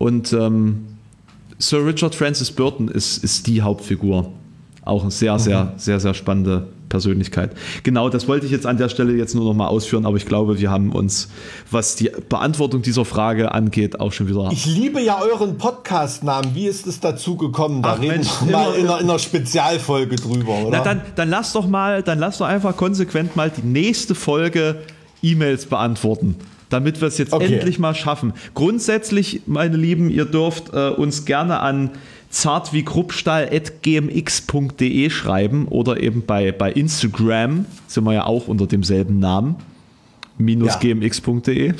und 0.00 0.32
ähm, 0.32 0.86
Sir 1.58 1.84
Richard 1.84 2.14
Francis 2.14 2.50
Burton 2.50 2.88
ist, 2.88 3.22
ist 3.22 3.46
die 3.46 3.60
Hauptfigur. 3.60 4.32
Auch 4.82 5.02
eine 5.02 5.10
sehr, 5.10 5.38
sehr, 5.38 5.64
mhm. 5.64 5.68
sehr, 5.76 6.00
sehr 6.00 6.14
spannende 6.14 6.68
Persönlichkeit. 6.88 7.54
Genau, 7.82 8.08
das 8.08 8.26
wollte 8.26 8.46
ich 8.46 8.52
jetzt 8.52 8.64
an 8.64 8.78
der 8.78 8.88
Stelle 8.88 9.12
jetzt 9.12 9.34
nur 9.34 9.44
noch 9.44 9.52
mal 9.52 9.66
ausführen, 9.66 10.06
aber 10.06 10.16
ich 10.16 10.24
glaube, 10.24 10.58
wir 10.58 10.70
haben 10.70 10.92
uns, 10.92 11.28
was 11.70 11.96
die 11.96 12.10
Beantwortung 12.30 12.80
dieser 12.80 13.04
Frage 13.04 13.52
angeht, 13.52 14.00
auch 14.00 14.10
schon 14.10 14.26
wieder. 14.26 14.48
Ich 14.52 14.64
liebe 14.64 15.02
ja 15.02 15.20
euren 15.20 15.58
Podcast-Namen. 15.58 16.54
Wie 16.54 16.66
ist 16.66 16.86
es 16.86 17.00
dazu 17.00 17.36
gekommen? 17.36 17.82
Da 17.82 17.96
Ach, 17.96 18.00
reden 18.00 18.12
Mensch, 18.12 18.30
wir 18.46 18.52
mal 18.52 18.74
in 18.76 18.86
einer, 18.86 19.00
in 19.00 19.10
einer, 19.10 19.18
Spezialfolge 19.18 20.16
drüber, 20.16 20.60
oder? 20.64 20.78
Na, 20.78 20.82
dann, 20.82 21.02
dann 21.14 21.28
lass 21.28 21.52
doch 21.52 21.68
mal, 21.68 22.02
dann 22.02 22.18
lass 22.18 22.38
doch 22.38 22.46
einfach 22.46 22.74
konsequent 22.74 23.36
mal 23.36 23.50
die 23.50 23.66
nächste 23.66 24.14
Folge 24.14 24.76
E-Mails 25.22 25.66
beantworten 25.66 26.36
damit 26.70 27.02
wir 27.02 27.08
es 27.08 27.18
jetzt 27.18 27.34
okay. 27.34 27.54
endlich 27.54 27.78
mal 27.78 27.94
schaffen. 27.94 28.32
Grundsätzlich, 28.54 29.42
meine 29.46 29.76
Lieben, 29.76 30.08
ihr 30.08 30.24
dürft 30.24 30.72
äh, 30.72 30.88
uns 30.88 31.26
gerne 31.26 31.60
an 31.60 31.90
zartwiekruppstahl.gmx.de 32.30 35.10
schreiben 35.10 35.68
oder 35.68 36.00
eben 36.00 36.24
bei, 36.24 36.52
bei 36.52 36.72
Instagram, 36.72 37.66
sind 37.86 38.04
wir 38.04 38.14
ja 38.14 38.24
auch 38.24 38.48
unter 38.48 38.66
demselben 38.66 39.18
Namen 39.18 39.56
gmx.de. 40.46 41.74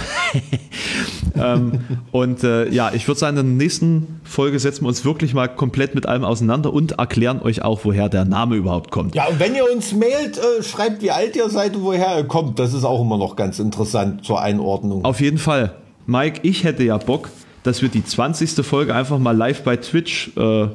ähm, 1.34 1.72
und 2.12 2.44
äh, 2.44 2.68
ja, 2.70 2.92
ich 2.94 3.06
würde 3.08 3.20
sagen, 3.20 3.36
in 3.36 3.46
der 3.46 3.56
nächsten 3.56 4.20
Folge 4.24 4.58
setzen 4.58 4.84
wir 4.84 4.88
uns 4.88 5.04
wirklich 5.04 5.34
mal 5.34 5.48
komplett 5.48 5.94
mit 5.94 6.06
allem 6.06 6.24
auseinander 6.24 6.72
und 6.72 6.92
erklären 6.92 7.40
euch 7.42 7.62
auch, 7.62 7.84
woher 7.84 8.08
der 8.08 8.24
Name 8.24 8.56
überhaupt 8.56 8.90
kommt. 8.90 9.14
Ja, 9.14 9.26
und 9.26 9.40
wenn 9.40 9.54
ihr 9.54 9.64
uns 9.72 9.92
mailt, 9.92 10.38
äh, 10.38 10.62
schreibt, 10.62 11.02
wie 11.02 11.10
alt 11.10 11.36
ihr 11.36 11.48
seid 11.50 11.76
und 11.76 11.82
woher 11.82 12.18
ihr 12.18 12.24
kommt. 12.24 12.58
Das 12.58 12.72
ist 12.72 12.84
auch 12.84 13.00
immer 13.00 13.18
noch 13.18 13.36
ganz 13.36 13.58
interessant 13.58 14.24
zur 14.24 14.40
Einordnung. 14.40 15.04
Auf 15.04 15.20
jeden 15.20 15.38
Fall. 15.38 15.74
Mike, 16.06 16.40
ich 16.42 16.64
hätte 16.64 16.82
ja 16.82 16.96
Bock, 16.98 17.28
dass 17.62 17.82
wir 17.82 17.88
die 17.88 18.04
20. 18.04 18.64
Folge 18.64 18.94
einfach 18.94 19.18
mal 19.18 19.36
live 19.36 19.62
bei 19.62 19.76
Twitch 19.76 20.32
äh, 20.36 20.68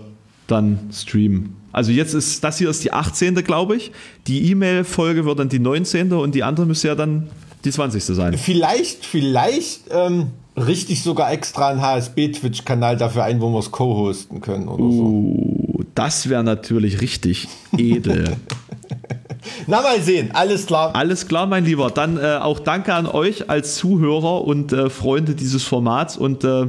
dann 0.48 0.80
streamen. 0.92 1.56
Also 1.72 1.92
jetzt 1.92 2.14
ist, 2.14 2.42
das 2.42 2.58
hier 2.58 2.70
ist 2.70 2.84
die 2.86 2.94
18. 2.94 3.36
glaube 3.44 3.76
ich. 3.76 3.92
Die 4.28 4.50
E-Mail-Folge 4.50 5.26
wird 5.26 5.40
dann 5.40 5.50
die 5.50 5.60
19. 5.60 6.14
und 6.14 6.34
die 6.34 6.44
andere 6.44 6.66
müsste 6.66 6.88
ja 6.88 6.96
dann 6.96 7.28
die 7.66 7.72
20. 7.72 8.04
sein. 8.04 8.38
Vielleicht, 8.38 9.06
vielleicht 9.06 9.82
ähm, 9.92 10.28
richte 10.58 10.94
ich 10.94 11.04
sogar 11.04 11.32
extra 11.32 11.70
einen 11.70 11.82
HSB-Twitch-Kanal 11.82 12.98
dafür 12.98 13.24
ein, 13.24 13.42
wo 13.42 13.50
wir 13.52 13.60
es 13.60 13.72
co-hosten 13.72 14.42
können 14.42 14.68
oder 14.68 14.84
so. 14.84 15.04
Uh, 15.04 15.84
das 15.96 16.30
wäre 16.30 16.44
natürlich 16.44 17.02
richtig 17.02 17.48
edel. 17.78 18.38
Na, 19.68 19.82
mal 19.82 20.02
sehen, 20.02 20.32
alles 20.34 20.66
klar. 20.66 20.96
Alles 20.96 21.28
klar, 21.28 21.46
mein 21.46 21.66
Lieber. 21.66 21.92
Dann 21.92 22.18
äh, 22.18 22.38
auch 22.42 22.60
danke 22.60 22.94
an 22.94 23.06
euch 23.06 23.50
als 23.50 23.76
Zuhörer 23.76 24.44
und 24.44 24.74
äh, 24.74 24.90
Freunde 24.90 25.36
dieses 25.36 25.64
Formats 25.64 26.18
und 26.18 26.44
äh, 26.44 26.68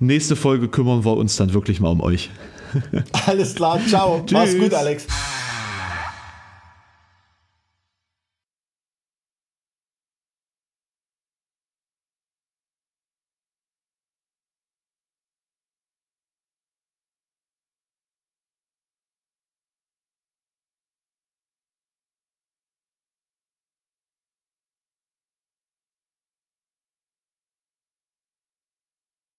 nächste 0.00 0.36
Folge 0.36 0.68
kümmern 0.68 1.04
wir 1.04 1.16
uns 1.16 1.36
dann 1.36 1.52
wirklich 1.52 1.80
mal 1.80 1.90
um 1.90 2.00
euch. 2.00 2.30
Alles 3.26 3.54
klar, 3.54 3.80
ciao. 3.86 4.24
Mach's 4.30 4.56
gut, 4.56 4.74
Alex. 4.74 5.06